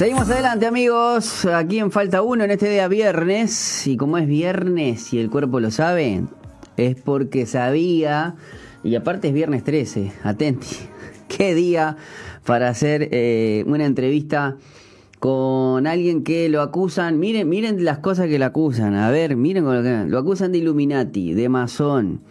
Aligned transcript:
Seguimos 0.00 0.30
adelante 0.30 0.64
amigos, 0.64 1.44
aquí 1.44 1.78
en 1.78 1.90
Falta 1.90 2.22
Uno 2.22 2.44
en 2.44 2.50
este 2.50 2.70
día 2.70 2.88
viernes, 2.88 3.86
y 3.86 3.98
como 3.98 4.16
es 4.16 4.26
viernes 4.26 5.12
y 5.12 5.18
el 5.18 5.28
cuerpo 5.28 5.60
lo 5.60 5.70
sabe, 5.70 6.22
es 6.78 6.96
porque 6.98 7.44
sabía, 7.44 8.34
y 8.82 8.94
aparte 8.94 9.28
es 9.28 9.34
viernes 9.34 9.62
13, 9.62 10.10
atenti, 10.22 10.74
qué 11.28 11.54
día 11.54 11.98
para 12.46 12.70
hacer 12.70 13.10
eh, 13.12 13.62
una 13.66 13.84
entrevista 13.84 14.56
con 15.18 15.86
alguien 15.86 16.24
que 16.24 16.48
lo 16.48 16.62
acusan, 16.62 17.18
miren, 17.18 17.50
miren 17.50 17.84
las 17.84 17.98
cosas 17.98 18.26
que 18.28 18.38
lo 18.38 18.46
acusan, 18.46 18.94
a 18.94 19.10
ver, 19.10 19.36
miren 19.36 19.64
con 19.64 19.76
lo 19.76 19.82
que 19.82 20.10
lo 20.10 20.16
acusan 20.16 20.50
de 20.50 20.58
Illuminati, 20.60 21.34
de 21.34 21.50
masón, 21.50 22.22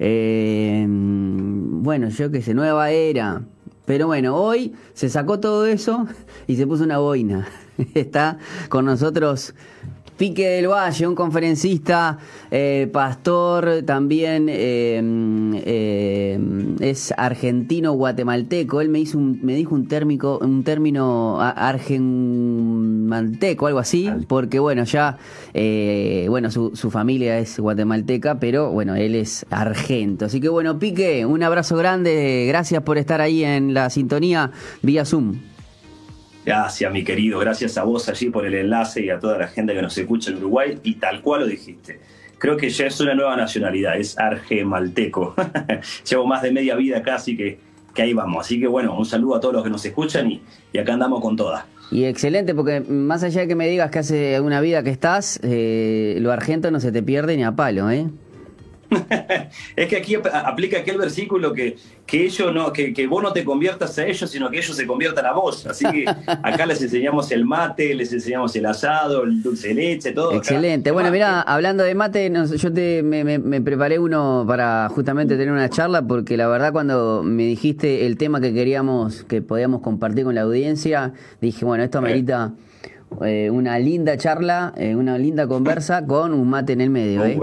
eh, 0.00 0.84
bueno, 0.88 2.08
yo 2.08 2.32
qué 2.32 2.42
sé, 2.42 2.54
nueva 2.54 2.90
era, 2.90 3.44
pero 3.84 4.06
bueno, 4.06 4.36
hoy 4.36 4.74
se 4.94 5.08
sacó 5.08 5.40
todo 5.40 5.66
eso 5.66 6.06
y 6.46 6.56
se 6.56 6.66
puso 6.66 6.84
una 6.84 6.98
boina. 6.98 7.46
Está 7.94 8.38
con 8.68 8.84
nosotros 8.84 9.54
Pique 10.16 10.48
del 10.48 10.68
Valle, 10.68 11.08
un 11.08 11.16
conferencista, 11.16 12.18
eh, 12.48 12.88
pastor, 12.92 13.82
también 13.84 14.46
eh, 14.48 15.02
eh, 15.64 16.38
es 16.78 17.12
argentino 17.16 17.94
guatemalteco. 17.94 18.80
Él 18.80 18.90
me 18.90 19.00
hizo 19.00 19.18
un, 19.18 19.40
me 19.42 19.56
dijo 19.56 19.74
un 19.74 19.88
térmico, 19.88 20.38
un 20.40 20.62
término 20.62 21.40
argenmalteco, 21.40 23.66
algo 23.66 23.80
así, 23.80 24.08
porque 24.28 24.60
bueno, 24.60 24.84
ya 24.84 25.18
bueno, 26.28 26.52
su, 26.52 26.76
su 26.76 26.92
familia 26.92 27.36
es 27.38 27.58
guatemalteca, 27.58 28.38
pero 28.38 28.70
bueno, 28.70 28.94
él 28.94 29.16
es 29.16 29.44
argento. 29.50 30.26
Así 30.26 30.40
que 30.40 30.48
bueno, 30.48 30.78
Pique, 30.78 31.26
un 31.26 31.42
abrazo 31.42 31.76
grande, 31.76 32.44
gracias 32.46 32.84
por 32.84 32.98
estar 32.98 33.20
ahí 33.20 33.42
en 33.42 33.74
la 33.74 33.90
sintonía 33.90 34.52
vía 34.80 35.04
Zoom. 35.04 35.53
Gracias, 36.44 36.92
mi 36.92 37.04
querido. 37.04 37.38
Gracias 37.38 37.78
a 37.78 37.84
vos 37.84 38.08
allí 38.08 38.30
por 38.30 38.46
el 38.46 38.54
enlace 38.54 39.04
y 39.04 39.10
a 39.10 39.18
toda 39.18 39.38
la 39.38 39.48
gente 39.48 39.74
que 39.74 39.82
nos 39.82 39.96
escucha 39.96 40.30
en 40.30 40.36
Uruguay. 40.38 40.78
Y 40.82 40.94
tal 40.94 41.22
cual 41.22 41.42
lo 41.42 41.46
dijiste. 41.46 42.00
Creo 42.38 42.56
que 42.56 42.68
ya 42.68 42.86
es 42.86 43.00
una 43.00 43.14
nueva 43.14 43.36
nacionalidad, 43.36 43.96
es 43.96 44.18
argemalteco. 44.18 45.34
Llevo 46.08 46.26
más 46.26 46.42
de 46.42 46.52
media 46.52 46.76
vida 46.76 46.98
acá, 46.98 47.14
así 47.14 47.36
que, 47.36 47.58
que, 47.94 48.02
ahí 48.02 48.12
vamos. 48.12 48.44
Así 48.44 48.60
que 48.60 48.66
bueno, 48.66 48.96
un 48.96 49.06
saludo 49.06 49.36
a 49.36 49.40
todos 49.40 49.54
los 49.54 49.64
que 49.64 49.70
nos 49.70 49.84
escuchan 49.84 50.30
y, 50.30 50.42
y 50.72 50.78
acá 50.78 50.92
andamos 50.92 51.22
con 51.22 51.36
todas. 51.36 51.64
Y 51.90 52.04
excelente, 52.04 52.54
porque 52.54 52.80
más 52.80 53.22
allá 53.22 53.42
de 53.42 53.48
que 53.48 53.54
me 53.54 53.68
digas 53.68 53.90
que 53.90 54.00
hace 54.00 54.40
una 54.40 54.60
vida 54.60 54.82
que 54.82 54.90
estás, 54.90 55.38
eh, 55.42 56.16
lo 56.20 56.32
argento 56.32 56.70
no 56.70 56.80
se 56.80 56.92
te 56.92 57.02
pierde 57.02 57.36
ni 57.36 57.44
a 57.44 57.52
palo, 57.52 57.90
¿eh? 57.90 58.08
es 59.76 59.88
que 59.88 59.96
aquí 59.96 60.16
aplica 60.16 60.78
aquel 60.78 60.98
versículo 60.98 61.52
que, 61.52 61.76
que, 62.06 62.24
ellos 62.26 62.52
no, 62.52 62.72
que, 62.72 62.92
que, 62.92 63.06
vos 63.06 63.22
no 63.22 63.32
te 63.32 63.44
conviertas 63.44 63.98
a 63.98 64.06
ellos, 64.06 64.30
sino 64.30 64.50
que 64.50 64.58
ellos 64.58 64.76
se 64.76 64.86
conviertan 64.86 65.26
a 65.26 65.32
vos. 65.32 65.66
Así 65.66 65.84
que 65.90 66.04
acá 66.26 66.66
les 66.66 66.82
enseñamos 66.82 67.30
el 67.32 67.44
mate, 67.44 67.94
les 67.94 68.12
enseñamos 68.12 68.54
el 68.56 68.66
asado, 68.66 69.24
el 69.24 69.42
dulce 69.42 69.68
de 69.68 69.74
leche, 69.74 70.12
todo. 70.12 70.32
Excelente. 70.34 70.90
bueno, 70.90 71.10
mira, 71.10 71.40
hablando 71.42 71.84
de 71.84 71.94
mate, 71.94 72.32
yo 72.56 72.72
te, 72.72 73.02
me, 73.02 73.24
me, 73.24 73.60
preparé 73.60 73.98
uno 73.98 74.44
para 74.46 74.88
justamente 74.90 75.36
tener 75.36 75.52
una 75.52 75.68
charla, 75.68 76.02
porque 76.02 76.36
la 76.36 76.48
verdad 76.48 76.72
cuando 76.72 77.22
me 77.22 77.44
dijiste 77.44 78.06
el 78.06 78.16
tema 78.16 78.40
que 78.40 78.52
queríamos, 78.52 79.24
que 79.24 79.42
podíamos 79.42 79.80
compartir 79.80 80.24
con 80.24 80.34
la 80.34 80.42
audiencia, 80.42 81.12
dije, 81.40 81.64
bueno, 81.64 81.84
esto 81.84 81.98
amerita... 81.98 82.52
Eh, 83.24 83.50
una 83.50 83.78
linda 83.78 84.16
charla, 84.16 84.72
eh, 84.76 84.96
una 84.96 85.18
linda 85.18 85.46
conversa 85.46 86.04
con 86.04 86.32
un 86.32 86.48
mate 86.48 86.72
en 86.72 86.80
el 86.80 86.90
medio. 86.90 87.24
¿eh? 87.24 87.38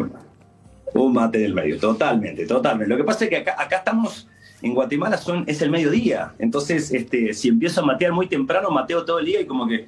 Un 0.94 1.14
mate 1.14 1.40
del 1.40 1.54
medio, 1.54 1.78
totalmente, 1.80 2.46
totalmente. 2.46 2.90
Lo 2.90 2.98
que 2.98 3.04
pasa 3.04 3.26
es 3.26 3.30
que 3.30 3.38
acá, 3.38 3.56
acá 3.58 3.78
estamos, 3.78 4.28
en 4.62 4.74
Guatemala 4.74 5.18
son, 5.18 5.44
es 5.48 5.62
el 5.62 5.72
mediodía. 5.72 6.34
Entonces, 6.40 6.92
este, 6.94 7.34
si 7.34 7.50
empiezo 7.50 7.82
a 7.82 7.86
matear 7.86 8.12
muy 8.12 8.28
temprano, 8.28 8.70
mateo 8.70 9.06
todo 9.06 9.20
el 9.20 9.26
día 9.26 9.42
y 9.42 9.46
como 9.46 9.68
que 9.68 9.88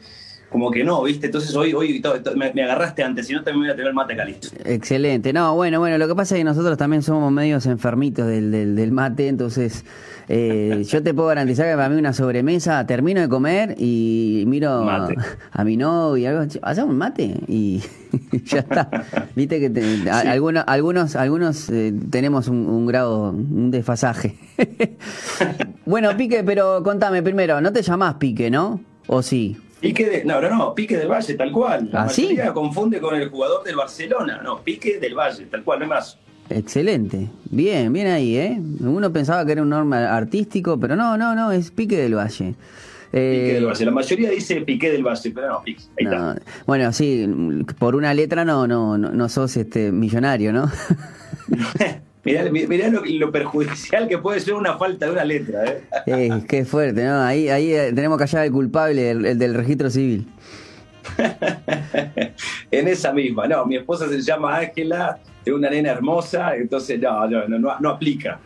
como 0.54 0.70
que 0.70 0.84
no, 0.84 1.02
¿viste? 1.02 1.26
Entonces 1.26 1.56
hoy, 1.56 1.74
hoy 1.74 2.00
me, 2.36 2.64
agarraste 2.64 3.04
antes, 3.04 3.26
si 3.26 3.34
no 3.34 3.44
también 3.44 3.64
voy 3.64 3.70
a 3.72 3.76
tener 3.76 3.88
el 3.88 3.96
mate 3.96 4.16
calisto. 4.16 4.50
Excelente. 4.64 5.34
No, 5.34 5.56
bueno, 5.56 5.80
bueno, 5.80 5.98
lo 5.98 6.08
que 6.08 6.14
pasa 6.14 6.36
es 6.36 6.42
que 6.42 6.44
nosotros 6.44 6.78
también 6.78 7.02
somos 7.02 7.32
medios 7.32 7.66
enfermitos 7.66 8.28
del, 8.28 8.76
del, 8.76 8.92
mate, 8.92 9.30
entonces 9.30 9.84
eh, 10.30 10.84
yo 10.88 11.02
te 11.02 11.12
puedo 11.16 11.30
garantizar 11.30 11.66
que 11.66 11.76
para 11.76 11.90
mí 11.90 11.98
una 11.98 12.14
sobremesa, 12.14 12.86
termino 12.86 13.20
de 13.20 13.30
comer 13.30 13.74
y 13.80 14.44
miro 14.46 14.88
a, 14.88 15.64
mi 15.64 15.76
novia, 15.76 16.30
algo, 16.30 16.46
hacemos 16.62 16.92
un 16.92 16.98
mate 17.00 17.34
y 17.48 17.82
ya 18.46 18.60
está. 18.60 18.90
Viste 19.36 19.60
que 19.60 20.10
algunos, 20.10 20.64
algunos, 20.68 21.16
algunos 21.16 21.70
eh, 21.70 21.94
tenemos 22.10 22.48
un, 22.48 22.68
un 22.68 22.86
grado, 22.86 23.32
un 23.32 23.72
desfasaje. 23.72 24.38
bueno, 25.86 26.16
Pique, 26.16 26.44
pero 26.44 26.84
contame 26.84 27.24
primero, 27.24 27.62
no 27.62 27.72
te 27.72 27.82
llamás 27.82 28.16
Pique, 28.16 28.50
¿no? 28.50 28.82
¿O 29.08 29.22
sí? 29.22 29.58
Pique 29.80 30.10
de, 30.10 30.26
no, 30.26 30.40
no, 30.40 30.50
no, 30.50 30.74
Pique 30.74 30.98
del 30.98 31.10
Valle, 31.10 31.34
tal 31.34 31.52
cual. 31.52 31.90
La 31.92 32.04
¿Ah, 32.04 32.06
mayoría 32.06 32.54
confunde 32.54 33.02
con 33.02 33.16
el 33.16 33.30
jugador 33.30 33.64
del 33.64 33.76
Barcelona. 33.76 34.42
No, 34.42 34.62
Pique 34.62 35.00
del 35.00 35.14
Valle, 35.14 35.46
tal 35.48 35.64
cual, 35.64 35.80
no 35.80 35.86
hay 35.86 35.90
más. 35.90 36.18
Excelente. 36.50 37.30
Bien, 37.50 37.92
bien 37.92 38.08
ahí, 38.08 38.38
¿eh? 38.38 38.62
Uno 38.80 39.12
pensaba 39.12 39.46
que 39.46 39.54
era 39.54 39.62
un 39.62 39.70
norma 39.70 40.16
artístico, 40.16 40.80
pero 40.80 40.96
no, 40.96 41.18
no, 41.18 41.36
no, 41.36 41.52
es 41.52 41.72
Pique 41.72 41.98
del 41.98 42.16
Valle. 42.16 42.56
Del 43.20 43.66
Valle. 43.66 43.86
La 43.86 43.92
mayoría 43.92 44.30
dice 44.32 44.62
Pique 44.62 44.92
del 44.92 45.04
Valle, 45.04 45.32
pero 45.34 45.50
no, 45.50 45.64
Pique. 45.64 45.84
Ahí 46.00 46.06
está. 46.06 46.36
Bueno, 46.66 46.92
sí, 46.92 47.28
por 47.78 47.96
una 47.96 48.14
letra 48.14 48.44
no, 48.44 48.68
no, 48.68 48.98
no, 48.98 49.12
no 49.12 49.30
sos 49.30 49.56
este 49.58 49.92
millonario, 49.92 50.52
¿no? 50.52 50.72
Mirá, 52.24 52.90
lo, 52.90 53.32
perjudicial 53.32 54.08
que 54.08 54.18
puede 54.18 54.40
ser 54.40 54.54
una 54.54 54.78
falta 54.78 55.08
de 55.08 55.12
una 55.12 55.26
letra. 55.26 55.66
¿eh? 55.66 55.84
Eh, 56.06 56.44
qué 56.48 56.64
fuerte, 56.64 57.04
¿no? 57.04 57.22
Ahí, 57.22 57.50
ahí 57.50 57.74
eh, 57.74 57.92
tenemos 57.94 58.18
que 58.18 58.24
hallar 58.24 58.44
al 58.44 58.52
culpable, 58.52 59.12
el, 59.12 59.38
del 59.38 59.54
registro 59.54 59.90
civil. 59.90 60.26
en 62.72 62.88
esa 62.88 63.12
misma, 63.12 63.46
no, 63.48 63.66
mi 63.66 63.76
esposa 63.76 64.08
se 64.08 64.22
llama 64.22 64.56
Ángela, 64.56 65.20
es 65.44 65.52
una 65.52 65.70
nena 65.70 65.92
hermosa, 65.92 66.56
entonces 66.56 66.98
no, 67.02 67.28
no, 67.28 67.46
no, 67.50 67.76
no, 67.78 67.90
aplica. 67.90 68.40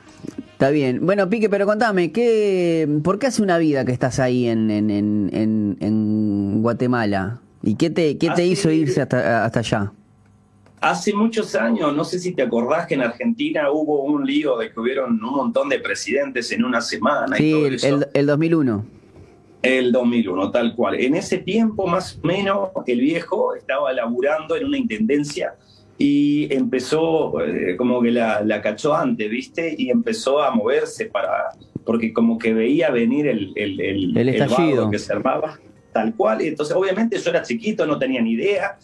Está 0.57 0.71
bien. 0.71 1.05
Bueno, 1.05 1.29
Pique, 1.29 1.51
pero 1.51 1.67
contame, 1.67 2.11
¿qué, 2.11 2.89
¿por 3.03 3.19
qué 3.19 3.27
hace 3.27 3.43
una 3.43 3.59
vida 3.59 3.85
que 3.85 3.91
estás 3.91 4.17
ahí 4.17 4.47
en, 4.47 4.71
en, 4.71 4.89
en, 4.89 5.77
en 5.79 6.63
Guatemala? 6.63 7.41
¿Y 7.61 7.75
qué 7.75 7.91
te, 7.91 8.17
qué 8.17 8.31
te 8.31 8.43
hizo 8.43 8.71
irse 8.71 9.03
hasta, 9.03 9.45
hasta 9.45 9.59
allá? 9.59 9.91
Hace 10.81 11.13
muchos 11.13 11.53
años, 11.53 11.95
no 11.95 12.03
sé 12.03 12.17
si 12.17 12.33
te 12.33 12.41
acordás 12.41 12.87
que 12.87 12.95
en 12.95 13.03
Argentina 13.03 13.69
hubo 13.69 14.01
un 14.01 14.25
lío 14.25 14.57
de 14.57 14.71
que 14.71 14.79
hubieron 14.79 15.23
un 15.23 15.35
montón 15.35 15.69
de 15.69 15.77
presidentes 15.77 16.51
en 16.51 16.65
una 16.65 16.81
semana. 16.81 17.37
Sí, 17.37 17.53
El, 17.83 18.07
el 18.11 18.25
2001. 18.25 18.83
El 19.61 19.91
2001, 19.91 20.49
tal 20.49 20.75
cual. 20.75 20.95
En 20.99 21.13
ese 21.13 21.37
tiempo, 21.37 21.85
más 21.85 22.17
o 22.23 22.25
menos, 22.25 22.69
el 22.87 22.99
viejo 22.99 23.53
estaba 23.53 23.93
laburando 23.93 24.55
en 24.55 24.65
una 24.65 24.79
intendencia 24.79 25.53
y 25.97 26.53
empezó, 26.53 27.41
eh, 27.41 27.75
como 27.75 28.01
que 28.01 28.11
la, 28.11 28.41
la, 28.41 28.61
cachó 28.61 28.95
antes, 28.95 29.29
¿viste? 29.29 29.75
Y 29.77 29.89
empezó 29.89 30.41
a 30.41 30.51
moverse 30.51 31.05
para, 31.05 31.49
porque 31.85 32.13
como 32.13 32.37
que 32.37 32.53
veía 32.53 32.91
venir 32.91 33.27
el, 33.27 33.51
el, 33.55 33.81
el, 33.81 34.17
el 34.17 34.29
estallido 34.29 34.91
que 34.91 34.99
se 34.99 35.13
armaba, 35.13 35.59
tal 35.91 36.13
cual. 36.15 36.41
Y 36.41 36.47
entonces, 36.47 36.75
obviamente, 36.75 37.17
yo 37.17 37.29
era 37.31 37.41
chiquito, 37.41 37.85
no 37.85 37.97
tenía 37.97 38.21
ni 38.21 38.33
idea 38.33 38.77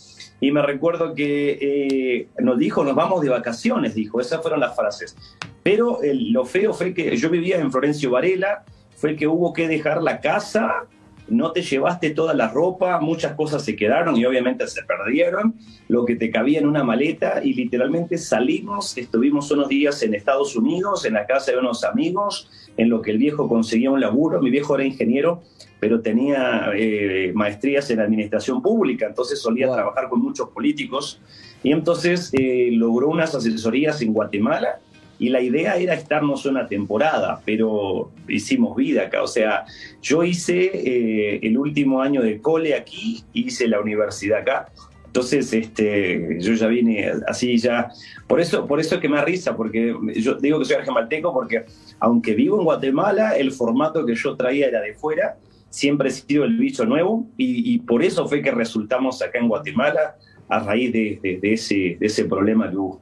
y 0.43 0.51
me 0.51 0.61
recuerdo 0.61 1.15
que 1.15 1.57
eh, 1.61 2.27
nos 2.39 2.57
dijo, 2.57 2.83
nos 2.83 2.95
vamos 2.95 3.21
de 3.21 3.29
vacaciones, 3.29 3.95
dijo, 3.95 4.19
esas 4.19 4.41
fueron 4.41 4.59
las 4.59 4.75
frases. 4.75 5.15
Pero 5.63 5.99
lo 6.03 6.43
feo 6.43 6.73
fue 6.73 6.93
que 6.93 7.15
yo 7.15 7.29
vivía 7.29 7.59
en 7.59 7.71
Florencio 7.71 8.11
Varela, 8.11 8.65
fue 8.97 9.15
que 9.15 9.25
hubo 9.25 9.53
que 9.53 9.69
dejar 9.69 10.03
la 10.03 10.19
casa, 10.19 10.85
no 11.27 11.51
te 11.51 11.61
llevaste 11.61 12.11
toda 12.11 12.33
la 12.33 12.49
ropa, 12.49 12.99
muchas 12.99 13.33
cosas 13.33 13.63
se 13.63 13.75
quedaron 13.75 14.17
y 14.17 14.25
obviamente 14.25 14.67
se 14.67 14.83
perdieron, 14.83 15.55
lo 15.87 16.05
que 16.05 16.15
te 16.15 16.29
cabía 16.31 16.59
en 16.59 16.67
una 16.67 16.83
maleta 16.83 17.41
y 17.43 17.53
literalmente 17.53 18.17
salimos, 18.17 18.97
estuvimos 18.97 19.49
unos 19.51 19.69
días 19.69 20.01
en 20.03 20.13
Estados 20.13 20.55
Unidos, 20.55 21.05
en 21.05 21.13
la 21.13 21.25
casa 21.25 21.51
de 21.51 21.57
unos 21.57 21.83
amigos, 21.83 22.49
en 22.77 22.89
lo 22.89 23.01
que 23.01 23.11
el 23.11 23.17
viejo 23.17 23.47
conseguía 23.47 23.91
un 23.91 24.01
laburo, 24.01 24.41
mi 24.41 24.49
viejo 24.49 24.75
era 24.75 24.85
ingeniero 24.85 25.43
pero 25.83 25.99
tenía 25.99 26.71
eh, 26.73 27.33
maestrías 27.35 27.89
en 27.91 27.99
administración 27.99 28.61
pública, 28.61 29.05
entonces 29.05 29.41
solía 29.41 29.69
trabajar 29.69 30.07
con 30.07 30.21
muchos 30.21 30.47
políticos 30.47 31.19
y 31.61 31.73
entonces 31.73 32.29
eh, 32.31 32.69
logró 32.71 33.09
unas 33.09 33.35
asesorías 33.35 34.01
en 34.01 34.13
Guatemala 34.13 34.79
y 35.23 35.29
la 35.29 35.39
idea 35.39 35.77
era 35.77 35.93
estarnos 35.93 36.45
una 36.45 36.67
temporada, 36.67 37.39
pero 37.45 38.11
hicimos 38.27 38.75
vida 38.75 39.03
acá, 39.03 39.23
o 39.23 39.27
sea, 39.27 39.65
yo 40.01 40.23
hice 40.23 40.71
eh, 40.73 41.39
el 41.43 41.57
último 41.57 42.01
año 42.01 42.21
de 42.21 42.41
cole 42.41 42.75
aquí, 42.75 43.23
hice 43.33 43.67
la 43.69 43.79
universidad 43.79 44.39
acá, 44.39 44.69
entonces, 45.05 45.53
este, 45.53 46.39
yo 46.39 46.53
ya 46.53 46.65
vine 46.65 47.11
así 47.27 47.59
ya. 47.59 47.91
Por 48.27 48.41
eso, 48.41 48.65
por 48.65 48.79
eso 48.79 48.95
es 48.95 49.01
que 49.01 49.07
me 49.07 49.17
da 49.17 49.23
risa, 49.23 49.55
porque 49.55 49.95
yo 50.15 50.33
digo 50.35 50.57
que 50.57 50.65
soy 50.65 50.77
argemalteco, 50.77 51.31
porque 51.31 51.65
aunque 51.99 52.33
vivo 52.33 52.57
en 52.57 52.63
Guatemala, 52.63 53.37
el 53.37 53.51
formato 53.51 54.07
que 54.07 54.15
yo 54.15 54.35
traía 54.35 54.67
era 54.69 54.81
de 54.81 54.95
fuera 54.95 55.37
siempre 55.73 56.09
he 56.09 56.11
sido 56.11 56.43
el 56.43 56.57
bicho 56.57 56.85
nuevo 56.85 57.25
y, 57.35 57.79
por 57.79 58.03
eso 58.03 58.27
fue 58.27 58.43
que 58.43 58.51
resultamos 58.51 59.23
acá 59.23 59.39
en 59.39 59.47
Guatemala 59.47 60.15
a 60.47 60.59
raíz 60.59 60.93
de, 60.93 61.39
ese, 61.41 61.97
ese 61.99 62.25
problema 62.25 62.69
que 62.69 62.77
hubo. 62.77 63.01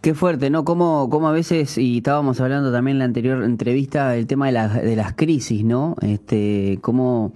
Qué 0.00 0.14
fuerte, 0.14 0.48
¿no? 0.48 0.64
Como, 0.64 1.10
como 1.10 1.28
a 1.28 1.32
veces, 1.32 1.76
y 1.76 1.96
estábamos 1.96 2.40
hablando 2.40 2.70
también 2.70 2.94
en 2.94 2.98
la 3.00 3.04
anterior 3.06 3.42
entrevista, 3.42 4.14
el 4.14 4.28
tema 4.28 4.46
de, 4.46 4.52
las 4.52 4.80
de 4.80 4.94
las 4.94 5.14
crisis, 5.14 5.64
¿no? 5.64 5.96
Este, 6.02 6.78
cómo, 6.82 7.32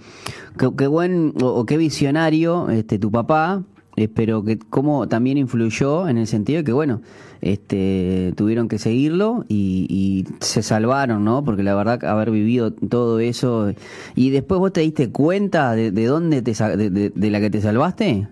qué, 0.79 0.87
buen 0.87 1.35
o, 1.43 1.67
qué 1.67 1.77
visionario 1.77 2.71
este, 2.71 3.01
tu 3.01 3.11
papá, 3.11 3.65
eh, 3.97 4.07
pero 4.07 4.45
que 4.45 4.61
cómo 4.61 5.09
también 5.09 5.39
influyó 5.39 6.07
en 6.09 6.19
el 6.19 6.29
sentido 6.29 6.59
de 6.59 6.65
que, 6.65 6.73
bueno, 6.73 7.03
este, 7.41 8.33
tuvieron 8.37 8.69
que 8.69 8.79
seguirlo 8.79 9.45
y, 9.49 10.25
se 10.39 10.63
salvaron, 10.63 11.25
¿no? 11.25 11.43
Porque 11.43 11.65
la 11.65 11.75
verdad, 11.75 12.05
haber 12.05 12.31
vivido 12.31 12.73
todo 12.73 13.19
eso. 13.19 13.73
¿Y 14.15 14.31
después 14.31 14.61
vos 14.61 14.73
te 14.73 14.83
diste 14.83 15.11
cuenta 15.11 15.75
de, 15.75 15.91
dónde 15.91 16.43
te, 16.43 16.53
de, 16.77 17.11
de 17.11 17.31
la 17.31 17.41
que 17.41 17.51
te 17.51 17.61
salvaste? 17.61 18.29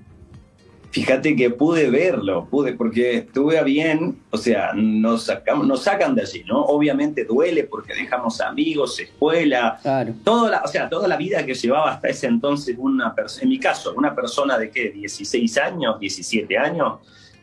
Fíjate 0.91 1.37
que 1.37 1.51
pude 1.51 1.89
verlo, 1.89 2.49
pude, 2.51 2.73
porque 2.73 3.19
estuve 3.19 3.59
a 3.59 3.63
bien, 3.63 4.19
o 4.31 4.37
sea, 4.37 4.73
nos, 4.75 5.25
sacamos, 5.25 5.65
nos 5.65 5.85
sacan 5.85 6.17
de 6.17 6.23
allí, 6.23 6.43
¿no? 6.49 6.65
Obviamente 6.65 7.25
duele 7.25 7.63
porque 7.63 7.95
dejamos 7.95 8.41
amigos, 8.41 8.99
escuela, 8.99 9.79
toda 10.25 10.51
la, 10.51 10.63
o 10.65 10.67
sea, 10.67 10.89
toda 10.89 11.07
la 11.07 11.17
vida 11.17 11.47
que 11.47 11.55
llevaba 11.55 11.93
hasta 11.93 12.09
ese 12.09 12.27
entonces 12.27 12.75
una 12.77 13.15
persona, 13.15 13.45
en 13.45 13.49
mi 13.51 13.61
caso, 13.61 13.95
una 13.97 14.17
persona 14.17 14.59
de 14.59 14.71
qué, 14.71 14.91
16 14.91 15.59
años, 15.59 16.01
17 16.01 16.59
años, 16.59 16.99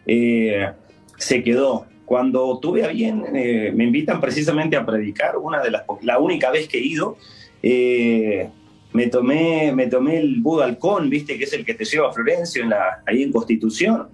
eh, 0.05 0.69
se 1.15 1.41
quedó. 1.41 1.85
Cuando 2.03 2.59
tuve 2.59 2.83
a 2.83 2.87
bien, 2.87 3.23
eh, 3.33 3.71
me 3.73 3.85
invitan 3.85 4.19
precisamente 4.19 4.75
a 4.75 4.85
predicar, 4.85 5.37
una 5.37 5.61
de 5.61 5.71
las, 5.71 5.83
la 6.01 6.19
única 6.19 6.51
vez 6.51 6.67
que 6.67 6.79
he 6.79 6.85
ido, 6.85 7.17
eh, 7.63 8.49
me 8.93 9.07
tomé, 9.07 9.71
me 9.73 9.87
tomé 9.87 10.17
el 10.17 10.41
Budalcón, 10.41 11.09
viste, 11.09 11.37
que 11.37 11.43
es 11.43 11.53
el 11.53 11.65
que 11.65 11.73
te 11.73 11.85
lleva 11.85 12.09
a 12.09 12.13
Florencio 12.13 12.63
en 12.63 12.69
la, 12.69 13.03
ahí 13.05 13.21
en 13.21 13.31
Constitución, 13.31 14.07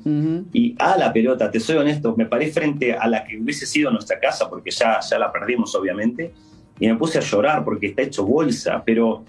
y 0.51 0.75
a 0.79 0.97
la 0.97 1.13
pelota, 1.13 1.49
te 1.49 1.59
soy 1.59 1.77
honesto, 1.77 2.15
me 2.17 2.25
paré 2.25 2.51
frente 2.51 2.93
a 2.93 3.07
la 3.07 3.23
que 3.23 3.37
hubiese 3.39 3.65
sido 3.65 3.91
nuestra 3.91 4.19
casa, 4.19 4.49
porque 4.49 4.71
ya, 4.71 4.99
ya 4.99 5.19
la 5.19 5.31
perdimos 5.31 5.73
obviamente, 5.75 6.33
y 6.79 6.87
me 6.87 6.95
puse 6.95 7.19
a 7.19 7.21
llorar 7.21 7.63
porque 7.63 7.87
está 7.87 8.01
hecho 8.01 8.25
bolsa, 8.25 8.83
pero 8.83 9.23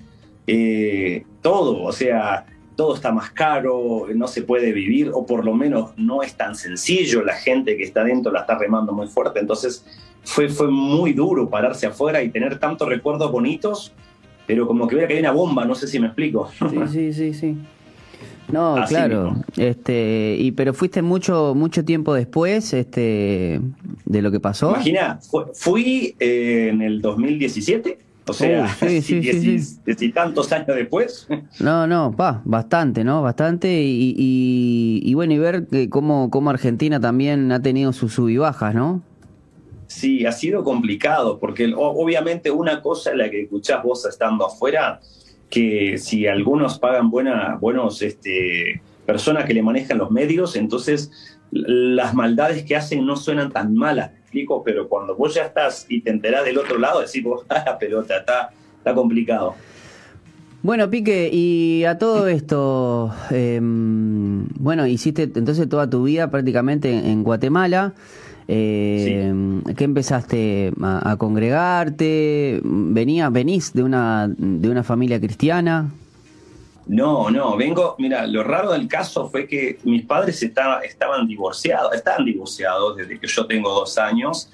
eh, 0.47 1.25
todo, 1.43 1.83
o 1.83 1.93
sea, 1.93 2.47
todo 2.75 2.95
está 2.95 3.13
más 3.13 3.31
caro, 3.31 4.07
no 4.15 4.27
se 4.27 4.43
puede 4.43 4.73
vivir, 4.73 5.11
o 5.13 5.25
por 5.27 5.45
lo 5.45 5.55
menos 5.55 5.93
no 5.97 6.23
es 6.23 6.35
tan 6.35 6.57
sencillo, 6.57 7.23
la 7.23 7.35
gente 7.35 7.77
que 7.77 7.85
está 7.85 8.03
dentro 8.03 8.33
la 8.33 8.41
está 8.41 8.59
remando 8.59 8.93
muy 8.93 9.07
fuerte, 9.07 9.41
entonces 9.41 9.85
fue, 10.25 10.49
fue 10.49 10.69
muy 10.69 11.13
duro 11.13 11.49
pararse 11.49 11.87
afuera 11.87 12.23
y 12.23 12.31
tener 12.31 12.59
tantos 12.59 12.89
recuerdos 12.89 13.31
bonitos 13.31 13.93
pero 14.47 14.67
como 14.67 14.87
que 14.87 14.95
hubiera 14.95 15.09
caído 15.09 15.23
una 15.23 15.33
bomba, 15.33 15.65
no 15.65 15.75
sé 15.75 15.87
si 15.87 15.99
me 15.99 16.07
explico. 16.07 16.51
Sí, 16.59 16.79
sí, 16.93 17.13
sí, 17.13 17.35
sí. 17.35 17.57
No, 18.53 18.77
claro. 18.87 19.37
Este, 19.57 20.37
y 20.39 20.53
pero 20.53 20.75
fuiste 20.75 21.01
mucho 21.03 21.55
mucho 21.57 21.85
tiempo 21.85 22.13
después 22.15 22.75
este 22.75 23.61
de 24.05 24.23
lo 24.23 24.31
que 24.31 24.41
pasó. 24.41 24.71
Imagina, 24.71 25.19
fui 25.55 26.15
eh, 26.21 26.69
en 26.71 26.83
el 26.83 27.01
2017, 27.01 27.99
o 28.27 28.33
sea, 28.33 28.69
sí, 28.69 29.01
sí, 29.03 30.13
tantos 30.13 30.51
años 30.53 30.69
después. 30.69 31.27
No, 31.61 31.87
no, 31.87 32.15
va, 32.15 32.43
bastante, 32.45 33.05
¿no? 33.05 33.23
Bastante 33.23 33.83
y, 33.83 34.15
y, 35.03 35.15
bueno, 35.15 35.35
y 35.35 35.39
ver 35.39 35.67
que 35.67 35.91
cómo, 35.91 36.31
cómo 36.31 36.51
Argentina 36.51 37.01
también 37.01 37.53
ha 37.53 37.61
tenido 37.61 37.93
sus 37.93 38.15
sub 38.15 38.29
y 38.29 38.39
bajas, 38.39 38.75
¿no? 38.75 39.03
Sí, 39.87 40.27
ha 40.27 40.33
sido 40.33 40.65
complicado, 40.65 41.39
porque 41.39 41.73
obviamente 41.77 42.51
una 42.51 42.81
cosa 42.81 43.11
es 43.11 43.17
la 43.17 43.31
que 43.31 43.43
escuchás 43.43 43.83
vos 43.83 44.05
estando 44.07 44.47
afuera, 44.47 45.01
que 45.51 45.99
si 45.99 46.27
algunos 46.27 46.79
pagan 46.79 47.11
buena, 47.11 47.57
buenos 47.61 48.03
este, 48.03 48.83
personas 49.07 49.45
que 49.45 49.55
le 49.55 49.63
manejan 49.63 49.99
los 49.99 50.11
medios, 50.11 50.57
entonces 50.57 51.11
las 51.51 52.15
maldades 52.15 52.65
que 52.65 52.75
hacen 52.75 53.07
no 53.07 53.17
suenan 53.17 53.53
tan 53.53 53.75
malas, 53.75 54.11
explico, 54.13 54.63
pero 54.65 54.89
cuando 54.89 55.15
vos 55.15 55.35
ya 55.35 55.45
estás 55.45 55.87
y 55.89 56.01
te 56.01 56.11
enterás 56.11 56.45
del 56.45 56.59
otro 56.59 56.79
lado, 56.79 57.01
decís 57.01 57.23
vos, 57.23 57.45
ah, 57.49 57.63
la 57.67 57.79
pelota, 57.79 58.17
está, 58.19 58.51
está 58.79 58.95
complicado. 58.95 59.55
Bueno, 60.63 60.89
Pique, 60.89 61.29
y 61.31 61.85
a 61.85 61.99
todo 61.99 62.27
esto, 62.27 63.15
em, 63.31 64.49
bueno, 64.59 64.87
hiciste 64.87 65.25
entonces 65.25 65.69
toda 65.69 65.91
tu 65.91 66.05
vida 66.05 66.31
prácticamente 66.31 66.91
en 66.91 67.23
Guatemala. 67.23 67.93
Eh, 68.47 69.33
¿Qué 69.77 69.85
empezaste 69.85 70.73
a, 70.83 71.17
congregarte? 71.17 72.61
¿Venía, 72.63 73.31
¿Venís 73.31 73.73
de 73.73 73.83
una, 73.83 74.29
de 74.29 74.69
una 74.69 74.83
familia 74.83 75.19
cristiana? 75.19 75.91
No, 76.87 77.31
no, 77.31 77.57
vengo, 77.57 77.97
mira, 77.99 78.27
lo 78.27 78.45
raro 78.45 78.73
del 78.73 78.89
caso 78.89 79.31
fue 79.31 79.47
que 79.47 79.79
mis 79.85 80.05
padres 80.05 80.43
estaban 80.43 81.27
divorciados, 81.27 81.95
estaban 81.95 82.27
divorciados 82.27 82.97
desde 82.97 83.19
que 83.19 83.27
yo 83.27 83.47
tengo 83.47 83.71
dos 83.71 83.97
años 83.97 84.51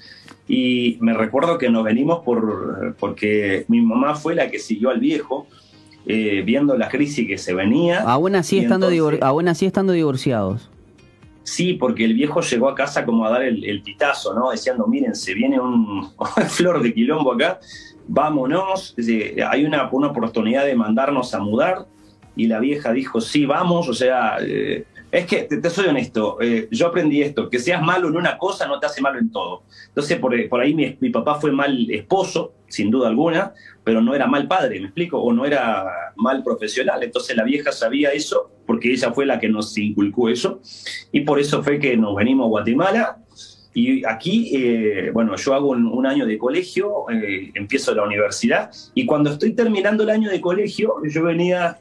y 0.47 0.97
me 1.01 1.13
recuerdo 1.13 1.57
que 1.57 1.69
nos 1.69 1.83
venimos 1.83 2.23
por, 2.23 2.95
porque 2.99 3.65
mi 3.67 3.81
mamá 3.81 4.15
fue 4.15 4.33
la 4.33 4.49
que 4.49 4.59
siguió 4.59 4.89
al 4.91 4.99
viejo, 4.99 5.47
eh, 6.05 6.41
viendo 6.45 6.77
la 6.77 6.87
crisis 6.87 7.27
que 7.27 7.37
se 7.37 7.53
venía. 7.53 8.01
Aún 8.01 8.35
así, 8.35 8.59
estando, 8.59 8.89
aún 9.21 9.47
así 9.49 9.65
estando 9.65 9.91
divorciados. 9.91 10.69
Sí, 11.43 11.73
porque 11.73 12.05
el 12.05 12.13
viejo 12.13 12.41
llegó 12.41 12.69
a 12.69 12.75
casa 12.75 13.05
como 13.05 13.25
a 13.25 13.31
dar 13.31 13.43
el, 13.43 13.81
pitazo, 13.81 14.33
¿no? 14.33 14.51
Diciendo, 14.51 14.85
miren, 14.87 15.15
se 15.15 15.33
viene 15.33 15.59
un 15.59 16.11
flor 16.49 16.81
de 16.81 16.93
quilombo 16.93 17.33
acá, 17.33 17.59
vámonos, 18.07 18.95
hay 19.47 19.65
una, 19.65 19.89
una 19.91 20.07
oportunidad 20.07 20.65
de 20.65 20.75
mandarnos 20.75 21.33
a 21.33 21.39
mudar. 21.39 21.87
Y 22.35 22.47
la 22.47 22.59
vieja 22.59 22.93
dijo, 22.93 23.19
sí, 23.19 23.45
vamos, 23.45 23.89
o 23.89 23.93
sea, 23.93 24.37
eh, 24.39 24.85
es 25.11 25.25
que, 25.25 25.43
te, 25.43 25.69
soy 25.69 25.87
honesto, 25.87 26.37
eh, 26.39 26.69
yo 26.71 26.87
aprendí 26.87 27.21
esto, 27.21 27.49
que 27.49 27.59
seas 27.59 27.81
malo 27.81 28.07
en 28.07 28.15
una 28.15 28.37
cosa 28.37 28.65
no 28.67 28.79
te 28.79 28.85
hace 28.85 29.01
malo 29.01 29.19
en 29.19 29.29
todo. 29.29 29.63
Entonces, 29.87 30.17
por, 30.17 30.33
por 30.47 30.61
ahí 30.61 30.73
mi, 30.73 31.09
papá 31.09 31.35
fue 31.35 31.51
mal 31.51 31.91
esposo, 31.91 32.53
sin 32.67 32.89
duda 32.89 33.09
alguna, 33.09 33.53
pero 33.83 34.01
no 34.01 34.13
era 34.13 34.27
mal 34.27 34.47
padre, 34.47 34.79
¿me 34.79 34.87
explico? 34.87 35.19
O 35.19 35.33
no 35.33 35.45
era 35.45 36.13
mal 36.15 36.43
profesional. 36.43 37.03
Entonces 37.03 37.35
la 37.35 37.43
vieja 37.43 37.71
sabía 37.71 38.11
eso, 38.11 38.51
porque 38.65 38.91
ella 38.91 39.11
fue 39.11 39.25
la 39.25 39.39
que 39.39 39.49
nos 39.49 39.77
inculcó 39.77 40.29
eso, 40.29 40.61
y 41.11 41.21
por 41.21 41.39
eso 41.39 41.63
fue 41.63 41.79
que 41.79 41.97
nos 41.97 42.15
venimos 42.15 42.45
a 42.45 42.49
Guatemala. 42.49 43.17
Y 43.73 44.05
aquí, 44.05 44.51
eh, 44.53 45.11
bueno, 45.13 45.35
yo 45.37 45.53
hago 45.53 45.69
un, 45.69 46.05
año 46.05 46.25
de 46.25 46.37
colegio, 46.37 47.09
eh, 47.09 47.51
empiezo 47.53 47.95
la 47.95 48.03
universidad, 48.03 48.69
y 48.93 49.05
cuando 49.05 49.31
estoy 49.31 49.53
terminando 49.53 50.03
el 50.03 50.09
año 50.09 50.29
de 50.29 50.41
colegio, 50.41 50.95
yo 51.05 51.23
venía 51.23 51.79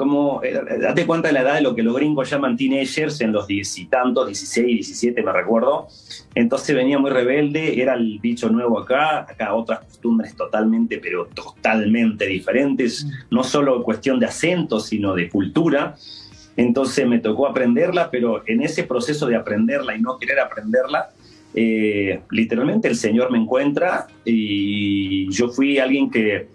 como, 0.00 0.42
eh, 0.42 0.58
date 0.80 1.04
cuenta 1.04 1.28
de 1.28 1.34
la 1.34 1.42
edad 1.42 1.54
de 1.56 1.60
lo 1.60 1.74
que 1.74 1.82
los 1.82 1.94
gringos 1.94 2.30
llaman 2.30 2.56
teenagers, 2.56 3.20
en 3.20 3.32
los 3.32 3.46
diez 3.46 3.76
y 3.76 3.84
tantos, 3.84 4.28
16, 4.28 4.64
17 4.66 5.22
me 5.22 5.30
recuerdo. 5.30 5.88
Entonces 6.34 6.74
venía 6.74 6.98
muy 6.98 7.10
rebelde, 7.10 7.82
era 7.82 7.92
el 7.92 8.18
bicho 8.18 8.48
nuevo 8.48 8.78
acá, 8.78 9.26
acá 9.28 9.52
otras 9.52 9.80
costumbres 9.80 10.34
totalmente, 10.34 10.96
pero 10.96 11.26
totalmente 11.26 12.26
diferentes, 12.26 13.04
mm. 13.04 13.10
no 13.34 13.44
solo 13.44 13.82
cuestión 13.82 14.18
de 14.18 14.24
acento, 14.24 14.80
sino 14.80 15.14
de 15.14 15.28
cultura. 15.28 15.96
Entonces 16.56 17.06
me 17.06 17.18
tocó 17.18 17.46
aprenderla, 17.46 18.10
pero 18.10 18.42
en 18.46 18.62
ese 18.62 18.84
proceso 18.84 19.26
de 19.26 19.36
aprenderla 19.36 19.94
y 19.94 20.00
no 20.00 20.16
querer 20.16 20.40
aprenderla, 20.40 21.10
eh, 21.52 22.20
literalmente 22.30 22.88
el 22.88 22.96
Señor 22.96 23.30
me 23.30 23.36
encuentra 23.36 24.06
y 24.24 25.30
yo 25.30 25.50
fui 25.50 25.78
alguien 25.78 26.10
que 26.10 26.48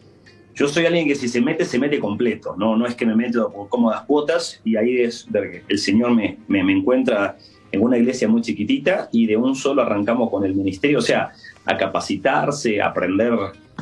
yo 0.55 0.69
soy 0.69 0.85
alguien 0.85 1.07
que 1.07 1.15
si 1.15 1.27
se 1.27 1.41
mete, 1.41 1.65
se 1.65 1.77
mete 1.77 1.99
completo, 1.99 2.55
no, 2.57 2.77
no 2.77 2.87
es 2.87 2.95
que 2.95 3.05
me 3.05 3.15
meto 3.15 3.51
por 3.51 3.67
cómodas 3.67 4.01
cuotas 4.03 4.61
y 4.63 4.77
ahí 4.77 5.01
es 5.01 5.27
el 5.67 5.77
Señor 5.77 6.15
me, 6.15 6.37
me, 6.47 6.59
encuentra 6.71 7.37
en 7.73 7.81
una 7.83 7.97
iglesia 7.97 8.29
muy 8.29 8.41
chiquitita 8.41 9.09
y 9.11 9.27
de 9.27 9.35
un 9.35 9.55
solo 9.55 9.81
arrancamos 9.81 10.29
con 10.29 10.45
el 10.45 10.55
ministerio, 10.55 10.99
o 10.99 11.01
sea, 11.01 11.33
a 11.65 11.77
capacitarse, 11.77 12.81
a 12.81 12.87
aprender 12.87 13.33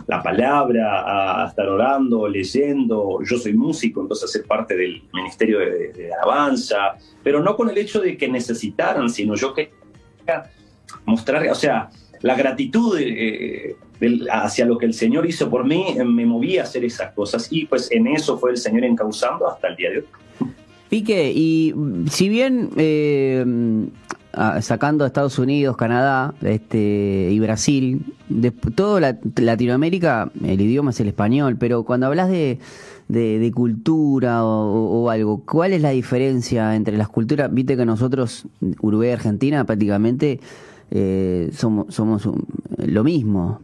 la 0.08 0.24
palabra, 0.24 1.44
a 1.44 1.48
estar 1.48 1.68
orando, 1.68 2.28
leyendo. 2.28 3.20
Yo 3.24 3.38
soy 3.38 3.54
músico, 3.54 4.02
entonces 4.02 4.32
ser 4.32 4.46
parte 4.46 4.76
del 4.76 5.04
ministerio 5.14 5.60
de, 5.60 6.12
alabanza, 6.12 6.96
pero 7.24 7.44
no 7.44 7.56
con 7.56 7.70
el 7.70 7.78
hecho 7.78 8.02
de 8.02 8.18
que 8.18 8.28
necesitaran, 8.28 9.10
sino 9.10 9.36
yo 9.36 9.54
que 9.54 9.72
mostrar, 11.06 11.48
o 11.50 11.56
sea, 11.56 11.90
la 12.24 12.36
gratitud 12.36 12.98
eh, 13.00 13.76
hacia 14.32 14.66
lo 14.66 14.78
que 14.78 14.86
el 14.86 14.94
Señor 14.94 15.26
hizo 15.26 15.50
por 15.50 15.66
mí 15.66 15.86
eh, 15.96 16.04
me 16.04 16.26
movía 16.26 16.62
a 16.62 16.64
hacer 16.64 16.84
esas 16.84 17.14
cosas 17.14 17.48
y 17.52 17.66
pues 17.66 17.92
en 17.92 18.08
eso 18.08 18.38
fue 18.38 18.52
el 18.52 18.58
Señor 18.58 18.86
encauzando 18.86 19.48
hasta 19.48 19.68
el 19.68 19.76
día 19.76 19.92
de 19.92 19.98
hoy. 20.00 20.06
Pique, 20.90 21.32
y 21.36 21.74
si 22.10 22.30
bien 22.30 22.70
eh, 22.78 23.46
sacando 24.62 25.04
a 25.04 25.08
Estados 25.08 25.38
Unidos, 25.38 25.76
Canadá 25.76 26.34
este, 26.42 27.30
y 27.32 27.40
Brasil, 27.40 28.06
de 28.30 28.52
toda 28.52 29.18
Latinoamérica 29.36 30.32
el 30.46 30.62
idioma 30.62 30.92
es 30.92 31.00
el 31.02 31.08
español, 31.10 31.58
pero 31.60 31.84
cuando 31.84 32.08
hablas 32.08 32.30
de, 32.30 32.60
de, 33.10 33.52
cultura 33.54 34.46
o, 34.46 35.10
algo, 35.10 35.44
¿cuál 35.46 35.74
es 35.74 35.82
la 35.82 35.90
diferencia 35.90 36.76
entre 36.76 36.96
las 36.96 37.10
culturas? 37.10 37.54
Viste 37.54 37.76
que 37.76 37.86
nosotros, 37.86 38.46
Uruguay 38.82 39.10
y 39.10 39.14
Argentina, 39.14 39.66
prácticamente 39.66 40.40
eh, 40.92 41.50
somos, 41.54 41.94
somos 41.94 42.28
lo 42.78 43.04
mismo, 43.04 43.60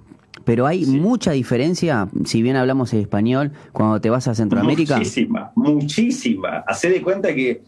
pero 0.46 0.66
hay 0.66 0.86
mucha 0.86 1.32
diferencia, 1.32 2.08
si 2.26 2.42
bien 2.42 2.56
hablamos 2.56 2.94
español, 2.94 3.52
cuando 3.72 4.02
te 4.02 4.10
vas 4.10 4.28
a 4.28 4.36
Centroamérica. 4.36 4.98
Muchísima, 4.98 5.52
muchísima. 5.56 6.64
Hacé 6.68 6.90
de 6.90 7.02
cuenta 7.02 7.36
que 7.36 7.62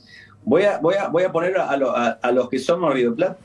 voy 0.43 0.63
a, 0.63 0.79
voy 0.79 0.96
a, 0.96 1.08
voy 1.10 1.24
a 1.24 1.31
poner 1.31 1.58
a, 1.58 1.70
a, 1.70 2.31
los 2.31 2.50
que 2.50 2.60
somos 2.60 2.93
Río 2.93 3.15
Plata. 3.15 3.38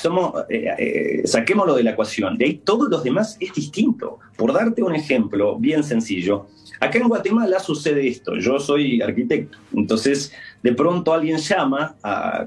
Somos, 0.00 0.44
eh, 0.48 0.66
eh, 0.78 1.22
saquémoslo 1.26 1.74
de 1.74 1.82
la 1.82 1.90
ecuación, 1.90 2.36
de 2.36 2.44
ahí 2.46 2.54
todos 2.64 2.88
los 2.88 3.02
demás 3.04 3.36
es 3.40 3.52
distinto. 3.54 4.18
Por 4.36 4.52
darte 4.52 4.82
un 4.82 4.94
ejemplo 4.94 5.56
bien 5.58 5.84
sencillo, 5.84 6.46
acá 6.80 6.98
en 6.98 7.08
Guatemala 7.08 7.60
sucede 7.60 8.06
esto, 8.06 8.36
yo 8.36 8.58
soy 8.58 9.00
arquitecto, 9.00 9.58
entonces 9.72 10.32
de 10.62 10.72
pronto 10.72 11.12
alguien 11.12 11.38
llama 11.38 11.96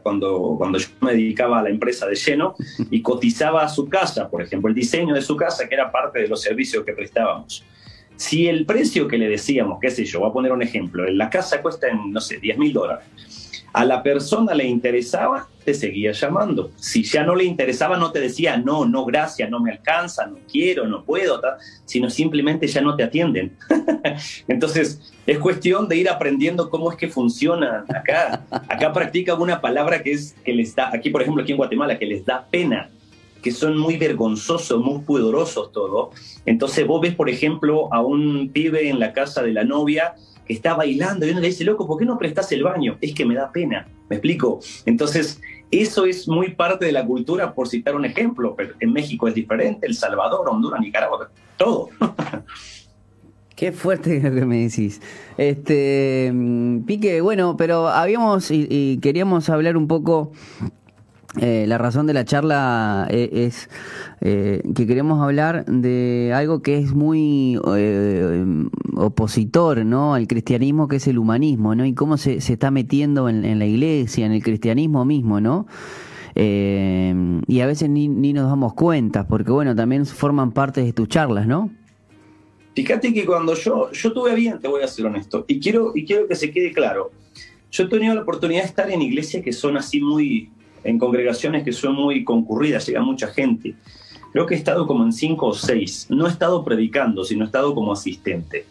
cuando, 0.04 0.56
cuando 0.58 0.78
yo 0.78 0.88
me 1.02 1.14
dedicaba 1.14 1.60
a 1.60 1.64
la 1.64 1.70
empresa 1.70 2.06
de 2.06 2.16
lleno 2.16 2.56
y 2.92 3.02
cotizaba 3.02 3.64
a 3.64 3.70
su 3.70 3.88
casa, 3.88 4.30
por 4.30 4.42
ejemplo, 4.42 4.70
el 4.70 4.76
diseño 4.76 5.14
de 5.14 5.22
su 5.22 5.36
casa, 5.38 5.68
que 5.68 5.76
era 5.76 5.92
parte 5.92 6.20
de 6.20 6.28
los 6.28 6.42
servicios 6.42 6.84
que 6.84 6.94
prestábamos. 6.94 7.64
Si 8.16 8.48
el 8.48 8.66
precio 8.66 9.08
que 9.08 9.18
le 9.18 9.30
decíamos, 9.30 9.78
qué 9.80 9.92
sé 9.92 10.04
yo, 10.04 10.20
voy 10.20 10.30
a 10.30 10.34
poner 10.34 10.52
un 10.52 10.64
ejemplo, 10.64 11.06
la 11.06 11.30
casa 11.30 11.62
cuesta, 11.62 11.88
en, 11.88 12.12
no 12.12 12.20
sé, 12.20 12.40
10 12.40 12.58
mil 12.58 12.74
dólares 12.74 13.06
a 13.78 13.86
la 13.86 14.02
persona 14.02 14.56
le 14.56 14.66
interesaba, 14.66 15.48
te 15.68 15.74
seguía 15.74 16.14
llamando. 16.14 16.72
Si 16.78 17.04
ya 17.04 17.26
no 17.26 17.36
le 17.36 17.44
interesaba, 17.44 17.98
no 17.98 18.14
te 18.14 18.22
decía, 18.22 18.56
no, 18.56 18.86
no, 18.86 19.04
gracias, 19.04 19.50
no 19.50 19.60
me 19.60 19.72
alcanza, 19.72 20.26
no 20.26 20.38
quiero, 20.50 20.88
no 20.88 21.04
puedo, 21.04 21.42
sino 21.84 22.10
simplemente 22.10 22.68
ya 22.68 22.80
no 22.80 22.96
te 22.96 23.04
atienden. 23.04 23.52
Entonces, 24.48 25.14
es 25.26 25.40
cuestión 25.40 25.90
de 25.90 25.98
ir 25.98 26.10
aprendiendo 26.10 26.70
cómo 26.70 26.90
es 26.90 26.98
que 26.98 27.10
funciona 27.10 27.84
acá. 27.94 28.46
Acá 28.50 28.94
practican 28.94 29.42
una 29.42 29.60
palabra 29.60 30.02
que 30.02 30.14
es 30.14 30.38
que 30.46 30.54
les 30.54 30.74
da, 30.74 30.90
aquí 30.94 31.10
por 31.10 31.22
ejemplo, 31.22 31.44
aquí 31.44 31.52
en 31.52 31.58
Guatemala, 31.58 32.00
que 32.00 32.06
les 32.06 32.26
da 32.26 32.48
pena 32.50 32.90
que 33.44 33.52
son 33.52 33.78
muy 33.78 33.98
vergonzosos, 33.98 34.82
muy 34.82 35.00
pudorosos 35.00 35.74
todos. 35.74 36.16
Entonces 36.46 36.88
vos 36.88 37.02
ves, 37.02 37.14
por 37.14 37.30
ejemplo, 37.30 37.94
a 37.94 38.02
un 38.02 38.52
pibe 38.54 38.90
en 38.90 39.00
la 39.00 39.12
casa 39.12 39.44
de 39.44 39.52
la 39.52 39.66
novia 39.66 40.16
que 40.48 40.54
está 40.54 40.74
bailando 40.74 41.26
y 41.26 41.32
uno 41.32 41.42
le 41.42 41.48
dice, 41.48 41.66
loco, 41.66 41.86
¿por 41.86 42.00
qué 42.00 42.06
no 42.06 42.18
prestas 42.18 42.52
el 42.54 42.64
baño? 42.64 42.98
Es 43.02 43.14
que 43.14 43.26
me 43.26 43.36
da 43.36 43.52
pena, 43.52 43.88
¿me 44.10 44.16
explico? 44.16 44.62
Entonces, 44.86 45.42
eso 45.72 46.06
es 46.06 46.28
muy 46.28 46.54
parte 46.54 46.86
de 46.86 46.92
la 46.92 47.06
cultura, 47.06 47.54
por 47.54 47.68
citar 47.68 47.96
un 47.96 48.06
ejemplo, 48.06 48.56
pero 48.56 48.74
en 48.80 48.94
México 48.94 49.28
es 49.28 49.36
diferente, 49.36 49.88
El 49.88 49.96
Salvador, 49.96 50.48
Honduras, 50.50 50.80
Nicaragua, 50.80 51.30
todo. 51.58 51.90
Qué 53.56 53.72
fuerte 53.72 54.22
lo 54.22 54.34
que 54.34 54.46
me 54.46 54.62
decís. 54.62 55.02
Este, 55.38 56.32
mm, 56.32 56.82
Pique, 56.82 57.22
bueno, 57.22 57.58
pero 57.58 57.88
habíamos 57.88 58.52
y 58.52 59.00
queríamos 59.02 59.50
hablar 59.50 59.78
un 59.78 59.88
poco 59.88 60.32
eh, 61.42 61.66
la 61.68 61.78
razón 61.78 62.08
de 62.08 62.14
la 62.14 62.24
charla 62.24 63.06
eh, 63.10 63.30
es 63.34 63.70
eh, 64.22 64.62
que 64.74 64.88
queremos 64.88 65.22
hablar 65.22 65.66
de 65.66 66.32
algo 66.34 66.62
que 66.62 66.78
es 66.78 66.94
muy 66.94 67.60
opositor 68.96 69.86
¿no? 69.86 70.14
al 70.14 70.26
cristianismo, 70.28 70.88
que 70.88 70.96
es 70.96 71.08
el 71.08 71.18
humanismo, 71.18 71.76
¿no? 71.76 71.86
y 71.86 71.94
cómo 71.94 72.18
se, 72.18 72.40
se 72.40 72.54
está 72.54 72.72
metiendo 72.72 73.28
en, 73.28 73.60
la 73.60 73.66
iglesia, 73.66 74.26
en 74.26 74.32
el 74.32 74.42
cristianismo 74.42 75.04
mismo, 75.06 75.42
¿no? 75.42 75.68
y 76.36 77.62
a 77.62 77.66
veces 77.66 77.90
ni, 77.90 78.08
ni 78.08 78.32
nos 78.32 78.48
damos 78.48 78.76
cuenta, 78.76 79.28
porque 79.28 79.52
bueno, 79.52 79.76
también 79.76 80.06
forman 80.06 80.52
parte 80.52 80.84
de 80.84 80.94
tus 80.94 81.08
charlas, 81.08 81.48
¿no? 81.48 81.72
Fíjate 82.76 83.12
que 83.12 83.26
cuando 83.26 83.56
yo, 83.56 83.92
yo 83.92 84.14
tuve 84.14 84.36
bien, 84.36 84.60
te 84.60 84.68
voy 84.68 84.84
a 84.84 84.88
ser 84.88 85.08
honesto, 85.08 85.46
y 85.48 85.60
quiero, 85.60 85.94
y 85.96 86.06
quiero 86.06 86.28
que 86.28 86.36
se 86.36 86.52
quede 86.52 86.74
claro, 86.74 87.10
yo 87.72 87.86
he 87.86 87.88
tenido 87.88 88.14
la 88.14 88.22
oportunidad 88.22 88.62
de 88.62 88.68
estar 88.68 88.92
en 88.92 89.02
iglesias 89.02 89.44
que 89.44 89.52
son 89.52 89.78
así 89.78 90.00
muy, 90.00 90.52
en 90.84 91.00
congregaciones 91.00 91.64
que 91.64 91.72
son 91.72 91.96
muy 91.96 92.24
concurridas, 92.24 92.86
llega 92.86 93.02
mucha 93.02 93.28
gente. 93.28 93.76
Creo 94.32 94.46
que 94.46 94.56
he 94.56 94.58
estado 94.58 94.86
como 94.86 95.04
en 95.04 95.12
cinco 95.12 95.48
o 95.48 95.54
seis. 95.54 96.08
No 96.10 96.28
he 96.28 96.30
estado 96.30 96.64
predicando, 96.64 97.24
sino 97.24 97.44
he 97.44 97.48
estado 97.48 97.74
como 97.74 97.94
asistente. 97.94 98.66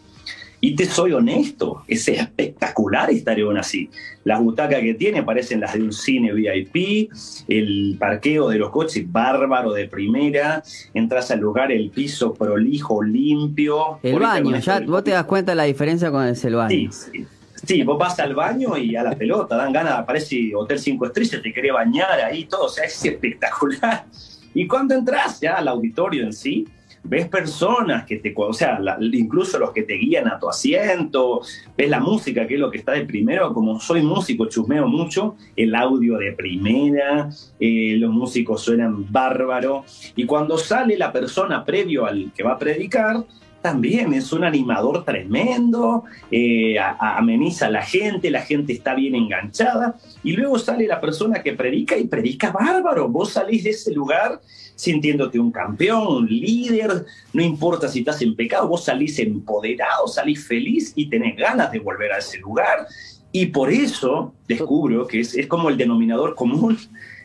Y 0.59 0.75
te 0.75 0.85
soy 0.85 1.13
honesto, 1.13 1.83
es 1.87 2.07
espectacular 2.07 3.11
estar 3.11 3.39
en 3.39 3.57
así. 3.57 3.91
Las 4.23 4.41
butacas 4.41 4.81
que 4.81 4.95
tiene 4.95 5.21
parecen 5.21 5.59
las 5.59 5.73
de 5.73 5.83
un 5.83 5.93
cine 5.93 6.33
VIP, 6.33 7.11
el 7.47 7.95
parqueo 7.99 8.49
de 8.49 8.57
los 8.57 8.71
coches 8.71 9.09
bárbaro 9.11 9.71
de 9.71 9.87
primera, 9.87 10.63
entras 10.95 11.29
al 11.29 11.41
lugar, 11.41 11.71
el 11.71 11.91
piso 11.91 12.33
prolijo, 12.33 13.03
limpio. 13.03 13.99
El 14.01 14.17
baño, 14.17 14.57
ya 14.57 14.79
vos 14.79 15.03
te 15.03 15.11
das 15.11 15.25
cuenta 15.25 15.51
de 15.51 15.57
la 15.57 15.63
diferencia 15.63 16.09
con 16.09 16.25
el 16.25 16.55
baño. 16.55 16.69
Sí, 16.69 16.89
sí. 16.91 17.27
Sí, 17.65 17.83
vos 17.83 17.97
vas 17.97 18.19
al 18.19 18.35
baño 18.35 18.77
y 18.77 18.95
a 18.95 19.03
la 19.03 19.15
pelota, 19.15 19.57
dan 19.57 19.73
ganas, 19.73 19.93
aparece 19.93 20.53
Hotel 20.55 20.79
5 20.79 21.07
Estrellas, 21.07 21.41
te 21.41 21.53
quería 21.53 21.73
bañar 21.73 22.19
ahí, 22.21 22.45
todo, 22.45 22.65
o 22.65 22.69
sea, 22.69 22.85
es 22.85 23.03
espectacular. 23.03 24.05
Y 24.53 24.67
cuando 24.67 24.95
entras 24.95 25.39
ya 25.39 25.55
al 25.55 25.67
auditorio 25.67 26.23
en 26.23 26.33
sí, 26.33 26.67
ves 27.03 27.27
personas 27.27 28.05
que 28.05 28.17
te, 28.17 28.33
o 28.35 28.53
sea, 28.53 28.79
incluso 29.11 29.57
los 29.59 29.71
que 29.71 29.83
te 29.83 29.93
guían 29.93 30.27
a 30.27 30.39
tu 30.39 30.49
asiento, 30.49 31.41
ves 31.77 31.89
la 31.89 31.99
música, 31.99 32.45
que 32.47 32.55
es 32.55 32.59
lo 32.59 32.69
que 32.69 32.79
está 32.79 32.93
de 32.93 33.05
primero, 33.05 33.53
como 33.53 33.79
soy 33.79 34.01
músico, 34.01 34.45
chusmeo 34.47 34.87
mucho, 34.87 35.35
el 35.55 35.73
audio 35.75 36.17
de 36.17 36.33
primera, 36.33 37.29
eh, 37.59 37.95
los 37.97 38.11
músicos 38.11 38.61
suenan 38.61 39.11
bárbaro, 39.11 39.85
y 40.15 40.25
cuando 40.25 40.57
sale 40.57 40.97
la 40.97 41.11
persona 41.11 41.63
previo 41.63 42.05
al 42.05 42.31
que 42.35 42.43
va 42.43 42.53
a 42.53 42.59
predicar, 42.59 43.23
también 43.61 44.13
es 44.13 44.31
un 44.31 44.43
animador 44.43 45.03
tremendo, 45.03 46.03
eh, 46.31 46.75
ameniza 46.79 47.67
a 47.67 47.71
la 47.71 47.81
gente, 47.81 48.29
la 48.29 48.41
gente 48.41 48.73
está 48.73 48.93
bien 48.93 49.15
enganchada 49.15 49.95
y 50.23 50.33
luego 50.33 50.59
sale 50.59 50.87
la 50.87 51.01
persona 51.01 51.41
que 51.41 51.53
predica 51.53 51.97
y 51.97 52.07
predica 52.07 52.51
bárbaro. 52.51 53.09
Vos 53.09 53.33
salís 53.33 53.63
de 53.63 53.71
ese 53.71 53.93
lugar 53.93 54.39
sintiéndote 54.75 55.39
un 55.39 55.51
campeón, 55.51 56.07
un 56.07 56.27
líder, 56.27 57.05
no 57.33 57.41
importa 57.41 57.87
si 57.87 57.99
estás 57.99 58.21
en 58.21 58.35
pecado, 58.35 58.67
vos 58.67 58.85
salís 58.85 59.17
empoderado, 59.19 60.07
salís 60.07 60.45
feliz 60.45 60.93
y 60.95 61.09
tenés 61.09 61.35
ganas 61.35 61.71
de 61.71 61.79
volver 61.79 62.11
a 62.11 62.19
ese 62.19 62.37
lugar. 62.39 62.87
Y 63.31 63.47
por 63.47 63.71
eso 63.71 64.33
descubro 64.47 65.07
que 65.07 65.21
es, 65.21 65.35
es 65.35 65.47
como 65.47 65.69
el 65.69 65.77
denominador 65.77 66.35
común, 66.35 66.77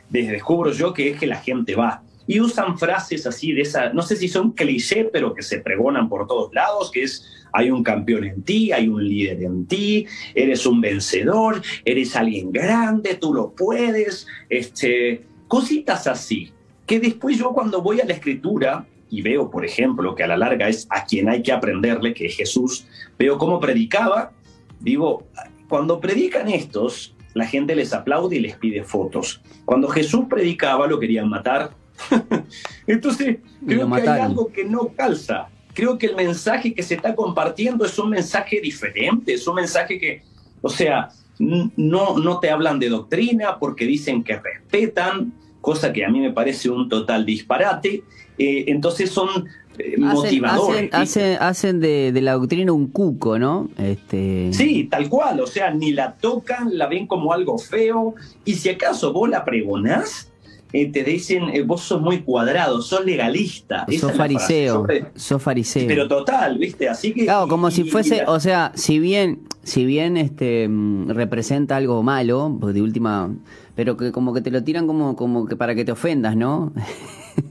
descubro 0.09 0.73
yo 0.73 0.93
que 0.93 1.11
es 1.11 1.21
que 1.21 1.27
la 1.27 1.37
gente 1.37 1.75
va 1.75 2.03
y 2.33 2.41
usan 2.41 2.79
frases 2.79 3.27
así 3.27 3.53
de 3.53 3.61
esa, 3.61 3.93
no 3.93 4.01
sé 4.01 4.17
si 4.17 4.27
son 4.27 4.53
cliché, 4.53 5.05
pero 5.05 5.35
que 5.35 5.43
se 5.43 5.59
pregonan 5.59 6.09
por 6.09 6.27
todos 6.27 6.55
lados, 6.55 6.91
que 6.91 7.03
es 7.03 7.27
hay 7.53 7.71
un 7.71 7.83
campeón 7.83 8.25
en 8.25 8.43
ti, 8.43 8.73
hay 8.73 8.89
un 8.89 9.07
líder 9.07 9.43
en 9.43 9.67
ti, 9.67 10.07
eres 10.35 10.65
un 10.65 10.81
vencedor, 10.81 11.61
eres 11.85 12.17
alguien 12.17 12.51
grande, 12.51 13.17
tú 13.17 13.35
lo 13.35 13.51
puedes, 13.51 14.27
este, 14.49 15.27
cositas 15.47 16.07
así, 16.07 16.55
que 16.87 17.01
después 17.01 17.37
yo 17.37 17.53
cuando 17.53 17.83
voy 17.83 18.01
a 18.01 18.07
la 18.07 18.15
escritura 18.15 18.87
y 19.11 19.21
veo, 19.21 19.51
por 19.51 19.67
ejemplo, 19.67 20.15
que 20.15 20.25
a 20.25 20.27
la 20.27 20.39
larga 20.39 20.71
es 20.71 20.87
a 20.89 21.05
quien 21.05 21.29
hay 21.29 21.43
que 21.43 21.53
aprenderle, 21.53 22.15
que 22.15 22.25
es 22.25 22.35
Jesús, 22.35 22.87
veo 23.19 23.37
cómo 23.37 23.61
predicaba, 23.61 24.33
digo, 24.81 25.27
cuando 25.69 26.01
predican 26.01 26.49
estos, 26.49 27.15
la 27.35 27.47
gente 27.47 27.77
les 27.77 27.93
aplaude 27.93 28.37
y 28.37 28.41
les 28.41 28.57
pide 28.57 28.85
fotos. 28.85 29.43
Cuando 29.67 29.89
Jesús 29.89 30.25
predicaba 30.31 30.87
lo 30.87 30.99
querían 30.99 31.29
matar, 31.29 31.82
Entonces, 32.87 33.39
creo 33.67 33.91
que 33.91 34.01
hay 34.01 34.21
algo 34.21 34.49
que 34.49 34.65
no 34.65 34.89
calza. 34.89 35.49
Creo 35.75 35.97
que 35.97 36.07
el 36.07 36.17
mensaje 36.17 36.75
que 36.75 36.83
se 36.83 36.95
está 36.95 37.15
compartiendo 37.15 37.85
es 37.85 37.99
un 37.99 38.11
mensaje 38.11 38.61
diferente, 38.61 39.35
es 39.35 39.47
un 39.47 39.55
mensaje 39.55 39.99
que, 39.99 40.23
o 40.61 40.69
sea, 40.69 41.09
no, 41.39 42.19
no 42.19 42.41
te 42.41 42.51
hablan 42.51 42.79
de 42.79 42.89
doctrina 42.89 43.59
porque 43.59 43.87
dicen 43.87 44.23
que 44.23 44.39
respetan, 44.39 45.33
cosa 45.61 45.93
que 45.93 46.05
a 46.05 46.09
mí 46.09 46.21
me 46.21 46.33
parece 46.33 46.69
un 46.69 46.89
total 46.89 47.25
disparate. 47.25 48.03
Eh, 48.39 48.65
entonces 48.67 49.11
son 49.11 49.47
eh, 49.79 49.97
motivadores. 49.97 50.91
Hacen, 50.93 51.81
de, 51.81 52.13
la 52.21 52.35
doctrina 52.35 52.73
un 52.73 52.89
cuco, 52.89 53.39
¿no? 53.39 53.71
Este... 53.79 54.53
Sí, 54.53 54.89
tal 54.91 55.09
cual, 55.09 55.41
o 55.41 55.47
sea, 55.47 55.73
ni 55.73 55.93
la 55.93 56.17
tocan, 56.17 56.77
la 56.77 56.87
ven 56.87 57.07
como 57.07 57.33
algo 57.33 57.59
feo, 57.59 58.15
y 58.45 58.55
si 58.55 58.69
acaso 58.69 59.13
vos 59.13 59.29
la 59.29 59.45
pregonás, 59.45 60.32
eh, 60.73 60.91
te 60.91 61.05
dicen, 61.05 61.51
eh, 61.53 61.63
vos 61.63 61.83
sos 61.83 62.01
muy 62.01 62.23
cuadrado, 62.23 62.81
sos 62.81 63.05
legalista. 63.05 63.87
Sos 63.99 64.13
fariseo, 64.13 64.87
sos 65.15 65.43
fariseo. 65.43 65.87
Pero 65.87 66.09
total, 66.09 66.57
¿viste? 66.59 66.89
Así 66.89 67.13
que... 67.13 67.25
Claro, 67.25 67.47
como 67.47 67.71
si 67.71 67.85
fuese, 67.85 68.25
o 68.27 68.41
sea, 68.41 68.73
si 68.75 68.99
bien, 68.99 69.41
si 69.63 69.85
bien 69.85 70.17
este 70.17 70.69
mm, 70.69 71.11
representa 71.11 71.77
algo 71.77 72.03
malo, 72.03 72.57
pues 72.59 72.75
de 72.75 72.81
última, 72.81 73.35
pero 73.75 73.99
que 73.99 74.13
como 74.13 74.33
que 74.33 74.41
te 74.41 74.51
lo 74.51 74.65
tiran 74.65 74.87
como, 74.87 75.15
como 75.15 75.47
que 75.47 75.57
para 75.57 75.75
que 75.75 75.85
te 75.85 75.93
ofendas, 75.93 76.37
¿no? 76.37 76.73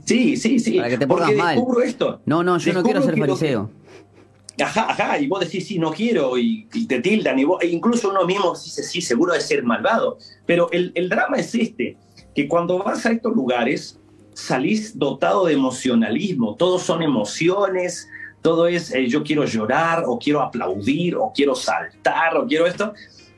Sí, 0.06 0.38
sí, 0.38 0.60
sí. 0.60 0.78
para 0.78 0.90
que 0.90 0.98
te 0.98 1.08
pongas 1.08 1.34
mal. 1.34 1.56
descubro 1.56 1.82
esto. 1.82 2.22
No, 2.26 2.44
no, 2.44 2.58
yo 2.60 2.74
no 2.74 2.84
quiero 2.84 3.02
ser 3.02 3.18
fariseo. 3.18 3.72
Ajá, 4.62 4.92
ajá, 4.92 5.20
y 5.20 5.28
vos 5.28 5.40
decís, 5.40 5.66
sí, 5.66 5.80
no 5.80 5.92
quiero, 5.92 6.38
y, 6.38 6.68
te 6.88 7.00
tildan, 7.00 7.40
y 7.40 7.46
vos, 7.46 7.62
e 7.64 7.68
incluso 7.68 8.10
uno 8.10 8.26
mismo 8.26 8.54
dice, 8.54 8.84
sí, 8.84 9.02
seguro 9.02 9.34
de 9.34 9.42
ser 9.42 9.64
malvado. 9.64 10.18
Pero 10.46 10.70
el, 10.72 10.92
el 10.96 11.10
drama 11.10 11.38
es 11.38 11.56
este, 11.56 11.98
que 12.36 12.48
cuando 12.48 12.80
vas 12.80 13.06
a 13.06 13.12
estos 13.12 13.34
lugares 13.36 14.00
salís 14.34 14.98
dotado 14.98 15.46
de 15.46 15.54
emocionalismo, 15.54 16.56
todos 16.56 16.84
son 16.84 17.02
emociones, 17.02 18.08
todo 18.42 18.68
es 18.68 18.94
eh, 18.94 19.08
yo 19.08 19.24
quiero 19.24 19.46
llorar 19.46 20.04
o 20.08 20.18
quiero 20.18 20.42
aplaudir 20.42 21.16
o 21.16 21.32
quiero 21.34 21.56
saltar 21.56 22.38
o 22.38 22.48
quiero 22.48 22.66
esto. 22.66 22.94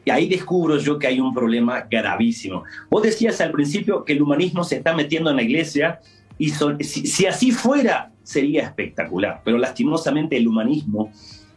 Y 0.05 0.11
ahí 0.11 0.27
descubro 0.27 0.77
yo 0.77 0.99
que 0.99 1.07
hay 1.07 1.19
un 1.19 1.33
problema 1.33 1.87
gravísimo. 1.89 2.63
Vos 2.89 3.03
decías 3.03 3.39
al 3.39 3.51
principio 3.51 4.03
que 4.03 4.13
el 4.13 4.21
humanismo 4.21 4.63
se 4.63 4.77
está 4.77 4.93
metiendo 4.93 5.29
en 5.29 5.37
la 5.37 5.43
iglesia 5.43 5.99
y 6.37 6.49
si, 6.49 7.25
así 7.25 7.51
fuera 7.51 8.11
sería 8.23 8.63
espectacular, 8.63 9.41
pero 9.45 9.57
lastimosamente 9.57 10.35
el 10.35 10.47
humanismo 10.47 11.11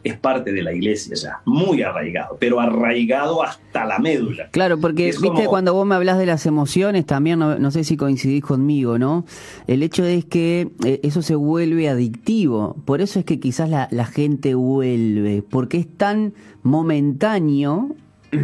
es 0.06 0.16
parte 0.16 0.52
de 0.52 0.62
la 0.62 0.72
iglesia 0.72 1.16
ya, 1.16 1.40
muy 1.44 1.82
arraigado, 1.82 2.36
pero 2.38 2.60
arraigado 2.60 3.42
hasta 3.42 3.84
la 3.84 3.98
médula. 3.98 4.48
Claro, 4.52 4.78
porque 4.78 5.06
viste 5.06 5.46
cuando 5.46 5.74
vos 5.74 5.84
me 5.86 5.96
hablas 5.96 6.18
de 6.18 6.26
las 6.26 6.46
emociones, 6.46 7.04
también 7.06 7.38
no, 7.40 7.70
sé 7.70 7.82
si 7.82 7.96
coincidís 7.96 8.44
conmigo, 8.44 8.98
¿no? 8.98 9.24
El 9.66 9.82
hecho 9.82 10.04
es 10.04 10.24
que 10.24 10.70
eh, 10.84 11.00
eso 11.02 11.22
se 11.22 11.34
vuelve 11.34 11.88
adictivo, 11.88 12.76
por 12.84 13.00
eso 13.00 13.18
es 13.18 13.24
que 13.24 13.40
quizás 13.40 13.68
la, 13.68 13.88
la 13.90 14.06
gente 14.06 14.54
vuelve, 14.54 15.42
porque 15.42 15.78
es 15.78 15.88
tan 15.88 16.34
momentáneo. 16.62 17.94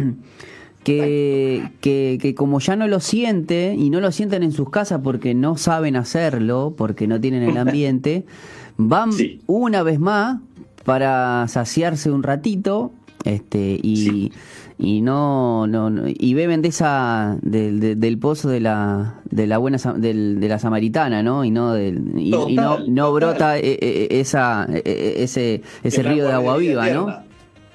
Que, 0.83 1.69
que, 1.79 2.17
que, 2.21 2.35
como 2.35 2.59
ya 2.59 2.75
no 2.75 2.89
lo 2.89 2.99
siente 2.99 3.73
y 3.73 3.89
no 3.89 4.01
lo 4.01 4.11
sienten 4.11 4.43
en 4.43 4.51
sus 4.51 4.69
casas 4.69 4.99
porque 5.01 5.33
no 5.33 5.55
saben 5.55 5.95
hacerlo, 5.95 6.73
porque 6.75 7.07
no 7.07 7.21
tienen 7.21 7.43
el 7.43 7.55
ambiente, 7.55 8.25
van 8.75 9.11
una 9.47 9.81
vez 9.81 10.01
más 10.01 10.41
para 10.83 11.47
saciarse 11.47 12.11
un 12.11 12.23
ratito 12.23 12.91
este 13.23 13.79
y, 13.81 14.33
y 14.77 15.01
no, 15.01 15.65
no, 15.65 15.91
y 16.07 16.33
beben 16.33 16.61
de 16.61 16.69
esa 16.69 17.37
del 17.41 18.17
pozo 18.19 18.49
de 18.49 18.59
la 18.59 19.21
de 19.29 19.47
la 19.47 19.57
buena 19.57 19.77
del, 19.95 20.39
de 20.39 20.47
la 20.49 20.59
samaritana 20.59 21.23
no 21.23 21.45
y 21.45 21.51
no 21.51 21.73
del 21.73 22.13
y, 22.17 22.31
no, 22.31 22.79
no 22.79 23.13
brota 23.13 23.57
eh, 23.57 23.77
eh, 23.81 24.07
esa 24.11 24.67
eh, 24.69 25.15
ese 25.19 25.61
ese 25.83 26.03
río 26.03 26.25
de 26.25 26.33
agua 26.33 26.57
viva 26.57 26.89
no 26.89 27.23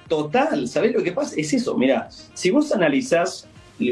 Total, 0.09 0.67
¿sabés 0.67 0.95
lo 0.95 1.03
que 1.03 1.13
pasa? 1.13 1.35
Es 1.37 1.53
eso, 1.53 1.77
mira, 1.77 2.09
si 2.33 2.51
vos 2.51 2.73
analizás 2.73 3.47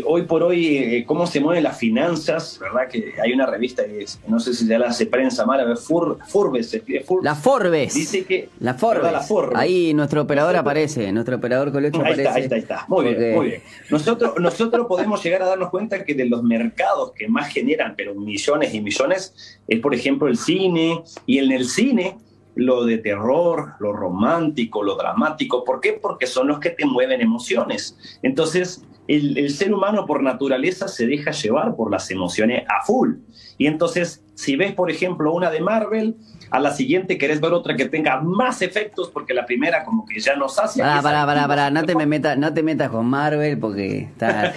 hoy 0.05 0.23
por 0.23 0.43
hoy 0.43 0.77
eh, 0.77 1.05
cómo 1.07 1.27
se 1.27 1.41
mueven 1.41 1.63
las 1.63 1.79
finanzas, 1.79 2.59
¿verdad? 2.61 2.89
Que 2.89 3.15
hay 3.23 3.33
una 3.33 3.47
revista 3.47 3.85
que 3.85 4.05
no 4.27 4.41
sé 4.41 4.55
si 4.55 4.67
ya 4.67 4.79
la 4.79 4.89
hace 4.89 5.07
prensa 5.07 5.47
mala, 5.47 5.77
Forbes, 5.77 6.71
se 6.71 6.83
La 7.23 7.35
Forbes. 7.35 7.95
Dice 7.95 8.25
que 8.25 8.49
la 8.61 8.75
Forbes. 8.75 9.13
la 9.13 9.21
Forbes. 9.21 9.59
Ahí 9.59 9.95
nuestro 9.95 10.23
operador 10.23 10.57
aparece, 10.57 11.13
nuestro 11.13 11.37
operador 11.37 11.73
colegio 11.73 12.01
ahí 12.01 12.13
aparece. 12.13 12.23
Está, 12.23 12.35
ahí 12.35 12.43
está, 12.43 12.55
ahí 12.57 12.61
está. 12.63 12.85
Muy 12.89 13.15
bien, 13.15 13.35
muy 13.35 13.47
bien. 13.47 13.63
Nosotros, 13.91 14.35
nosotros 14.39 14.87
podemos 14.87 15.23
llegar 15.23 15.43
a 15.43 15.47
darnos 15.47 15.71
cuenta 15.71 16.05
que 16.05 16.15
de 16.15 16.27
los 16.27 16.43
mercados 16.43 17.13
que 17.13 17.29
más 17.29 17.53
generan, 17.53 17.95
pero 17.97 18.15
millones 18.15 18.75
y 18.75 18.81
millones, 18.81 19.61
es 19.69 19.81
por 19.81 19.95
ejemplo 19.95 20.29
el 20.29 20.37
cine, 20.37 21.03
y 21.27 21.39
en 21.39 21.53
el 21.53 21.67
cine 21.67 22.17
lo 22.57 22.85
de 22.85 22.99
terror, 22.99 23.75
lo 23.79 23.93
romántico, 23.93 24.83
lo 24.83 24.97
dramático. 24.97 25.63
¿Por 25.63 25.81
qué? 25.81 25.93
Porque 25.93 26.27
son 26.27 26.49
los 26.49 26.59
que 26.59 26.71
te 26.71 26.87
mueven 26.87 27.21
emociones. 27.21 27.97
Entonces, 28.23 28.83
el, 29.07 29.51
ser 29.51 29.73
humano 29.73 30.07
por 30.07 30.23
naturaleza 30.23 30.89
se 30.89 31.07
deja 31.07 31.31
llevar 31.31 31.77
por 31.77 31.91
las 31.91 32.11
emociones 32.11 32.65
a 32.69 32.85
full. 32.85 33.17
Y 33.59 33.67
entonces, 33.67 34.25
si 34.37 34.55
ves, 34.55 34.75
por 34.75 34.91
ejemplo, 34.91 35.33
una 35.33 35.51
de 35.51 35.61
Marvel, 35.61 36.17
a 36.51 36.61
la 36.61 36.71
siguiente 36.71 37.17
querés 37.17 37.41
ver 37.41 37.55
otra 37.55 37.75
que 37.75 37.87
tenga 37.87 38.21
más 38.21 38.61
efectos 38.61 39.09
porque 39.09 39.33
la 39.33 39.47
primera 39.47 39.83
como 39.83 40.05
que 40.05 40.21
ya 40.21 40.37
nos 40.37 40.59
hace. 40.59 40.83
Pará, 40.83 41.01
pará, 41.01 41.25
pará, 41.25 41.49
pará, 41.49 41.71
no 41.71 41.85
te, 41.85 41.95
me 41.97 42.05
metas, 42.05 42.37
no 42.37 42.53
te 42.53 42.63
metas 42.63 42.91
con 42.91 43.07
Marvel 43.07 43.59
porque 43.59 44.01
está... 44.01 44.53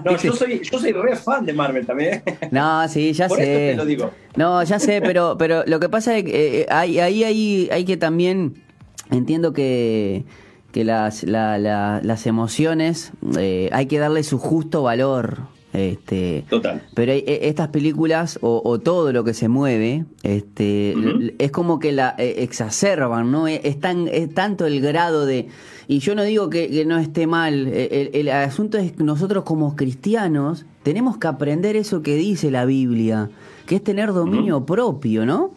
no, 0.04 0.16
yo 0.16 0.32
soy, 0.32 0.62
yo 0.62 0.78
soy 0.78 0.92
re 0.92 1.16
fan 1.16 1.44
de 1.44 1.52
Marvel 1.52 1.84
también. 1.84 2.22
no, 2.52 2.88
sí, 2.88 3.12
ya 3.12 3.26
Por 3.26 3.38
sé. 3.38 3.70
Eso 3.70 3.72
te 3.72 3.76
lo 3.76 3.84
digo. 3.84 4.10
No, 4.36 4.62
ya 4.62 4.78
sé, 4.78 5.02
pero, 5.02 5.36
pero 5.36 5.64
lo 5.66 5.80
que 5.80 5.88
pasa 5.88 6.16
es 6.16 6.24
que 6.24 6.60
eh, 6.60 6.66
ahí, 6.70 7.00
ahí, 7.00 7.24
ahí 7.24 7.68
hay 7.72 7.84
que 7.84 7.96
también, 7.96 8.62
entiendo 9.10 9.52
que 9.52 10.24
que 10.70 10.84
las, 10.84 11.22
las 11.22 12.26
emociones 12.26 13.12
eh, 13.38 13.70
hay 13.72 13.86
que 13.86 13.98
darle 13.98 14.22
su 14.22 14.38
justo 14.38 14.82
valor. 14.82 15.55
Este, 15.72 16.44
Total. 16.48 16.82
Pero 16.94 17.12
estas 17.12 17.68
películas 17.68 18.38
o, 18.40 18.78
todo 18.78 19.12
lo 19.12 19.24
que 19.24 19.34
se 19.34 19.48
mueve, 19.48 20.04
este, 20.22 20.94
es 21.38 21.50
como 21.50 21.78
que 21.78 21.92
la 21.92 22.14
eh, 22.18 22.36
exacerban, 22.38 23.30
¿no? 23.30 23.46
Es, 23.46 23.78
tan, 23.78 24.08
es 24.08 24.32
tanto 24.32 24.66
el 24.66 24.80
grado 24.80 25.26
de... 25.26 25.48
Y 25.88 25.98
yo 25.98 26.14
no 26.14 26.22
digo 26.22 26.48
que, 26.50 26.84
no 26.86 26.98
esté 26.98 27.26
mal, 27.26 27.68
el, 27.68 28.10
el, 28.12 28.28
asunto 28.30 28.78
es 28.78 28.92
que 28.92 29.04
nosotros 29.04 29.44
como 29.44 29.76
cristianos 29.76 30.64
tenemos 30.82 31.18
que 31.18 31.26
aprender 31.26 31.76
eso 31.76 32.02
que 32.02 32.16
dice 32.16 32.50
la 32.50 32.64
Biblia, 32.64 33.28
que 33.66 33.76
es 33.76 33.84
tener 33.84 34.12
dominio 34.12 34.64
propio, 34.64 35.26
¿no? 35.26 35.52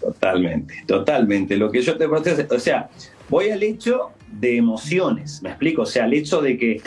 Totalmente, 0.00 0.84
totalmente. 0.86 1.56
Lo 1.56 1.70
que 1.70 1.82
yo 1.82 1.96
te 1.96 2.06
o 2.06 2.58
sea, 2.60 2.88
voy 3.28 3.50
al 3.50 3.62
hecho 3.62 4.10
de 4.30 4.56
emociones, 4.56 5.42
¿me 5.42 5.50
explico? 5.50 5.82
O 5.82 5.86
sea, 5.86 6.06
el 6.06 6.14
hecho 6.14 6.40
de 6.40 6.56
que, 6.56 6.80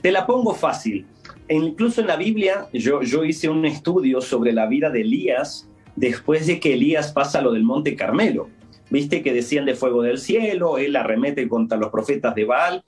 te 0.00 0.10
la 0.10 0.26
pongo 0.26 0.54
fácil, 0.54 1.04
e 1.04 1.11
incluso 1.54 2.00
en 2.00 2.06
la 2.06 2.16
Biblia 2.16 2.68
yo, 2.72 3.02
yo 3.02 3.24
hice 3.24 3.48
un 3.48 3.64
estudio 3.64 4.20
sobre 4.20 4.52
la 4.52 4.66
vida 4.66 4.90
de 4.90 5.02
Elías 5.02 5.68
después 5.96 6.46
de 6.46 6.60
que 6.60 6.74
Elías 6.74 7.12
pasa 7.12 7.42
lo 7.42 7.52
del 7.52 7.64
Monte 7.64 7.96
Carmelo. 7.96 8.48
Viste 8.90 9.22
que 9.22 9.32
desciende 9.32 9.74
fuego 9.74 10.02
del 10.02 10.18
cielo, 10.18 10.78
él 10.78 10.96
arremete 10.96 11.48
contra 11.48 11.78
los 11.78 11.90
profetas 11.90 12.34
de 12.34 12.44
Baal, 12.44 12.84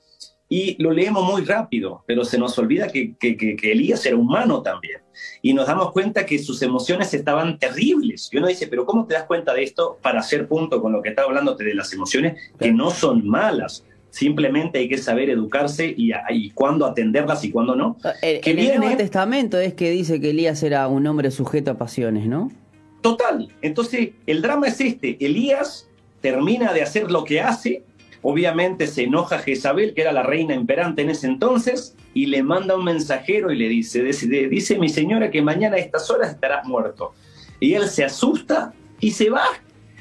y 0.48 0.80
lo 0.82 0.90
leemos 0.90 1.24
muy 1.24 1.44
rápido, 1.44 2.04
pero 2.06 2.24
se 2.24 2.38
nos 2.38 2.58
olvida 2.58 2.88
que, 2.88 3.16
que, 3.16 3.36
que, 3.36 3.72
Elías 3.72 4.04
era 4.04 4.16
humano 4.16 4.62
también. 4.62 5.00
Y 5.40 5.54
nos 5.54 5.66
damos 5.66 5.90
cuenta 5.92 6.26
que 6.26 6.38
sus 6.38 6.60
emociones 6.62 7.14
estaban 7.14 7.58
terribles. 7.58 8.28
Y 8.30 8.36
uno 8.36 8.48
dice, 8.48 8.66
pero 8.66 8.84
¿cómo 8.84 9.06
te 9.06 9.14
das 9.14 9.24
cuenta 9.24 9.54
de 9.54 9.62
esto 9.62 9.98
para 10.02 10.20
hacer 10.20 10.46
punto 10.46 10.82
con 10.82 10.92
lo 10.92 11.00
que 11.00 11.08
estaba 11.08 11.28
hablándote 11.28 11.64
de 11.64 11.74
las 11.74 11.92
emociones 11.92 12.52
que 12.58 12.70
no 12.70 12.90
son 12.90 13.26
malas? 13.26 13.84
Simplemente 14.14 14.78
hay 14.78 14.88
que 14.88 14.96
saber 14.96 15.28
educarse 15.28 15.92
y, 15.96 16.12
y 16.30 16.50
cuándo 16.50 16.86
atenderlas 16.86 17.42
y 17.42 17.50
cuándo 17.50 17.74
no. 17.74 17.96
El, 18.22 18.40
que 18.42 18.52
en 18.52 18.58
el 18.60 18.78
Nuevo 18.78 18.96
Testamento 18.96 19.58
es 19.58 19.74
que 19.74 19.90
dice 19.90 20.20
que 20.20 20.30
Elías 20.30 20.62
era 20.62 20.86
un 20.86 21.04
hombre 21.08 21.32
sujeto 21.32 21.72
a 21.72 21.78
pasiones, 21.78 22.28
¿no? 22.28 22.52
Total. 23.00 23.50
Entonces, 23.60 24.10
el 24.28 24.40
drama 24.40 24.68
es 24.68 24.80
este. 24.80 25.16
Elías 25.18 25.88
termina 26.20 26.72
de 26.72 26.82
hacer 26.82 27.10
lo 27.10 27.24
que 27.24 27.40
hace, 27.40 27.82
obviamente 28.22 28.86
se 28.86 29.02
enoja 29.02 29.40
Jezabel, 29.40 29.94
que 29.94 30.02
era 30.02 30.12
la 30.12 30.22
reina 30.22 30.54
imperante 30.54 31.02
en 31.02 31.10
ese 31.10 31.26
entonces, 31.26 31.96
y 32.14 32.26
le 32.26 32.44
manda 32.44 32.76
un 32.76 32.84
mensajero 32.84 33.50
y 33.50 33.58
le 33.58 33.68
dice, 33.68 34.04
dice 34.04 34.78
mi 34.78 34.90
señora 34.90 35.32
que 35.32 35.42
mañana 35.42 35.74
a 35.74 35.80
estas 35.80 36.08
horas 36.08 36.30
estarás 36.30 36.64
muerto. 36.68 37.14
Y 37.58 37.74
él 37.74 37.88
se 37.88 38.04
asusta 38.04 38.72
y 39.00 39.10
se 39.10 39.28
va 39.28 39.42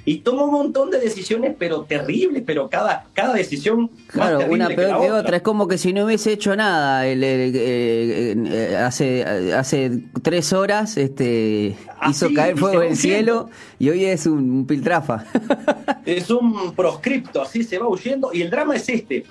y 0.05 0.17
toma 0.17 0.43
un 0.43 0.51
montón 0.51 0.89
de 0.89 0.99
decisiones, 0.99 1.55
pero 1.57 1.83
terribles, 1.83 2.43
pero 2.45 2.69
cada, 2.69 3.07
cada 3.13 3.33
decisión. 3.35 3.89
Claro, 4.07 4.45
una 4.49 4.67
peor 4.67 5.01
que, 5.01 5.11
otra. 5.11 5.37
Es 5.37 5.43
como 5.43 5.67
que 5.67 5.77
si 5.77 5.93
no 5.93 6.05
hubiese 6.05 6.33
hecho 6.33 6.55
nada 6.55 7.07
eh, 7.07 8.35
hace, 8.77 9.23
hace 9.53 10.03
tres 10.21 10.51
horas 10.51 10.97
este, 10.97 11.77
hizo 12.09 12.33
caer 12.33 12.57
fuego 12.57 12.81
del 12.81 12.97
cielo 12.97 13.49
y 13.79 13.89
hoy 13.89 14.03
es 14.05 14.25
un, 14.25 14.65
piltrafa. 14.65 15.25
es 16.05 16.29
un 16.29 16.73
proscripto, 16.75 17.41
así 17.41 17.63
se 17.63 17.77
va 17.77 17.87
huyendo. 17.87 18.31
Y 18.33 18.41
el 18.41 18.49
drama 18.49 18.75
es 18.75 18.89
este: 18.89 19.25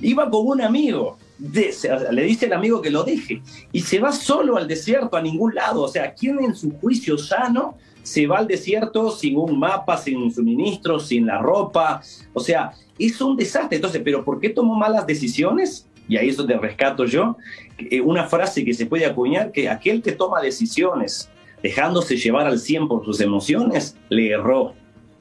iba 0.00 0.28
con 0.28 0.44
un 0.44 0.60
amigo. 0.60 1.18
le 1.38 2.22
dice 2.24 2.46
al 2.46 2.54
amigo 2.54 2.82
que 2.82 2.90
lo 2.90 3.04
deje 3.04 3.42
y 3.70 3.80
se 3.80 4.00
va 4.00 4.10
solo 4.10 4.56
al 4.56 4.66
desierto 4.66 5.16
a 5.16 5.22
ningún 5.22 5.54
lado. 5.54 5.82
O 5.82 5.88
sea, 5.88 6.12
¿quién 6.14 6.42
en 6.42 6.56
su 6.56 6.72
juicio 6.80 7.16
sano 7.16 7.76
se 8.06 8.24
va 8.28 8.38
al 8.38 8.46
desierto 8.46 9.10
sin 9.10 9.36
un 9.36 9.58
mapa, 9.58 9.96
sin 9.96 10.18
un 10.18 10.32
suministro, 10.32 11.00
sin 11.00 11.26
la 11.26 11.38
ropa. 11.38 12.00
O 12.32 12.38
sea, 12.38 12.70
es 12.96 13.20
un 13.20 13.36
desastre. 13.36 13.76
Entonces, 13.76 14.00
¿pero 14.04 14.24
por 14.24 14.38
qué 14.38 14.50
tomó 14.50 14.76
malas 14.76 15.08
decisiones? 15.08 15.88
Y 16.08 16.16
ahí 16.16 16.28
es 16.28 16.36
donde 16.36 16.56
rescato 16.56 17.04
yo 17.04 17.36
eh, 17.78 18.00
una 18.00 18.24
frase 18.24 18.64
que 18.64 18.74
se 18.74 18.86
puede 18.86 19.06
acuñar, 19.06 19.50
que 19.50 19.68
aquel 19.68 20.02
que 20.02 20.12
toma 20.12 20.40
decisiones 20.40 21.28
dejándose 21.64 22.16
llevar 22.16 22.46
al 22.46 22.60
100 22.60 22.86
por 22.86 23.04
sus 23.04 23.20
emociones, 23.20 23.96
le 24.08 24.30
erró. 24.30 24.74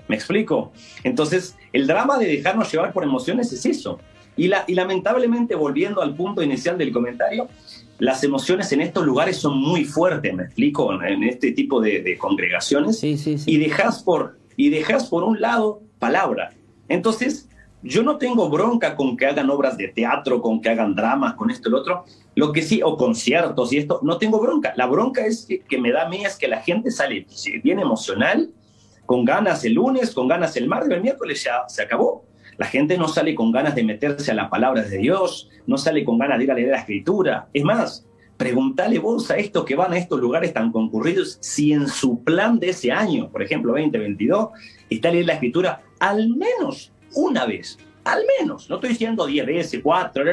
¿Me 0.08 0.16
explico? 0.16 0.72
Entonces, 1.04 1.58
el 1.74 1.88
drama 1.88 2.20
de 2.20 2.28
dejarnos 2.28 2.72
llevar 2.72 2.94
por 2.94 3.04
emociones 3.04 3.52
es 3.52 3.66
eso. 3.66 3.98
Y, 4.38 4.48
la, 4.48 4.66
y 4.68 4.74
lamentablemente, 4.74 5.56
volviendo 5.56 6.02
al 6.02 6.16
punto 6.16 6.42
inicial 6.42 6.78
del 6.78 6.92
comentario, 6.92 7.48
las 8.00 8.24
emociones 8.24 8.72
en 8.72 8.82
estos 8.82 9.06
lugares 9.06 9.38
son 9.38 9.58
muy 9.58 9.86
fuertes, 9.86 10.34
me 10.34 10.44
explico, 10.44 10.92
en 11.02 11.24
este 11.24 11.52
tipo 11.54 11.80
de, 11.80 12.18
congregaciones, 12.18 13.02
y 13.04 13.58
dejas 13.58 14.04
por 14.04 14.38
y 14.58 14.70
dejas 14.70 15.08
por 15.08 15.24
un 15.24 15.40
lado 15.42 15.82
palabra. 16.00 16.54
Entonces, 16.88 17.50
yo 17.82 18.04
no 18.04 18.18
tengo 18.18 18.50
bronca 18.50 18.96
con 18.96 19.16
que 19.16 19.26
hagan 19.28 19.50
obras 19.50 19.78
de 19.78 19.90
teatro, 19.90 20.42
con 20.42 20.62
que 20.62 20.70
hagan 20.70 20.96
dramas, 20.96 21.36
con 21.36 21.52
esto 21.52 21.70
y 21.70 21.72
lo 21.72 21.80
otro, 21.80 22.06
lo 22.36 22.52
que 22.52 22.62
sí, 22.62 22.82
o 22.84 22.98
conciertos 22.98 23.72
y 23.74 23.78
esto, 23.78 24.00
no 24.04 24.18
tengo 24.18 24.40
bronca. 24.40 24.74
La 24.76 24.88
bronca 24.88 25.26
es 25.26 25.48
que, 25.68 25.78
me 25.78 25.92
da 25.92 26.06
a 26.06 26.10
mí 26.10 26.26
es 26.26 26.36
que 26.36 26.48
la 26.48 26.62
gente 26.62 26.92
sale 26.92 27.28
bien 27.64 27.80
emocional, 27.80 28.50
con 29.06 29.24
ganas 29.24 29.64
el 29.66 29.74
lunes, 29.74 30.12
con 30.12 30.28
ganas 30.28 30.56
el 30.58 30.68
martes, 30.68 30.92
el 30.92 31.02
miércoles 31.02 31.44
ya 31.44 31.64
se 31.68 31.84
acabó. 31.84 32.26
La 32.58 32.66
gente 32.66 32.98
no 32.98 33.08
sale 33.08 33.36
con 33.36 33.52
ganas 33.52 33.76
de 33.76 33.84
meterse 33.84 34.32
a 34.32 34.36
la 34.36 34.50
palabra 34.50 34.84
de 34.84 34.98
Dios, 34.98 35.50
no 35.68 35.78
sale 35.78 36.06
con 36.06 36.18
ganas 36.18 36.38
de 36.38 36.46
ir 36.46 36.52
a 36.52 36.56
leer 36.56 36.70
la 36.70 36.80
escritura. 36.80 37.50
Es 37.54 37.64
más, 37.64 38.06
pregúntale 38.38 39.00
vos 39.00 39.30
a 39.32 39.38
estos 39.38 39.66
que 39.66 39.76
van 39.76 39.94
a 39.94 39.98
estos 39.98 40.20
lugares 40.20 40.54
tan 40.54 40.72
concurridos 40.72 41.38
si 41.42 41.74
en 41.74 41.88
su 41.88 42.24
plan 42.24 42.60
de 42.60 42.70
ese 42.70 42.92
año, 42.92 43.30
por 43.30 43.44
ejemplo 43.44 43.74
2022, 43.74 44.50
está 44.90 45.12
leer 45.12 45.26
la 45.26 45.34
escritura 45.34 45.82
al 46.00 46.30
menos 46.30 46.92
una 47.14 47.46
vez. 47.46 47.78
Al 48.04 48.24
menos, 48.40 48.70
no 48.70 48.76
estoy 48.76 48.92
diciendo 48.92 49.26
10 49.26 49.46
veces, 49.48 49.80
4, 49.82 50.24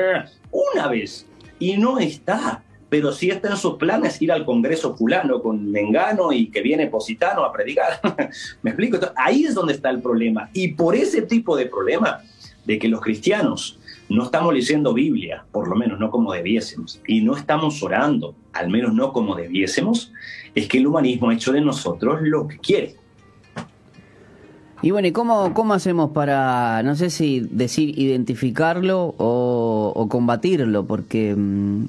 una 0.50 0.88
vez. 0.88 1.26
Y 1.58 1.76
no 1.78 1.98
está 1.98 2.62
pero 2.92 3.10
sí 3.10 3.30
está 3.30 3.48
en 3.48 3.56
sus 3.56 3.76
planes 3.76 4.20
ir 4.20 4.30
al 4.30 4.44
Congreso 4.44 4.94
fulano 4.94 5.40
con 5.40 5.72
Mengano 5.72 6.30
y 6.30 6.50
que 6.50 6.60
viene 6.60 6.88
Positano 6.88 7.42
a 7.42 7.50
predicar. 7.50 7.98
¿Me 8.62 8.72
explico? 8.72 8.98
ahí 9.16 9.44
es 9.44 9.54
donde 9.54 9.72
está 9.72 9.88
el 9.88 10.02
problema. 10.02 10.50
Y 10.52 10.74
por 10.74 10.94
ese 10.94 11.22
tipo 11.22 11.56
de 11.56 11.64
problema, 11.64 12.20
de 12.66 12.78
que 12.78 12.88
los 12.88 13.00
cristianos 13.00 13.78
no 14.10 14.24
estamos 14.24 14.52
leyendo 14.52 14.92
Biblia, 14.92 15.42
por 15.52 15.68
lo 15.68 15.74
menos 15.74 15.98
no 15.98 16.10
como 16.10 16.34
debiésemos, 16.34 17.00
y 17.06 17.22
no 17.22 17.34
estamos 17.34 17.82
orando, 17.82 18.34
al 18.52 18.68
menos 18.68 18.92
no 18.92 19.14
como 19.14 19.36
debiésemos, 19.36 20.12
es 20.54 20.68
que 20.68 20.76
el 20.76 20.86
humanismo 20.86 21.30
ha 21.30 21.34
hecho 21.34 21.52
de 21.52 21.62
nosotros 21.62 22.18
lo 22.20 22.46
que 22.46 22.58
quiere. 22.58 22.96
Y 24.82 24.90
bueno, 24.90 25.06
¿y 25.06 25.12
cómo, 25.12 25.54
cómo 25.54 25.74
hacemos 25.74 26.10
para, 26.10 26.82
no 26.82 26.96
sé 26.96 27.08
si 27.08 27.40
decir 27.40 27.96
identificarlo 27.96 29.14
o, 29.16 30.08
combatirlo? 30.10 30.84
Porque, 30.86 31.36
mm, 31.36 31.84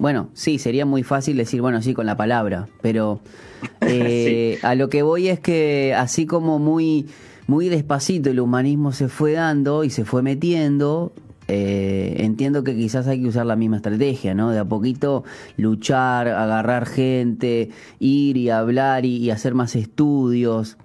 bueno, 0.00 0.30
sí, 0.32 0.58
sería 0.58 0.86
muy 0.86 1.02
fácil 1.02 1.36
decir, 1.36 1.60
bueno, 1.60 1.82
sí, 1.82 1.92
con 1.92 2.06
la 2.06 2.16
palabra, 2.16 2.68
pero 2.80 3.20
eh, 3.82 4.58
a 4.62 4.74
lo 4.74 4.88
que 4.88 5.02
voy 5.02 5.28
es 5.28 5.40
que 5.40 5.94
así 5.94 6.24
como 6.24 6.58
muy, 6.58 7.06
muy 7.46 7.68
despacito 7.68 8.30
el 8.30 8.40
humanismo 8.40 8.92
se 8.92 9.08
fue 9.08 9.32
dando 9.32 9.84
y 9.84 9.90
se 9.90 10.06
fue 10.06 10.22
metiendo, 10.22 11.12
eh, 11.48 12.16
entiendo 12.20 12.64
que 12.64 12.74
quizás 12.74 13.08
hay 13.08 13.20
que 13.20 13.28
usar 13.28 13.44
la 13.44 13.56
misma 13.56 13.76
estrategia, 13.76 14.34
¿no? 14.34 14.50
De 14.50 14.58
a 14.58 14.64
poquito 14.64 15.24
luchar, 15.58 16.28
agarrar 16.28 16.86
gente, 16.86 17.68
ir 17.98 18.38
y 18.38 18.48
hablar 18.48 19.04
y 19.04 19.30
hacer 19.30 19.52
más 19.52 19.76
estudios 19.76 20.78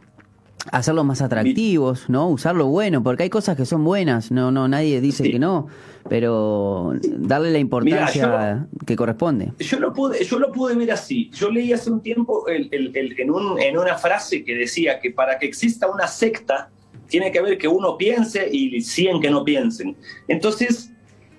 hacerlos 0.71 1.05
más 1.05 1.21
atractivos, 1.21 2.09
¿no? 2.09 2.29
Usar 2.29 2.55
lo 2.55 2.67
bueno, 2.67 3.03
porque 3.03 3.23
hay 3.23 3.29
cosas 3.29 3.55
que 3.55 3.65
son 3.65 3.83
buenas, 3.83 4.31
no, 4.31 4.51
no, 4.51 4.67
nadie 4.67 5.01
dice 5.01 5.29
que 5.29 5.39
no, 5.39 5.67
pero 6.09 6.93
darle 7.03 7.51
la 7.51 7.59
importancia 7.59 8.67
que 8.85 8.95
corresponde. 8.95 9.53
Yo 9.59 9.79
lo 9.79 9.93
pude, 9.93 10.23
yo 10.23 10.39
lo 10.39 10.51
pude 10.51 10.75
ver 10.75 10.91
así. 10.91 11.29
Yo 11.33 11.49
leí 11.49 11.73
hace 11.73 11.89
un 11.91 12.01
tiempo 12.01 12.45
en, 12.49 12.69
en 12.71 13.77
una 13.77 13.97
frase 13.97 14.43
que 14.43 14.55
decía 14.55 14.99
que 14.99 15.11
para 15.11 15.37
que 15.39 15.45
exista 15.45 15.87
una 15.89 16.07
secta 16.07 16.69
tiene 17.07 17.31
que 17.31 17.39
haber 17.39 17.57
que 17.57 17.67
uno 17.67 17.97
piense 17.97 18.47
y 18.51 18.81
100 18.81 19.21
que 19.21 19.29
no 19.29 19.43
piensen. 19.43 19.95
Entonces, 20.27 20.91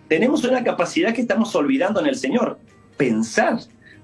tenemos 0.08 0.44
una 0.44 0.62
capacidad 0.62 1.12
que 1.12 1.20
estamos 1.20 1.54
olvidando 1.54 2.00
en 2.00 2.06
el 2.06 2.16
Señor, 2.16 2.58
pensar. 2.96 3.58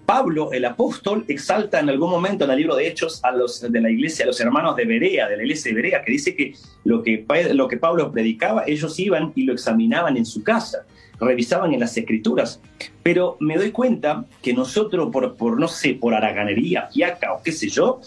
Pablo, 0.06 0.52
el 0.52 0.64
apóstol, 0.64 1.24
exalta 1.28 1.80
en 1.80 1.88
algún 1.88 2.10
momento 2.10 2.44
en 2.44 2.50
el 2.50 2.58
libro 2.58 2.74
de 2.74 2.88
Hechos 2.88 3.20
a 3.22 3.30
los 3.30 3.60
de 3.60 3.80
la 3.80 3.90
iglesia, 3.90 4.24
a 4.24 4.26
los 4.26 4.40
hermanos 4.40 4.76
de 4.76 4.84
Berea, 4.84 5.28
de 5.28 5.36
la 5.36 5.42
iglesia 5.42 5.70
de 5.70 5.76
Berea, 5.76 6.02
que 6.02 6.12
dice 6.12 6.34
que 6.34 6.54
lo 6.84 7.02
que, 7.02 7.24
lo 7.52 7.68
que 7.68 7.76
Pablo 7.76 8.10
predicaba, 8.10 8.64
ellos 8.66 8.98
iban 8.98 9.32
y 9.34 9.44
lo 9.44 9.52
examinaban 9.52 10.16
en 10.16 10.26
su 10.26 10.42
casa, 10.42 10.84
revisaban 11.20 11.72
en 11.72 11.80
las 11.80 11.96
escrituras. 11.96 12.60
Pero 13.02 13.36
me 13.40 13.56
doy 13.56 13.70
cuenta 13.70 14.24
que 14.42 14.52
nosotros, 14.52 15.10
por, 15.12 15.36
por 15.36 15.58
no 15.58 15.68
sé, 15.68 15.94
por 15.94 16.14
haraganería, 16.14 16.88
fiaca 16.92 17.32
o 17.32 17.42
qué 17.42 17.52
sé 17.52 17.68
yo, 17.68 18.00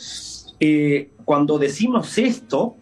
eh, 0.60 1.10
cuando 1.24 1.58
decimos 1.58 2.18
esto, 2.18 2.76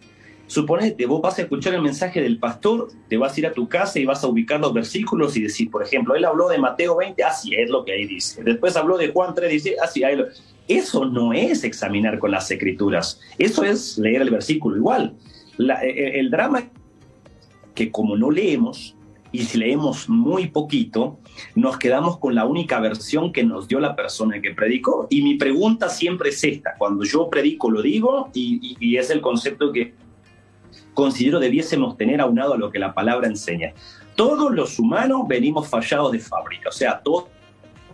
Suponete, 0.46 1.06
vos 1.06 1.22
vas 1.22 1.38
a 1.38 1.42
escuchar 1.42 1.74
el 1.74 1.82
mensaje 1.82 2.20
del 2.20 2.38
pastor, 2.38 2.88
te 3.08 3.16
vas 3.16 3.34
a 3.34 3.40
ir 3.40 3.46
a 3.46 3.52
tu 3.52 3.66
casa 3.66 3.98
y 3.98 4.04
vas 4.04 4.22
a 4.22 4.26
ubicar 4.26 4.60
los 4.60 4.74
versículos 4.74 5.36
y 5.36 5.42
decir, 5.42 5.70
por 5.70 5.82
ejemplo, 5.82 6.14
él 6.14 6.24
habló 6.24 6.48
de 6.48 6.58
Mateo 6.58 6.96
20, 6.96 7.24
así 7.24 7.54
es 7.54 7.70
lo 7.70 7.84
que 7.84 7.92
ahí 7.92 8.06
dice. 8.06 8.42
Después 8.42 8.76
habló 8.76 8.98
de 8.98 9.08
Juan 9.08 9.34
3, 9.34 9.50
dice, 9.50 9.76
así 9.82 10.02
es. 10.02 10.42
Eso 10.68 11.06
no 11.06 11.32
es 11.32 11.64
examinar 11.64 12.18
con 12.18 12.30
las 12.30 12.50
escrituras, 12.50 13.20
eso 13.38 13.64
es 13.64 13.98
leer 13.98 14.22
el 14.22 14.30
versículo 14.30 14.76
igual. 14.76 15.14
E, 15.58 15.88
e, 15.88 16.20
el, 16.20 16.30
drama 16.30 16.70
que 17.74 17.90
como 17.90 18.16
no 18.16 18.30
leemos, 18.30 18.96
y 19.32 19.44
si 19.44 19.58
leemos 19.58 20.08
muy 20.08 20.48
poquito, 20.48 21.18
nos 21.54 21.78
quedamos 21.78 22.18
con 22.18 22.34
la 22.34 22.44
única 22.44 22.80
versión 22.80 23.32
que 23.32 23.42
nos 23.42 23.66
dio 23.66 23.80
la 23.80 23.96
persona 23.96 24.40
que 24.40 24.52
predicó. 24.52 25.06
Y 25.10 25.22
mi 25.22 25.34
pregunta 25.34 25.88
siempre 25.88 26.28
es 26.30 26.44
esta, 26.44 26.74
cuando 26.78 27.04
yo 27.04 27.28
predico 27.28 27.70
lo 27.70 27.82
digo 27.82 28.30
y 28.32 28.96
es 28.96 29.10
el 29.10 29.20
concepto 29.20 29.72
que 29.72 29.92
considero 30.94 31.40
debiésemos 31.40 31.96
tener 31.96 32.20
aunado 32.20 32.54
a 32.54 32.58
lo 32.58 32.70
que 32.70 32.78
la 32.78 32.94
palabra 32.94 33.28
enseña. 33.28 33.74
Todos 34.14 34.52
los 34.52 34.78
humanos 34.78 35.22
venimos 35.28 35.68
fallados 35.68 36.12
de 36.12 36.20
fábrica, 36.20 36.68
o 36.68 36.72
sea, 36.72 37.00
todos 37.00 37.24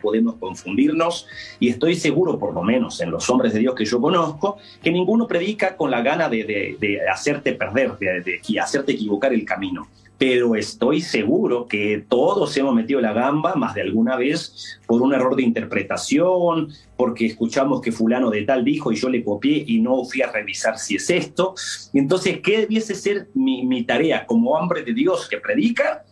podemos 0.00 0.36
confundirnos 0.36 1.26
y 1.58 1.68
estoy 1.68 1.94
seguro, 1.94 2.38
por 2.38 2.54
lo 2.54 2.62
menos 2.62 3.00
en 3.00 3.10
los 3.10 3.28
hombres 3.30 3.52
de 3.52 3.60
Dios 3.60 3.74
que 3.74 3.84
yo 3.84 4.00
conozco, 4.00 4.56
que 4.82 4.90
ninguno 4.90 5.26
predica 5.26 5.76
con 5.76 5.90
la 5.90 6.02
gana 6.02 6.28
de, 6.28 7.00
hacerte 7.12 7.52
perder, 7.52 7.98
de, 7.98 8.22
de, 8.22 8.60
hacerte 8.60 8.92
equivocar 8.92 9.32
el 9.32 9.44
camino 9.44 9.88
pero 10.20 10.54
estoy 10.54 11.00
seguro 11.00 11.66
que 11.66 12.04
todos 12.06 12.54
hemos 12.58 12.74
metido 12.74 13.00
la 13.00 13.14
gamba 13.14 13.54
más 13.54 13.74
de 13.74 13.80
alguna 13.80 14.16
vez 14.16 14.78
por 14.86 15.00
un 15.00 15.14
error 15.14 15.34
de 15.34 15.42
interpretación, 15.42 16.68
porque 16.94 17.24
escuchamos 17.24 17.80
que 17.80 17.90
fulano 17.90 18.28
de 18.28 18.42
tal 18.42 18.62
dijo 18.62 18.92
y 18.92 18.96
yo 18.96 19.08
le 19.08 19.24
copié 19.24 19.64
y 19.66 19.80
no 19.80 20.04
fui 20.04 20.20
a 20.20 20.30
revisar 20.30 20.78
si 20.78 20.96
es 20.96 21.08
esto. 21.08 21.54
Entonces, 21.94 22.40
¿qué 22.42 22.58
debiese 22.58 22.94
ser 22.94 23.30
mi, 23.32 23.64
mi 23.64 23.84
tarea 23.84 24.26
como 24.26 24.50
hombre 24.50 24.82
de 24.82 24.92
Dios 24.92 25.26
que 25.26 25.38
predica? 25.38 26.04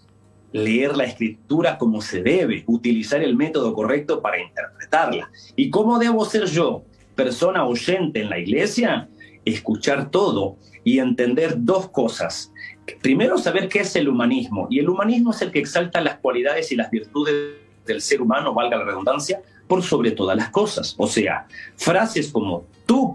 Leer 0.52 0.96
la 0.96 1.04
escritura 1.04 1.76
como 1.76 2.00
se 2.00 2.22
debe, 2.22 2.64
utilizar 2.66 3.22
el 3.22 3.36
método 3.36 3.74
correcto 3.74 4.22
para 4.22 4.40
interpretarla. 4.40 5.30
¿Y 5.54 5.68
cómo 5.68 5.98
debo 5.98 6.24
ser 6.24 6.46
yo, 6.46 6.82
persona 7.14 7.66
oyente 7.66 8.22
en 8.22 8.30
la 8.30 8.38
iglesia? 8.38 9.10
Escuchar 9.44 10.10
todo 10.10 10.56
y 10.82 10.98
entender 10.98 11.56
dos 11.58 11.90
cosas 11.90 12.54
primero 13.00 13.38
saber 13.38 13.68
qué 13.68 13.80
es 13.80 13.96
el 13.96 14.08
humanismo. 14.08 14.66
Y 14.70 14.78
el 14.78 14.88
humanismo 14.88 15.32
es 15.32 15.42
el 15.42 15.50
que 15.50 15.58
exalta 15.58 16.00
las 16.00 16.18
cualidades 16.18 16.70
y 16.72 16.76
las 16.76 16.90
virtudes 16.90 17.34
del 17.86 18.00
ser 18.00 18.20
humano, 18.20 18.54
valga 18.54 18.76
la 18.76 18.84
redundancia, 18.84 19.40
por 19.66 19.82
sobre 19.82 20.12
todas 20.12 20.36
las 20.36 20.50
cosas. 20.50 20.94
O 20.98 21.06
sea, 21.06 21.46
frases 21.76 22.30
como 22.30 22.64
tú 22.86 23.14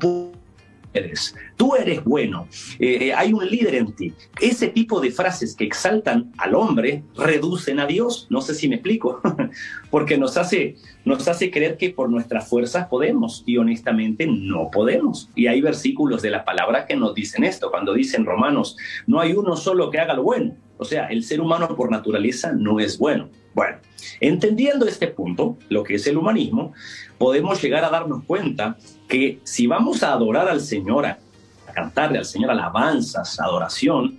tú 1.57 1.75
eres 1.75 2.03
bueno, 2.03 2.47
eh, 2.79 2.97
eh, 3.01 3.13
hay 3.13 3.33
un 3.33 3.47
líder 3.47 3.75
en 3.75 3.93
ti. 3.93 4.13
Ese 4.39 4.67
tipo 4.67 4.99
de 4.99 5.11
frases 5.11 5.55
que 5.55 5.63
exaltan 5.63 6.31
al 6.37 6.55
hombre 6.55 7.03
reducen 7.15 7.79
a 7.79 7.85
Dios. 7.85 8.27
No 8.29 8.41
sé 8.41 8.53
si 8.53 8.67
me 8.67 8.75
explico, 8.75 9.21
porque 9.89 10.17
nos 10.17 10.37
hace, 10.37 10.75
nos 11.05 11.27
hace 11.27 11.51
creer 11.51 11.77
que 11.77 11.89
por 11.89 12.09
nuestras 12.09 12.47
fuerzas 12.47 12.87
podemos 12.87 13.43
y 13.45 13.57
honestamente 13.57 14.27
no 14.27 14.69
podemos. 14.71 15.29
Y 15.35 15.47
hay 15.47 15.61
versículos 15.61 16.21
de 16.21 16.29
la 16.29 16.45
palabra 16.45 16.85
que 16.85 16.95
nos 16.95 17.13
dicen 17.13 17.43
esto, 17.43 17.71
cuando 17.71 17.93
dicen 17.93 18.25
Romanos, 18.25 18.77
no 19.07 19.19
hay 19.19 19.33
uno 19.33 19.55
solo 19.55 19.89
que 19.89 19.99
haga 19.99 20.13
lo 20.13 20.23
bueno. 20.23 20.55
O 20.77 20.85
sea, 20.85 21.07
el 21.07 21.23
ser 21.23 21.39
humano 21.39 21.75
por 21.75 21.91
naturaleza 21.91 22.51
no 22.51 22.79
es 22.79 22.97
bueno. 22.97 23.29
Bueno, 23.53 23.77
entendiendo 24.19 24.87
este 24.87 25.07
punto, 25.07 25.57
lo 25.69 25.83
que 25.83 25.95
es 25.95 26.07
el 26.07 26.17
humanismo, 26.17 26.73
podemos 27.17 27.61
llegar 27.61 27.85
a 27.85 27.89
darnos 27.89 28.23
cuenta 28.25 28.77
que 29.07 29.39
si 29.43 29.67
vamos 29.67 30.03
a 30.03 30.13
adorar 30.13 30.47
al 30.47 30.61
Señor, 30.61 31.05
a 31.05 31.17
cantarle 31.73 32.17
al 32.17 32.25
Señor 32.25 32.51
alabanzas, 32.51 33.39
adoración, 33.39 34.17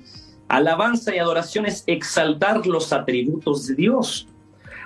alabanza 0.48 1.14
y 1.14 1.18
adoración 1.18 1.66
es 1.66 1.84
exaltar 1.86 2.66
los 2.66 2.92
atributos 2.92 3.66
de 3.66 3.74
Dios. 3.74 4.28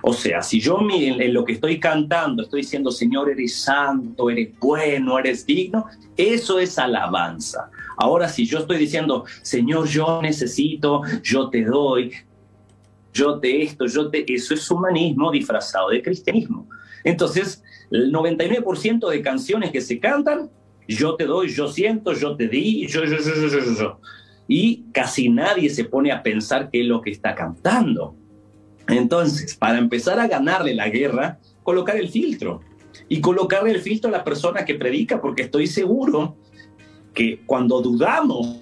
O 0.03 0.13
sea, 0.13 0.43
si 0.43 0.61
yo 0.61 0.79
en 0.91 1.35
lo 1.35 1.45
que 1.45 1.55
estoy 1.55 1.81
cantando 1.81 2.43
estoy 2.45 2.61
diciendo, 2.61 2.91
Señor, 2.91 3.31
eres 3.31 3.61
santo, 3.61 4.31
eres 4.31 4.51
bueno, 4.61 5.19
eres 5.19 5.45
digno, 5.45 5.87
eso 6.17 6.59
es 6.61 6.79
alabanza. 6.79 7.71
Ahora, 7.97 8.29
si 8.29 8.47
yo 8.47 8.61
estoy 8.61 8.79
diciendo, 8.79 9.25
Señor, 9.43 9.89
yo 9.89 10.23
necesito, 10.23 11.03
yo 11.23 11.51
te 11.51 11.65
doy, 11.65 12.13
yo 13.19 13.39
te 13.41 13.63
esto, 13.63 13.87
yo 13.87 14.11
te... 14.11 14.25
Eso 14.33 14.55
es 14.55 14.71
humanismo 14.71 15.31
disfrazado 15.31 15.91
de 15.91 16.03
cristianismo. 16.03 16.69
Entonces, 17.05 17.63
el 17.91 18.13
99% 18.13 19.09
de 19.09 19.23
canciones 19.23 19.71
que 19.73 19.81
se 19.81 19.99
cantan, 19.99 20.51
yo 20.87 21.17
te 21.17 21.25
doy, 21.25 21.49
yo 21.49 21.69
siento, 21.69 22.13
yo 22.13 22.37
te 22.37 22.49
di, 22.49 22.87
yo, 22.87 23.05
yo, 23.05 23.19
yo, 23.19 23.35
yo, 23.35 23.49
yo, 23.49 23.75
yo. 23.75 24.01
Y 24.47 24.85
casi 24.93 25.29
nadie 25.29 25.69
se 25.69 25.85
pone 25.85 26.13
a 26.13 26.23
pensar 26.23 26.71
qué 26.71 26.81
es 26.81 26.87
lo 26.87 27.01
que 27.03 27.11
está 27.11 27.35
cantando. 27.35 28.15
Entonces, 28.87 29.57
para 29.57 29.79
empezar 29.79 30.19
a 30.19 30.29
ganarle 30.29 30.75
la 30.75 30.89
guerra, 30.89 31.39
colocar 31.63 31.97
el 31.97 32.09
filtro. 32.09 32.61
Y 33.09 33.21
colocarle 33.21 33.71
el 33.73 33.81
filtro 33.81 34.09
a 34.09 34.13
la 34.13 34.25
persona 34.25 34.65
que 34.65 34.75
predica, 34.75 35.21
porque 35.21 35.43
estoy 35.43 35.67
seguro 35.67 36.37
que 37.15 37.43
cuando 37.47 37.83
dudamos 37.83 38.61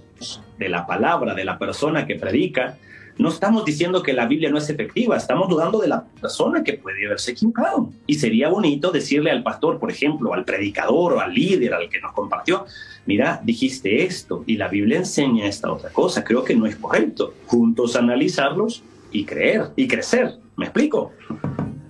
de 0.58 0.68
la 0.68 0.86
palabra 0.86 1.34
de 1.34 1.44
la 1.44 1.58
persona 1.58 2.06
que 2.06 2.16
predica, 2.16 2.78
no 3.18 3.31
estamos 3.31 3.64
diciendo 3.64 4.02
que 4.02 4.12
la 4.12 4.26
Biblia 4.26 4.50
no 4.50 4.59
es 4.59 4.68
efectiva, 4.68 5.16
estamos 5.16 5.48
dudando 5.48 5.79
de 5.79 5.88
la 5.88 6.05
persona 6.05 6.62
que 6.62 6.74
puede 6.74 7.07
haberse 7.07 7.33
equivocado. 7.33 7.90
Y 8.07 8.14
sería 8.14 8.48
bonito 8.48 8.90
decirle 8.90 9.31
al 9.31 9.42
pastor, 9.42 9.79
por 9.79 9.90
ejemplo, 9.90 10.35
al 10.35 10.44
predicador 10.44 11.14
o 11.14 11.20
al 11.20 11.33
líder, 11.33 11.74
al 11.74 11.88
que 11.88 12.00
nos 12.00 12.12
compartió, 12.12 12.66
mira, 13.07 13.40
dijiste 13.42 14.05
esto 14.05 14.44
y 14.46 14.57
la 14.57 14.68
Biblia 14.68 14.98
enseña 14.98 15.46
esta 15.46 15.72
otra 15.72 15.90
cosa, 15.90 16.24
creo 16.24 16.44
que 16.44 16.55
no 16.55 16.66
es 16.66 16.76
correcto. 16.76 17.35
Juntos 17.46 17.96
analizarlos 17.96 18.83
y 19.11 19.24
creer 19.24 19.70
y 19.76 19.88
crecer. 19.88 20.38
¿Me 20.57 20.66
explico? 20.66 21.12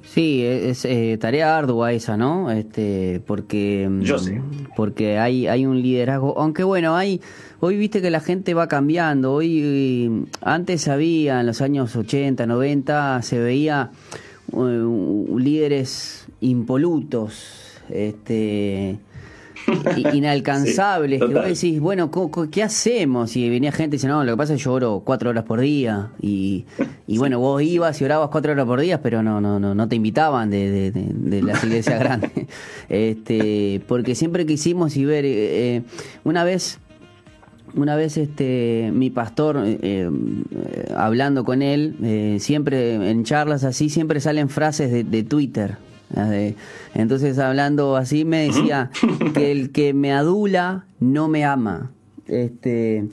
Sí, 0.02 0.44
es 0.44 0.84
eh, 0.84 1.18
tarea 1.20 1.58
ardua 1.58 1.92
esa, 1.92 2.16
¿no? 2.16 2.50
Este, 2.50 3.20
porque 3.26 3.88
mm, 3.90 4.00
yo 4.02 4.18
sé, 4.18 4.40
porque 4.76 5.18
hay 5.18 5.48
hay 5.48 5.66
un 5.66 5.82
liderazgo, 5.82 6.38
aunque 6.38 6.62
bueno, 6.62 6.96
hay 6.96 7.20
hoy 7.60 7.76
viste 7.76 8.02
que 8.02 8.10
la 8.10 8.20
gente 8.20 8.54
va 8.54 8.68
cambiando. 8.68 9.32
Hoy 9.32 10.26
antes 10.40 10.88
había 10.88 11.40
en 11.40 11.46
los 11.46 11.60
años 11.60 11.94
80, 11.96 12.46
90 12.46 13.22
se 13.22 13.38
veía 13.38 13.90
uh, 14.52 15.38
líderes 15.38 16.26
impolutos, 16.40 17.80
este 17.90 18.98
inalcanzables, 20.12 21.20
que 21.26 21.34
vos 21.34 21.44
decís, 21.44 21.80
bueno, 21.80 22.10
¿qué 22.50 22.62
hacemos? 22.62 23.36
Y 23.36 23.48
venía 23.50 23.72
gente 23.72 23.96
y 23.96 23.98
dice, 23.98 24.08
no, 24.08 24.24
lo 24.24 24.32
que 24.32 24.36
pasa 24.36 24.54
es 24.54 24.60
que 24.60 24.64
yo 24.64 24.72
oro 24.72 25.02
cuatro 25.04 25.30
horas 25.30 25.44
por 25.44 25.60
día. 25.60 26.10
Y, 26.20 26.66
y 27.06 27.18
bueno, 27.18 27.40
vos 27.40 27.62
ibas 27.62 28.00
y 28.00 28.04
orabas 28.04 28.28
cuatro 28.30 28.52
horas 28.52 28.66
por 28.66 28.80
día, 28.80 29.00
pero 29.00 29.22
no, 29.22 29.40
no, 29.40 29.58
no, 29.58 29.74
no 29.74 29.88
te 29.88 29.96
invitaban 29.96 30.50
de, 30.50 30.92
de, 30.92 31.42
las 31.42 31.64
iglesias 31.64 31.98
grandes. 32.00 32.30
este, 32.88 33.82
porque 33.88 34.14
siempre 34.14 34.46
quisimos 34.46 34.96
y 34.96 35.04
ver, 35.04 35.24
eh, 35.26 35.82
una 36.24 36.44
vez 36.44 36.78
una 37.76 37.94
vez 37.94 38.16
este 38.16 38.90
mi 38.92 39.10
pastor 39.10 39.62
eh, 39.64 39.78
eh, 39.82 40.10
hablando 40.96 41.44
con 41.44 41.62
él 41.62 42.38
siempre 42.40 43.10
en 43.10 43.24
charlas 43.24 43.64
así 43.64 43.88
siempre 43.88 44.20
salen 44.20 44.48
frases 44.48 44.90
de, 44.90 45.04
de 45.04 45.22
Twitter 45.22 45.76
entonces, 46.94 47.38
hablando 47.38 47.96
así, 47.96 48.24
me 48.24 48.44
decía 48.44 48.90
que 49.34 49.50
el 49.50 49.72
que 49.72 49.92
me 49.92 50.12
adula 50.12 50.84
no 51.00 51.28
me 51.28 51.44
ama. 51.44 51.90
Este. 52.26 53.06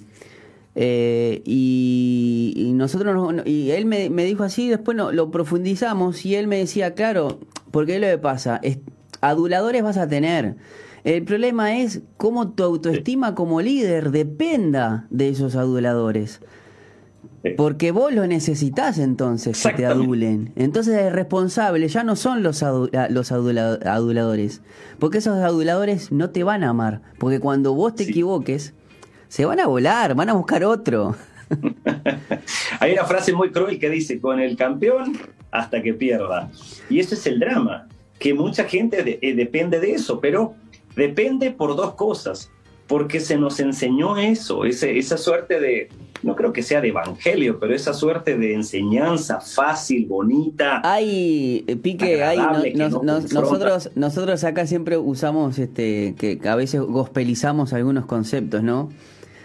Eh, 0.76 1.42
y, 1.46 2.72
nosotros 2.74 3.46
y 3.46 3.72
él 3.72 3.86
me, 3.86 4.10
dijo 4.10 4.44
así, 4.44 4.70
después 4.70 4.98
no, 4.98 5.12
lo 5.12 5.30
profundizamos 5.30 6.26
y 6.26 6.36
él 6.36 6.48
me 6.48 6.58
decía, 6.58 6.96
claro, 6.96 7.40
porque 7.70 8.00
lo 8.00 8.08
que 8.08 8.18
pasa, 8.18 8.60
es, 8.64 8.80
aduladores 9.22 9.84
vas 9.84 9.98
a 9.98 10.08
tener. 10.08 10.56
El 11.04 11.24
problema 11.24 11.78
es 11.78 12.02
cómo 12.18 12.52
tu 12.52 12.64
autoestima 12.64 13.36
como 13.36 13.62
líder 13.62 14.12
dependa 14.12 15.06
de 15.10 15.30
esos 15.30 15.56
aduladores. 15.56 16.40
Porque 17.58 17.92
vos 17.92 18.14
lo 18.14 18.26
necesitas 18.26 18.98
entonces 18.98 19.62
que 19.62 19.74
te 19.74 19.86
adulen. 19.86 20.54
Entonces 20.56 20.98
el 20.98 21.12
responsable 21.12 21.90
ya 21.90 22.06
no 22.06 22.16
son 22.16 22.42
los, 22.42 22.64
los 23.10 23.32
aduladores. 23.34 24.62
Porque 24.98 25.18
esos 25.18 25.40
aduladores 25.40 26.14
no 26.14 26.30
te 26.30 26.44
van 26.44 26.64
a 26.64 26.70
amar. 26.70 27.02
Porque 27.20 27.42
cuando 27.42 27.74
vos 27.74 27.96
te 27.96 28.04
equivoques, 28.04 28.74
se 29.28 29.44
van 29.44 29.60
a 29.60 29.68
volar, 29.68 30.16
van 30.16 30.30
a 30.30 30.34
buscar 30.34 30.64
otro. 30.64 31.18
Hay 32.80 32.94
una 32.94 33.04
frase 33.04 33.34
muy 33.34 33.52
cruel 33.52 33.78
que 33.78 33.90
dice, 33.90 34.22
con 34.22 34.40
el 34.40 34.56
campeón 34.56 35.18
hasta 35.52 35.82
que 35.82 35.94
pierda. 35.94 36.50
Y 36.90 37.00
ese 37.00 37.16
es 37.16 37.28
el 37.28 37.42
drama, 37.42 37.90
que 38.20 38.34
mucha 38.34 38.64
gente 38.64 39.20
eh, 39.22 39.36
depende 39.36 39.82
de 39.82 39.94
eso, 39.96 40.22
pero 40.22 40.56
depende 40.96 41.52
por 41.52 41.76
dos 41.76 41.96
cosas. 41.96 42.50
Porque 42.88 43.22
se 43.22 43.38
nos 43.38 43.62
enseñó 43.62 44.18
eso, 44.18 44.66
esa 44.66 45.18
suerte 45.18 45.60
de, 45.60 45.90
no 46.22 46.36
creo 46.36 46.52
que 46.52 46.62
sea 46.62 46.82
de 46.82 46.90
evangelio, 46.90 47.58
pero 47.58 47.74
esa 47.74 47.94
suerte 47.94 48.38
de 48.38 48.54
enseñanza 48.54 49.40
fácil, 49.40 50.06
bonita. 50.06 50.82
Hay, 50.84 51.64
eh, 51.66 51.76
Pique, 51.78 52.22
hay, 52.24 52.38
nosotros, 52.76 53.90
nosotros 53.96 54.44
acá 54.44 54.68
siempre 54.68 54.98
usamos, 54.98 55.60
este, 55.60 56.14
que 56.18 56.40
a 56.48 56.56
veces 56.56 56.82
gospelizamos 56.82 57.72
algunos 57.72 58.06
conceptos, 58.06 58.62
¿no? 58.64 58.90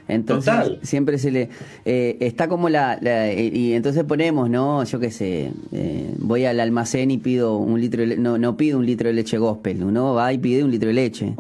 Entonces 0.08 0.78
siempre 0.82 1.18
se 1.18 1.30
le 1.30 1.50
eh, 1.84 2.16
está 2.20 2.48
como 2.48 2.68
la, 2.70 2.98
y 3.32 3.74
entonces 3.74 4.04
ponemos, 4.04 4.48
no, 4.48 4.82
yo 4.84 4.98
qué 4.98 5.10
sé, 5.10 5.52
eh, 5.72 6.14
voy 6.18 6.46
al 6.46 6.60
almacén 6.60 7.10
y 7.10 7.18
pido 7.18 7.56
un 7.58 7.80
litro 7.80 8.06
de, 8.06 8.16
no 8.16 8.38
no 8.38 8.56
pido 8.56 8.78
un 8.78 8.86
litro 8.86 9.08
de 9.08 9.14
leche 9.14 9.36
gospel, 9.36 9.84
uno 9.84 10.14
va 10.14 10.32
y 10.32 10.38
pide 10.38 10.64
un 10.64 10.70
litro 10.70 10.88
de 10.88 10.94
leche. 10.94 11.34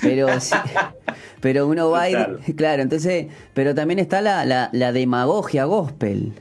Pero 0.00 0.28
pero 1.40 1.66
uno 1.66 1.90
va 1.90 2.08
ir, 2.10 2.38
claro, 2.56 2.82
entonces, 2.82 3.26
pero 3.54 3.74
también 3.74 3.98
está 3.98 4.20
la, 4.20 4.70
la, 4.72 4.92
demagogia 4.92 5.64
gospel. 5.64 6.32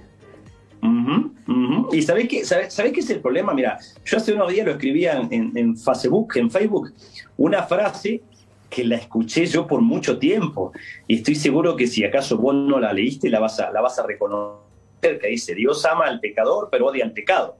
Y 1.91 2.01
¿sabés 2.03 2.27
qué, 2.27 2.45
sabés, 2.45 2.93
qué 2.93 2.99
es 2.99 3.09
el 3.09 3.19
problema? 3.19 3.53
Mira, 3.53 3.79
yo 4.05 4.17
hace 4.17 4.33
unos 4.33 4.51
días 4.51 4.65
lo 4.65 4.73
escribía 4.73 5.27
en, 5.31 5.51
en, 5.57 5.75
Facebook, 5.75 6.33
en 6.35 6.51
Facebook, 6.51 6.93
una 7.37 7.63
frase 7.63 8.21
que 8.69 8.85
la 8.85 8.95
escuché 8.95 9.45
yo 9.45 9.65
por 9.65 9.81
mucho 9.81 10.19
tiempo 10.19 10.71
y 11.07 11.15
estoy 11.15 11.35
seguro 11.35 11.75
que 11.75 11.87
si 11.87 12.03
acaso 12.03 12.37
vos 12.37 12.53
no 12.53 12.79
la 12.79 12.93
leíste 12.93 13.29
la 13.29 13.39
vas 13.39 13.59
a, 13.59 13.71
la 13.71 13.81
vas 13.81 13.97
a 13.99 14.05
reconocer, 14.05 15.19
que 15.19 15.27
dice, 15.27 15.55
Dios 15.55 15.85
ama 15.85 16.05
al 16.05 16.19
pecador 16.19 16.69
pero 16.71 16.87
odia 16.87 17.05
al 17.05 17.13
pecado. 17.13 17.57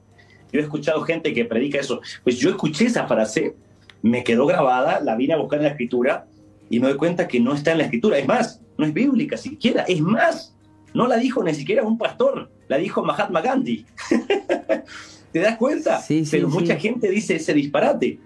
Yo 0.52 0.60
he 0.60 0.64
escuchado 0.64 1.02
gente 1.02 1.34
que 1.34 1.46
predica 1.46 1.80
eso. 1.80 2.02
Pues 2.24 2.38
yo 2.38 2.50
escuché 2.50 2.86
esa 2.86 3.08
frase, 3.08 3.56
me 4.02 4.24
quedó 4.24 4.46
grabada, 4.46 5.00
la 5.00 5.16
vine 5.16 5.34
a 5.34 5.38
buscar 5.38 5.60
en 5.60 5.66
la 5.66 5.72
escritura 5.72 6.26
y 6.70 6.80
me 6.80 6.88
doy 6.88 6.98
cuenta 6.98 7.28
que 7.28 7.40
no 7.40 7.54
está 7.54 7.72
en 7.72 7.80
la 7.80 7.84
escritura. 7.86 8.18
Es 8.18 8.28
más, 8.28 8.62
no 8.78 8.86
es 8.86 8.94
bíblica 8.94 9.38
siquiera. 9.38 9.84
Es 9.84 10.02
más, 10.02 10.56
no 10.94 11.08
la 11.08 11.18
dijo 11.18 11.44
ni 11.44 11.54
siquiera 11.54 11.84
un 11.84 11.98
pastor, 11.98 12.50
la 12.68 12.78
dijo 12.78 13.04
Mahatma 13.04 13.42
Gandhi. 13.42 13.86
¿Te 15.32 15.40
das 15.40 15.58
cuenta? 15.58 16.02
Sí, 16.02 16.24
Pero 16.30 16.50
mucha 16.50 16.76
gente 16.76 17.10
dice 17.10 17.36
ese 17.36 17.54
disparate. 17.54 18.20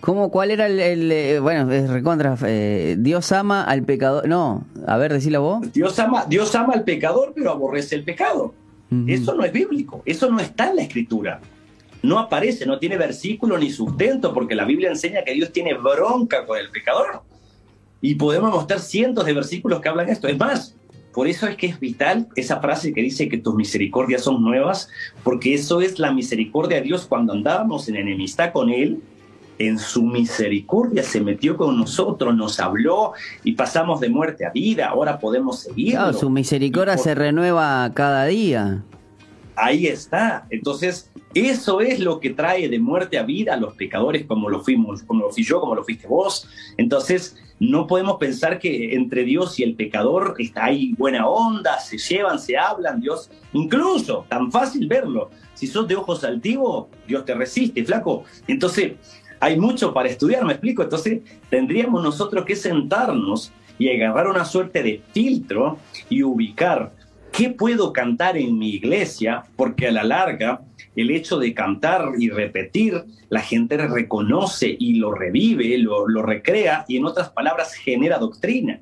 ¿Cómo, 0.00 0.30
¿Cuál 0.30 0.50
era 0.50 0.66
el, 0.66 1.10
eh, 1.10 1.40
bueno, 1.40 1.70
es 1.72 1.88
recontra, 1.90 2.36
eh, 2.46 2.96
Dios 2.98 3.32
ama 3.32 3.64
al 3.64 3.82
pecador, 3.82 4.28
no, 4.28 4.64
a 4.86 4.96
ver, 4.96 5.12
decílo 5.12 5.42
vos. 5.42 5.72
Dios 5.72 5.98
ama, 5.98 6.26
Dios 6.28 6.54
ama 6.54 6.74
al 6.74 6.84
pecador, 6.84 7.32
pero 7.34 7.50
aborrece 7.50 7.96
el 7.96 8.04
pecado. 8.04 8.54
Eso 9.08 9.34
no 9.34 9.44
es 9.44 9.52
bíblico, 9.52 10.02
eso 10.06 10.30
no 10.30 10.38
está 10.38 10.70
en 10.70 10.76
la 10.76 10.82
escritura 10.82 11.40
no 12.06 12.18
aparece, 12.18 12.66
no 12.66 12.78
tiene 12.78 12.96
versículo 12.96 13.58
ni 13.58 13.70
sustento, 13.70 14.32
porque 14.32 14.54
la 14.54 14.64
Biblia 14.64 14.88
enseña 14.88 15.24
que 15.24 15.34
Dios 15.34 15.52
tiene 15.52 15.74
bronca 15.74 16.46
con 16.46 16.58
el 16.58 16.70
pecador. 16.70 17.22
Y 18.00 18.14
podemos 18.14 18.50
mostrar 18.50 18.80
cientos 18.80 19.26
de 19.26 19.32
versículos 19.32 19.80
que 19.80 19.88
hablan 19.88 20.08
esto. 20.08 20.28
Es 20.28 20.38
más, 20.38 20.76
por 21.12 21.26
eso 21.26 21.46
es 21.46 21.56
que 21.56 21.66
es 21.66 21.80
vital 21.80 22.28
esa 22.36 22.60
frase 22.60 22.92
que 22.92 23.02
dice 23.02 23.28
que 23.28 23.38
tus 23.38 23.54
misericordias 23.54 24.22
son 24.22 24.42
nuevas, 24.42 24.88
porque 25.24 25.54
eso 25.54 25.80
es 25.80 25.98
la 25.98 26.12
misericordia 26.12 26.76
de 26.78 26.84
Dios 26.84 27.06
cuando 27.06 27.32
andábamos 27.32 27.88
en 27.88 27.96
enemistad 27.96 28.52
con 28.52 28.70
Él. 28.70 29.00
En 29.58 29.78
su 29.78 30.02
misericordia 30.02 31.02
se 31.02 31.20
metió 31.20 31.56
con 31.56 31.78
nosotros, 31.78 32.36
nos 32.36 32.60
habló 32.60 33.12
y 33.42 33.52
pasamos 33.52 34.00
de 34.00 34.10
muerte 34.10 34.44
a 34.44 34.50
vida. 34.50 34.88
Ahora 34.88 35.18
podemos 35.18 35.60
seguir. 35.60 35.92
Claro, 35.92 36.12
su 36.12 36.28
misericordia 36.28 36.98
se 36.98 37.14
renueva 37.14 37.90
cada 37.94 38.26
día. 38.26 38.82
Ahí 39.56 39.86
está. 39.86 40.46
Entonces, 40.50 41.10
eso 41.32 41.80
es 41.80 42.00
lo 42.00 42.20
que 42.20 42.30
trae 42.30 42.68
de 42.68 42.78
muerte 42.78 43.18
a 43.18 43.22
vida 43.22 43.54
a 43.54 43.56
los 43.56 43.74
pecadores 43.74 44.26
como 44.26 44.50
lo 44.50 44.62
fuimos, 44.62 45.02
como 45.02 45.20
lo 45.24 45.30
fui 45.30 45.44
yo, 45.44 45.60
como 45.60 45.74
lo 45.74 45.84
fuiste 45.84 46.06
vos. 46.06 46.46
Entonces, 46.76 47.36
no 47.58 47.86
podemos 47.86 48.18
pensar 48.18 48.58
que 48.58 48.94
entre 48.94 49.24
Dios 49.24 49.58
y 49.58 49.62
el 49.62 49.74
pecador 49.74 50.34
está 50.38 50.66
ahí 50.66 50.92
buena 50.98 51.26
onda, 51.26 51.78
se 51.78 51.96
llevan, 51.96 52.38
se 52.38 52.58
hablan, 52.58 53.00
Dios, 53.00 53.30
incluso, 53.54 54.26
tan 54.28 54.52
fácil 54.52 54.86
verlo. 54.86 55.30
Si 55.54 55.66
sos 55.66 55.88
de 55.88 55.96
ojos 55.96 56.22
altivos, 56.22 56.88
Dios 57.08 57.24
te 57.24 57.34
resiste, 57.34 57.82
flaco. 57.82 58.24
Entonces, 58.46 58.92
hay 59.40 59.58
mucho 59.58 59.92
para 59.92 60.08
estudiar, 60.08 60.44
me 60.44 60.52
explico. 60.52 60.82
Entonces, 60.82 61.20
tendríamos 61.50 62.02
nosotros 62.02 62.44
que 62.44 62.56
sentarnos 62.56 63.52
y 63.78 63.88
agarrar 63.90 64.28
una 64.28 64.44
suerte 64.44 64.82
de 64.82 65.02
filtro 65.12 65.78
y 66.08 66.22
ubicar 66.22 66.92
qué 67.32 67.50
puedo 67.50 67.92
cantar 67.92 68.36
en 68.36 68.58
mi 68.58 68.70
iglesia, 68.70 69.44
porque 69.56 69.88
a 69.88 69.92
la 69.92 70.04
larga 70.04 70.62
el 70.94 71.10
hecho 71.10 71.38
de 71.38 71.52
cantar 71.52 72.12
y 72.18 72.30
repetir, 72.30 73.04
la 73.28 73.40
gente 73.40 73.76
reconoce 73.76 74.74
y 74.78 74.94
lo 74.94 75.12
revive, 75.12 75.76
lo, 75.76 76.06
recrea 76.22 76.86
y 76.88 76.96
en 76.96 77.04
otras 77.04 77.28
palabras 77.28 77.74
genera 77.74 78.18
doctrina. 78.18 78.80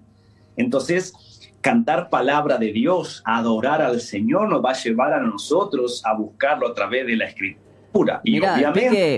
Entonces, 0.56 1.12
cantar 1.60 2.08
palabra 2.10 2.58
de 2.58 2.70
Dios, 2.70 3.22
adorar 3.24 3.82
al 3.82 4.00
Señor 4.00 4.48
nos 4.48 4.64
va 4.64 4.70
a 4.70 4.80
llevar 4.80 5.14
a 5.14 5.20
nosotros 5.20 6.02
a 6.04 6.14
buscarlo 6.14 6.68
a 6.68 6.74
través 6.74 7.06
de 7.06 7.16
la 7.16 7.24
escritura 7.24 7.63
Mira, 8.24 8.72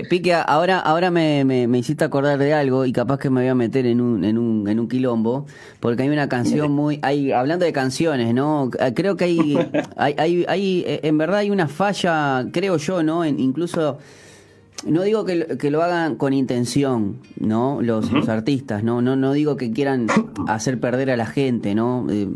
Pique, 0.09 0.33
ahora, 0.33 0.79
ahora 0.79 1.09
me, 1.09 1.43
me, 1.43 1.77
hiciste 1.77 2.03
acordar 2.03 2.37
de 2.37 2.53
algo 2.53 2.85
y 2.85 2.93
capaz 2.93 3.17
que 3.17 3.29
me 3.29 3.41
voy 3.41 3.49
a 3.49 3.55
meter 3.55 3.85
en 3.87 3.99
un, 3.99 4.23
en 4.23 4.37
un, 4.37 4.67
en 4.67 4.79
un 4.79 4.87
quilombo, 4.87 5.47
porque 5.79 6.03
hay 6.03 6.09
una 6.09 6.29
canción 6.29 6.71
muy, 6.71 6.99
hay, 7.01 7.31
hablando 7.31 7.65
de 7.65 7.73
canciones, 7.73 8.33
¿no? 8.33 8.69
Creo 8.95 9.17
que 9.17 9.25
hay, 9.25 9.57
hay, 9.97 10.15
hay, 10.17 10.45
hay 10.47 10.83
en 10.85 11.17
verdad 11.17 11.39
hay 11.39 11.49
una 11.49 11.67
falla, 11.67 12.45
creo 12.51 12.77
yo, 12.77 13.01
¿no? 13.01 13.25
En, 13.25 13.39
incluso 13.39 13.97
no 14.89 15.03
digo 15.03 15.25
que, 15.25 15.57
que, 15.57 15.71
lo 15.71 15.83
hagan 15.83 16.15
con 16.15 16.33
intención, 16.33 17.17
¿no? 17.39 17.81
Los, 17.81 18.11
los, 18.11 18.29
artistas, 18.29 18.83
¿no? 18.83 19.01
¿no? 19.01 19.15
No 19.15 19.33
digo 19.33 19.57
que 19.57 19.71
quieran 19.71 20.07
hacer 20.47 20.79
perder 20.79 21.11
a 21.11 21.17
la 21.17 21.25
gente, 21.25 21.75
¿no? 21.75 22.07
Eh, 22.09 22.27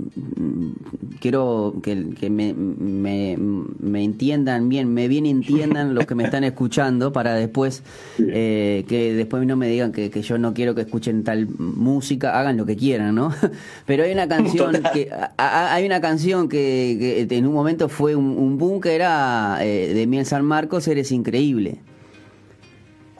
quiero 1.20 1.76
que, 1.82 2.10
que 2.20 2.30
me, 2.30 2.54
me, 2.54 3.38
me, 3.38 4.04
entiendan 4.04 4.70
bien, 4.70 4.94
me 4.94 5.08
bien 5.08 5.26
entiendan 5.26 5.94
los 5.94 6.06
que 6.06 6.16
me 6.16 6.24
están 6.24 6.44
escuchando 6.44 7.14
para 7.14 7.36
después, 7.36 7.84
eh, 8.20 8.86
que 8.88 9.14
después 9.14 9.46
no 9.46 9.56
me 9.56 9.68
digan 9.68 9.92
que, 9.92 10.10
que, 10.10 10.22
yo 10.22 10.38
no 10.38 10.54
quiero 10.54 10.76
que 10.76 10.82
escuchen 10.82 11.24
tal 11.24 11.48
música, 11.48 12.40
hagan 12.40 12.58
lo 12.58 12.66
que 12.66 12.76
quieran, 12.76 13.16
¿no? 13.16 13.34
Pero 13.86 14.04
hay 14.04 14.12
una 14.12 14.28
canción 14.28 14.82
que, 14.94 15.10
hay 15.38 15.86
una 15.86 16.02
canción 16.02 16.50
que, 16.50 17.28
en 17.30 17.48
un 17.48 17.54
momento 17.54 17.88
fue 17.88 18.16
un, 18.16 18.38
un 18.38 18.58
boom 18.58 18.82
que 18.82 18.96
era 18.96 19.60
eh, 19.62 19.94
de 19.94 20.08
Miel 20.08 20.26
San 20.26 20.44
Marcos, 20.46 20.88
Eres 20.88 21.12
Increíble. 21.12 21.80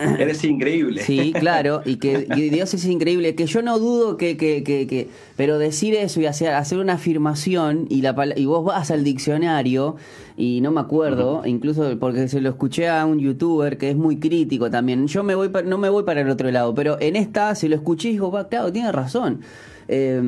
eres 0.20 0.44
increíble. 0.44 1.02
Sí, 1.02 1.34
claro, 1.40 1.82
y 1.86 1.98
que, 1.98 2.26
Dios 2.52 2.74
es 2.74 2.86
increíble, 2.86 3.36
que 3.36 3.46
yo 3.46 3.62
no 3.62 3.80
dudo 3.80 4.18
que, 4.18 4.38
que, 4.38 4.64
que, 4.64 4.88
que 4.88 5.08
pero 5.36 5.58
decir 5.58 5.96
eso 5.96 6.22
y 6.22 6.26
hacer, 6.26 6.54
hacer 6.54 6.80
una 6.80 6.94
afirmación 6.94 7.86
y, 7.90 8.02
la, 8.02 8.16
y 8.36 8.46
vos 8.46 8.66
vas 8.66 8.92
al 8.92 9.04
diccionario 9.04 9.96
y 10.38 10.62
no 10.62 10.72
me 10.72 10.82
acuerdo, 10.82 11.44
incluso 11.46 11.98
porque 12.00 12.28
se 12.28 12.42
lo 12.42 12.50
escuché 12.50 12.88
a 12.88 13.06
un 13.06 13.20
youtuber 13.20 13.78
que 13.78 13.90
es 13.90 13.96
muy 13.96 14.18
crítico 14.18 14.70
también, 14.70 15.08
yo 15.08 15.24
me 15.24 15.36
voy 15.36 15.50
no 15.66 15.78
me 15.78 15.90
voy 15.90 16.04
para 16.04 16.22
el 16.22 16.30
otro 16.30 16.50
lado, 16.52 16.74
pero 16.74 16.98
en 17.00 17.16
esta, 17.16 17.56
si 17.56 17.68
lo 17.68 17.76
escuché, 17.76 18.10
digo, 18.10 18.32
claro, 18.50 18.72
tiene 18.72 18.92
razón. 18.92 19.42
Eh, 19.88 20.22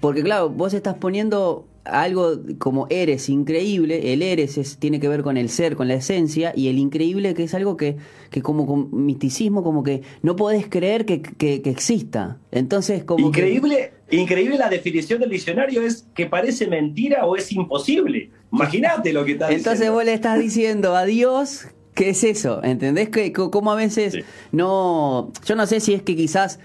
porque 0.00 0.22
claro, 0.22 0.50
vos 0.50 0.74
estás 0.74 0.94
poniendo 0.96 1.67
algo 1.88 2.38
como 2.58 2.86
eres 2.90 3.28
increíble, 3.28 4.12
el 4.12 4.22
eres 4.22 4.58
es, 4.58 4.78
tiene 4.78 5.00
que 5.00 5.08
ver 5.08 5.22
con 5.22 5.36
el 5.36 5.48
ser, 5.48 5.76
con 5.76 5.88
la 5.88 5.94
esencia, 5.94 6.52
y 6.54 6.68
el 6.68 6.78
increíble 6.78 7.34
que 7.34 7.44
es 7.44 7.54
algo 7.54 7.76
que, 7.76 7.96
que 8.30 8.42
como 8.42 8.66
con 8.66 8.88
misticismo, 9.06 9.62
como 9.62 9.82
que 9.82 10.02
no 10.22 10.36
podés 10.36 10.68
creer 10.68 11.04
que, 11.04 11.22
que, 11.22 11.62
exista. 11.64 12.38
Entonces, 12.50 13.04
como 13.04 13.28
increíble, 13.28 13.92
increíble 14.10 14.58
la 14.58 14.68
definición 14.68 15.20
del 15.20 15.30
diccionario 15.30 15.82
es 15.82 16.06
que 16.14 16.26
parece 16.26 16.66
mentira 16.66 17.26
o 17.26 17.36
es 17.36 17.52
imposible. 17.52 18.30
Imagínate 18.52 19.12
lo 19.12 19.24
que 19.24 19.32
está 19.32 19.50
Entonces 19.52 19.90
vos 19.90 20.04
le 20.04 20.14
estás 20.14 20.38
diciendo 20.38 20.96
a 20.96 21.04
Dios 21.04 21.66
¿Qué 21.98 22.10
es 22.10 22.22
eso? 22.22 22.62
¿Entendés? 22.62 23.08
Que, 23.08 23.32
como 23.32 23.72
a 23.72 23.74
veces 23.74 24.24
no. 24.52 25.32
Yo 25.44 25.56
no 25.56 25.66
sé 25.66 25.80
si 25.80 25.94
es 25.94 26.02
que 26.02 26.14
quizás 26.14 26.60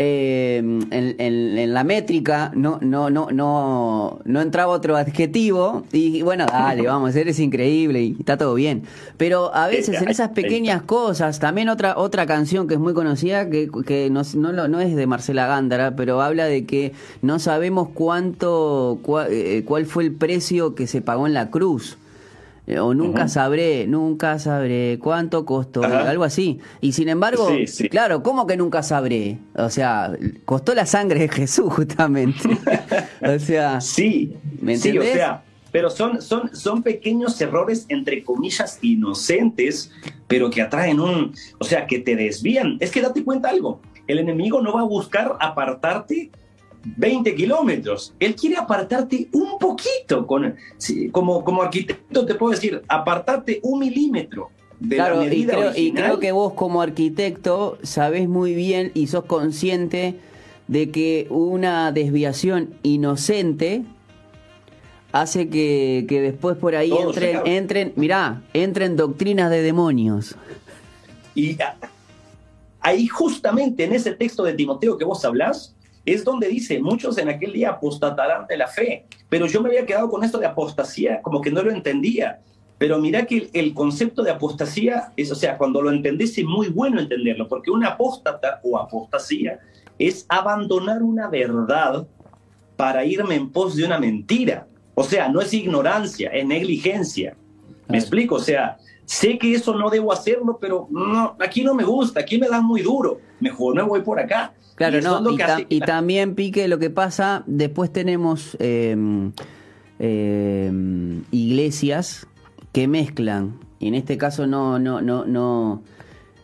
eh, 0.00 0.58
en, 0.58 1.74
la 1.74 1.82
métrica 1.82 2.52
no, 2.54 2.78
no, 2.80 3.10
no, 3.10 3.32
no, 3.32 4.20
no 4.24 4.40
entraba 4.40 4.72
otro 4.72 4.96
adjetivo 4.96 5.82
y 5.90 6.22
bueno, 6.22 6.46
dale, 6.46 6.86
vamos, 6.86 7.16
eres 7.16 7.40
increíble 7.40 8.02
y 8.02 8.16
está 8.16 8.36
todo 8.36 8.54
bien. 8.54 8.84
Pero 9.16 9.52
a 9.52 9.66
veces 9.66 10.00
en 10.00 10.08
esas 10.08 10.28
pequeñas 10.30 10.82
cosas, 10.82 11.40
también 11.40 11.68
otra, 11.68 11.98
otra 11.98 12.26
canción 12.26 12.68
que 12.68 12.74
es 12.74 12.80
muy 12.80 12.94
conocida, 12.94 13.50
que, 13.50 13.68
que 13.84 14.08
no, 14.08 14.22
no, 14.36 14.68
no 14.68 14.80
es 14.80 14.94
de 14.94 15.06
Marcela 15.08 15.48
Gándara, 15.48 15.96
pero 15.96 16.22
habla 16.22 16.44
de 16.44 16.64
que 16.64 16.92
no 17.20 17.40
sabemos 17.40 17.88
cuánto, 17.92 19.00
eh, 19.28 19.64
cuál 19.66 19.86
fue 19.86 20.04
el 20.04 20.12
precio 20.12 20.76
que 20.76 20.86
se 20.86 21.02
pagó 21.02 21.26
en 21.26 21.34
la 21.34 21.50
cruz. 21.50 21.98
Eh, 22.68 22.78
o 22.78 22.92
nunca 22.92 23.28
sabré, 23.28 23.86
nunca 23.86 24.38
sabré 24.38 24.98
cuánto 25.00 25.46
costó, 25.46 25.82
algo 25.82 26.22
así. 26.22 26.58
Y 26.82 26.92
sin 26.92 27.08
embargo, 27.08 27.48
claro, 27.90 28.22
¿cómo 28.22 28.46
que 28.46 28.58
nunca 28.58 28.82
sabré? 28.82 29.38
O 29.54 29.70
sea, 29.70 30.12
costó 30.44 30.74
la 30.74 30.84
sangre 30.84 31.20
de 31.20 31.28
Jesús 31.30 31.72
justamente. 31.72 32.46
o 33.22 33.38
sea, 33.38 33.80
sí, 33.80 34.34
¿me 34.60 34.76
sí, 34.76 34.98
o 34.98 35.02
sea, 35.02 35.42
pero 35.72 35.88
son, 35.88 36.20
son, 36.20 36.54
son 36.54 36.82
pequeños 36.82 37.40
errores, 37.40 37.86
entre 37.88 38.22
comillas, 38.22 38.78
inocentes, 38.82 39.90
pero 40.26 40.50
que 40.50 40.60
atraen 40.60 41.00
un, 41.00 41.32
o 41.58 41.64
sea, 41.64 41.86
que 41.86 42.00
te 42.00 42.16
desvían. 42.16 42.76
Es 42.80 42.90
que 42.90 43.00
date 43.00 43.24
cuenta 43.24 43.48
algo, 43.48 43.80
el 44.06 44.18
enemigo 44.18 44.60
no 44.60 44.74
va 44.74 44.82
a 44.82 44.84
buscar 44.84 45.36
apartarte 45.40 46.30
20 46.84 47.34
kilómetros. 47.34 48.14
Él 48.18 48.34
quiere 48.34 48.56
apartarte 48.56 49.28
un 49.32 49.58
poquito. 49.58 50.26
Con, 50.26 50.56
como, 51.12 51.44
como 51.44 51.62
arquitecto 51.62 52.24
te 52.24 52.34
puedo 52.34 52.52
decir, 52.52 52.82
apartarte 52.88 53.60
un 53.62 53.80
milímetro. 53.80 54.50
De 54.80 54.96
la 54.96 55.12
medida 55.14 55.54
y, 55.54 55.56
creo, 55.56 55.72
y 55.74 55.92
creo 55.92 56.20
que 56.20 56.30
vos 56.30 56.52
como 56.52 56.80
arquitecto 56.80 57.78
sabés 57.82 58.28
muy 58.28 58.54
bien 58.54 58.92
y 58.94 59.08
sos 59.08 59.24
consciente 59.24 60.20
de 60.68 60.92
que 60.92 61.26
una 61.30 61.90
desviación 61.90 62.74
inocente 62.84 63.82
hace 65.10 65.48
que, 65.48 66.06
que 66.08 66.20
después 66.20 66.56
por 66.56 66.76
ahí 66.76 66.92
entren, 66.92 67.40
entren, 67.44 67.92
mirá, 67.96 68.42
entren 68.52 68.96
doctrinas 68.96 69.50
de 69.50 69.62
demonios. 69.62 70.36
Y 71.34 71.56
ahí 72.80 73.06
justamente 73.06 73.84
en 73.84 73.94
ese 73.94 74.12
texto 74.12 74.44
de 74.44 74.52
Timoteo 74.52 74.98
que 74.98 75.04
vos 75.04 75.24
hablás, 75.24 75.74
es 76.14 76.24
donde 76.24 76.48
dice, 76.48 76.80
muchos 76.80 77.18
en 77.18 77.28
aquel 77.28 77.52
día 77.52 77.70
apostatarán 77.70 78.46
de 78.46 78.56
la 78.56 78.66
fe, 78.66 79.04
pero 79.28 79.46
yo 79.46 79.60
me 79.60 79.68
había 79.68 79.84
quedado 79.84 80.08
con 80.08 80.24
esto 80.24 80.38
de 80.38 80.46
apostasía, 80.46 81.20
como 81.22 81.40
que 81.40 81.50
no 81.50 81.62
lo 81.62 81.70
entendía. 81.70 82.40
Pero 82.78 82.98
mira 82.98 83.26
que 83.26 83.50
el, 83.52 83.74
concepto 83.74 84.22
de 84.22 84.30
apostasía 84.30 85.12
es, 85.16 85.30
o 85.32 85.34
sea, 85.34 85.58
cuando 85.58 85.82
lo 85.82 85.90
entendés 85.90 86.38
es 86.38 86.44
muy 86.44 86.68
bueno 86.68 87.00
entenderlo, 87.00 87.48
porque 87.48 87.70
una 87.70 87.88
apóstata 87.88 88.60
o 88.62 88.78
apostasía 88.78 89.58
es 89.98 90.24
abandonar 90.28 91.02
una 91.02 91.28
verdad 91.28 92.06
para 92.76 93.04
irme 93.04 93.34
en 93.34 93.50
pos 93.50 93.74
de 93.74 93.84
una 93.84 93.98
mentira. 93.98 94.68
O 94.94 95.02
sea, 95.02 95.28
no 95.28 95.40
es 95.40 95.52
ignorancia, 95.52 96.30
es 96.30 96.46
negligencia. 96.46 97.36
¿Me 97.88 97.98
explico? 97.98 98.36
O 98.36 98.40
sea, 98.40 98.78
sé 99.04 99.38
que 99.38 99.54
eso 99.54 99.74
no 99.74 99.90
debo 99.90 100.12
hacerlo, 100.12 100.58
pero 100.60 100.86
no, 100.90 101.36
aquí 101.40 101.64
no 101.64 101.74
me 101.74 101.82
gusta, 101.82 102.20
aquí 102.20 102.38
me 102.38 102.48
da 102.48 102.60
muy 102.60 102.82
duro, 102.82 103.18
mejor 103.40 103.74
me 103.74 103.82
voy 103.82 104.02
por 104.02 104.20
acá. 104.20 104.54
Claro, 104.78 105.00
no, 105.00 105.24
y, 105.68 105.80
también 105.80 106.36
Pique, 106.36 106.68
lo 106.68 106.78
que 106.78 106.88
pasa, 106.88 107.42
después 107.48 107.92
tenemos 107.92 108.56
em, 108.60 109.32
em, 109.98 111.24
iglesias 111.32 112.28
que 112.70 112.86
mezclan, 112.86 113.58
y 113.80 113.88
en 113.88 113.96
este 113.96 114.16
caso 114.16 114.46
no, 114.46 114.78
no, 114.78 115.00
no, 115.00 115.24
no 115.24 115.82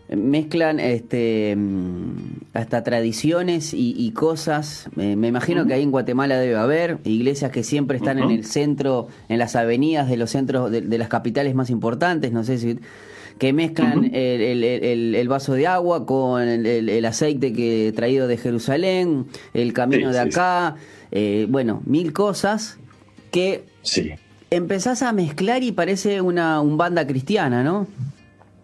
mezclan 0.08 0.80
este 0.80 1.52
em, 1.52 2.16
hasta 2.54 2.82
tradiciones 2.82 3.72
y, 3.72 4.10
cosas. 4.10 4.88
me 4.96 5.12
imagino 5.12 5.64
que 5.64 5.74
ahí 5.74 5.84
en 5.84 5.92
Guatemala 5.92 6.36
debe 6.36 6.56
haber 6.56 6.98
iglesias 7.04 7.52
que 7.52 7.62
siempre 7.62 7.98
están 7.98 8.18
en 8.18 8.32
el 8.32 8.44
centro, 8.44 9.06
en 9.28 9.38
las 9.38 9.54
avenidas 9.54 10.08
de 10.08 10.16
los 10.16 10.30
centros 10.30 10.72
de 10.72 10.98
las 10.98 11.08
capitales 11.08 11.54
más 11.54 11.70
importantes. 11.70 12.32
No 12.32 12.42
sé 12.42 12.58
si 12.58 12.80
que 13.38 13.52
mezclan 13.52 14.10
el, 14.12 15.28
vaso 15.28 15.54
de 15.54 15.66
agua 15.66 16.06
con 16.06 16.42
el, 16.42 17.04
aceite 17.04 17.52
que 17.52 17.92
traído 17.94 18.28
de 18.28 18.36
Jerusalén, 18.36 19.26
el 19.52 19.72
camino 19.72 20.12
de 20.12 20.20
acá, 20.20 20.76
eh, 21.10 21.46
bueno, 21.48 21.82
mil 21.84 22.12
cosas 22.12 22.78
que 23.30 23.64
empezás 24.50 25.02
a 25.02 25.12
mezclar 25.12 25.62
y 25.62 25.72
parece 25.72 26.20
una 26.20 26.60
un 26.60 26.76
banda 26.76 27.06
cristiana, 27.06 27.62
¿no? 27.64 27.86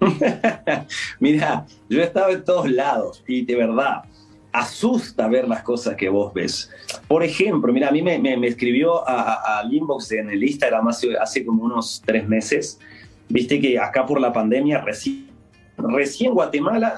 Mira, 1.20 1.66
yo 1.88 2.00
he 2.00 2.04
estado 2.04 2.30
en 2.30 2.44
todos 2.44 2.70
lados 2.70 3.22
y 3.26 3.44
de 3.44 3.56
verdad 3.56 4.04
asusta 4.52 5.28
ver 5.28 5.46
las 5.46 5.62
cosas 5.62 5.96
que 5.96 6.08
vos 6.08 6.32
ves. 6.32 6.70
Por 7.06 7.22
ejemplo, 7.22 7.72
mira, 7.72 7.88
a 7.88 7.92
mí 7.92 8.02
me, 8.02 8.18
me, 8.18 8.46
escribió 8.46 9.06
al 9.08 9.72
inbox 9.72 10.10
en 10.12 10.30
el 10.30 10.42
Instagram 10.42 10.88
hace, 10.88 11.16
hace 11.16 11.44
como 11.44 11.64
unos 11.64 12.02
tres 12.04 12.26
meses 12.26 12.80
Viste 13.30 13.60
que 13.60 13.78
acá 13.78 14.04
por 14.04 14.20
la 14.20 14.32
pandemia 14.32 14.80
recién, 14.80 15.30
recién 15.78 16.34
Guatemala 16.34 16.94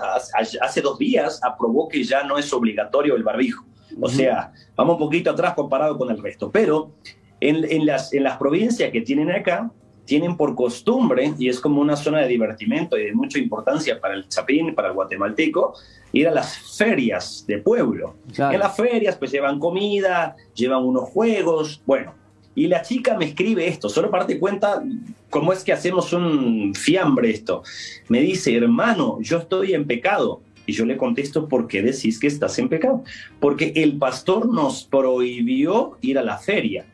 hace 0.61 0.81
dos 0.81 0.99
días 0.99 1.41
aprobó 1.45 1.89
que 1.89 2.03
ya 2.03 2.25
no 2.25 2.39
es 2.39 2.53
obligatorio 2.53 3.15
el 3.15 3.23
barbijo. 3.23 3.65
O 4.01 4.09
sea, 4.09 4.53
vamos 4.75 4.95
un 4.95 5.01
poquito 5.01 5.31
atrás 5.31 5.55
comparado 5.55 5.97
con 5.99 6.11
el 6.11 6.21
resto. 6.21 6.51
Pero 6.51 6.93
en, 7.41 7.65
en, 7.71 7.85
las, 7.85 8.13
en 8.15 8.25
las 8.25 8.39
provincias 8.39 8.91
que 8.91 9.03
tienen 9.03 9.31
acá, 9.31 9.71
tienen 10.05 10.37
por 10.37 10.55
costumbre, 10.55 11.33
y 11.39 11.49
es 11.49 11.61
como 11.61 11.81
una 11.81 11.97
zona 11.97 12.21
de 12.21 12.29
divertimento 12.29 12.99
y 12.99 13.05
de 13.05 13.13
mucha 13.13 13.39
importancia 13.39 14.01
para 14.01 14.15
el 14.15 14.29
chapín, 14.29 14.75
para 14.75 14.89
el 14.89 14.95
guatemalteco, 14.95 15.75
ir 16.13 16.29
a 16.29 16.31
las 16.31 16.77
ferias 16.77 17.45
de 17.47 17.59
pueblo. 17.59 18.17
En 18.37 18.59
las 18.59 18.75
ferias 18.75 19.17
pues 19.17 19.31
llevan 19.31 19.59
comida, 19.59 20.35
llevan 20.55 20.85
unos 20.85 21.05
juegos, 21.11 21.83
bueno, 21.87 22.15
y 22.55 22.67
la 22.67 22.83
chica 22.83 23.17
me 23.17 23.27
escribe 23.27 23.67
esto, 23.67 23.89
solo 23.89 24.11
para 24.11 24.25
darte 24.25 24.39
cuenta 24.39 24.83
cómo 25.31 25.53
es 25.53 25.65
que 25.65 25.73
hacemos 25.73 26.13
un 26.13 26.75
fiambre 26.75 27.31
esto. 27.31 27.63
Me 28.09 28.21
dice, 28.21 28.55
hermano, 28.55 29.19
yo 29.21 29.39
estoy 29.39 29.75
en 29.75 29.87
pecado. 29.87 30.43
Y 30.65 30.75
yo 30.75 30.85
le 30.85 30.97
contesto, 30.97 31.49
¿por 31.49 31.67
qué 31.67 31.83
decís 31.83 32.21
que 32.21 32.29
estás 32.29 32.57
en 32.61 32.69
pecado? 32.69 33.03
Porque 33.41 33.73
el 33.75 33.99
pastor 33.99 34.49
nos 34.53 34.85
prohibió 34.85 35.99
ir 36.03 36.19
a 36.19 36.23
la 36.23 36.39
feria. 36.39 36.87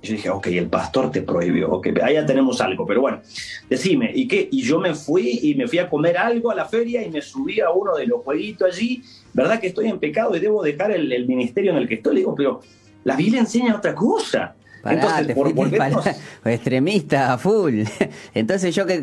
Yo 0.00 0.12
dije, 0.12 0.30
ok, 0.30 0.46
el 0.48 0.68
pastor 0.68 1.10
te 1.10 1.22
prohibió, 1.22 1.72
ok, 1.72 1.88
allá 2.02 2.24
tenemos 2.24 2.60
algo, 2.60 2.86
pero 2.86 3.00
bueno, 3.00 3.22
decime, 3.70 4.12
¿y 4.14 4.28
qué? 4.28 4.48
Y 4.52 4.62
yo 4.62 4.78
me 4.78 4.94
fui 4.94 5.40
y 5.42 5.54
me 5.54 5.66
fui 5.66 5.78
a 5.78 5.88
comer 5.88 6.18
algo 6.18 6.50
a 6.50 6.54
la 6.54 6.66
feria 6.66 7.02
y 7.02 7.10
me 7.10 7.22
subí 7.22 7.58
a 7.60 7.70
uno 7.70 7.96
de 7.96 8.06
los 8.06 8.20
jueguitos 8.22 8.70
allí, 8.70 9.02
¿verdad 9.32 9.58
que 9.58 9.68
estoy 9.68 9.88
en 9.88 9.98
pecado 9.98 10.36
y 10.36 10.40
debo 10.40 10.62
dejar 10.62 10.92
el, 10.92 11.10
el 11.10 11.26
ministerio 11.26 11.72
en 11.72 11.78
el 11.78 11.88
que 11.88 11.94
estoy? 11.94 12.14
Le 12.14 12.20
digo, 12.20 12.34
pero 12.34 12.60
la 13.04 13.16
Biblia 13.16 13.40
enseña 13.40 13.76
otra 13.76 13.94
cosa. 13.94 14.54
Entonces, 14.92 15.34
por 15.34 15.52
extremista 16.44 17.38
full. 17.38 17.82
Entonces 18.34 18.74
yo 18.74 18.86
que, 18.86 19.02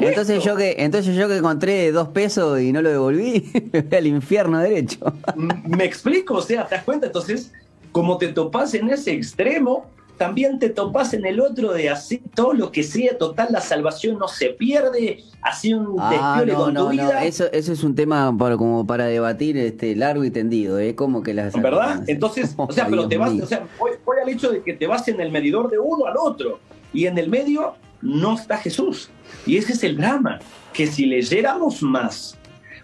entonces 0.00 0.42
yo 0.42 0.56
que 0.56 0.76
entonces 0.78 1.16
yo 1.16 1.28
que 1.28 1.36
encontré 1.36 1.92
dos 1.92 2.08
pesos 2.08 2.60
y 2.60 2.72
no 2.72 2.82
lo 2.82 2.90
devolví, 2.90 3.50
me 3.72 3.82
voy 3.82 3.98
al 3.98 4.06
infierno 4.06 4.58
derecho. 4.58 5.12
Me 5.36 5.84
explico, 5.84 6.34
o 6.34 6.42
sea, 6.42 6.66
¿te 6.66 6.76
das 6.76 6.84
cuenta? 6.84 7.06
Entonces, 7.06 7.52
como 7.92 8.18
te 8.18 8.28
topas 8.28 8.74
en 8.74 8.90
ese 8.90 9.12
extremo, 9.12 9.86
también 10.20 10.58
te 10.58 10.68
topas 10.68 11.14
en 11.14 11.24
el 11.24 11.40
otro 11.40 11.72
de 11.72 11.88
hacer 11.88 12.20
todo 12.34 12.52
lo 12.52 12.70
que 12.70 12.82
sea, 12.82 13.16
total, 13.16 13.48
la 13.52 13.62
salvación 13.62 14.18
no 14.18 14.28
se 14.28 14.50
pierde, 14.50 15.24
así 15.40 15.72
un 15.72 15.96
ah, 15.98 16.44
con 16.54 16.74
tu 16.74 16.88
vida. 16.90 17.24
Eso, 17.24 17.50
eso 17.52 17.72
es 17.72 17.82
un 17.82 17.94
tema 17.94 18.30
para, 18.36 18.58
como 18.58 18.86
para 18.86 19.06
debatir 19.06 19.56
este, 19.56 19.96
largo 19.96 20.22
y 20.22 20.30
tendido, 20.30 20.78
¿eh? 20.78 20.94
Como 20.94 21.22
que 21.22 21.32
las. 21.32 21.54
¿Verdad? 21.54 22.04
Entonces, 22.06 22.52
o 22.58 22.70
sea, 22.70 22.86
pero 22.86 23.08
te 23.08 23.16
vas, 23.16 23.32
o 23.32 23.46
sea, 23.46 23.66
voy, 23.78 23.92
al 24.22 24.28
hecho 24.28 24.50
de 24.50 24.62
que 24.62 24.74
te 24.74 24.86
vas 24.86 25.08
en 25.08 25.22
el 25.22 25.32
medidor 25.32 25.70
de 25.70 25.78
uno 25.78 26.04
al 26.04 26.18
otro, 26.18 26.60
y 26.92 27.06
en 27.06 27.16
el 27.16 27.30
medio 27.30 27.76
no 28.02 28.34
está 28.34 28.58
Jesús. 28.58 29.08
Y 29.46 29.56
ese 29.56 29.72
es 29.72 29.82
el 29.84 29.96
drama, 29.96 30.38
que 30.74 30.86
si 30.86 31.06
leyéramos 31.06 31.82
más, 31.82 32.36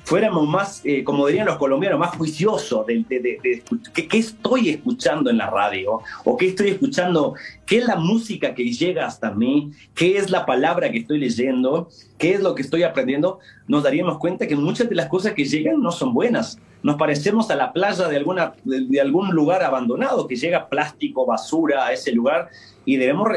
fuéramos 0.06 0.46
más, 0.46 0.82
eh, 0.84 1.02
como 1.02 1.26
dirían 1.26 1.46
los 1.46 1.56
colombianos, 1.56 1.98
más 1.98 2.16
juiciosos 2.16 2.86
de, 2.86 3.04
de, 3.08 3.62
qué 3.92 4.18
estoy 4.18 4.70
escuchando 4.70 5.30
en 5.30 5.38
la 5.38 5.50
radio 5.50 6.00
o 6.24 6.36
qué 6.36 6.46
estoy 6.46 6.68
escuchando, 6.68 7.34
qué 7.66 7.78
es 7.78 7.86
la 7.86 7.96
música 7.96 8.54
que 8.54 8.70
llega 8.70 9.04
hasta 9.04 9.32
mí, 9.32 9.72
qué 9.96 10.16
es 10.16 10.30
la 10.30 10.46
palabra 10.46 10.92
que 10.92 10.98
estoy 10.98 11.18
leyendo, 11.18 11.88
qué 12.18 12.34
es 12.34 12.40
lo 12.40 12.54
que 12.54 12.62
estoy 12.62 12.84
aprendiendo, 12.84 13.40
nos 13.66 13.82
daríamos 13.82 14.18
cuenta 14.18 14.46
que 14.46 14.54
muchas 14.54 14.88
de 14.88 14.94
las 14.94 15.08
cosas 15.08 15.32
que 15.32 15.44
llegan 15.44 15.82
no 15.82 15.90
son 15.90 16.14
buenas. 16.14 16.60
Nos 16.84 16.94
parecemos 16.94 17.50
a 17.50 17.56
la 17.56 17.72
playa 17.72 18.06
de, 18.06 18.16
alguna, 18.16 18.52
de 18.64 19.00
algún 19.00 19.30
lugar 19.34 19.64
abandonado, 19.64 20.28
que 20.28 20.36
llega 20.36 20.68
plástico, 20.68 21.26
basura 21.26 21.84
a 21.84 21.92
ese 21.92 22.12
lugar 22.12 22.48
y 22.84 22.96
debemos 22.96 23.28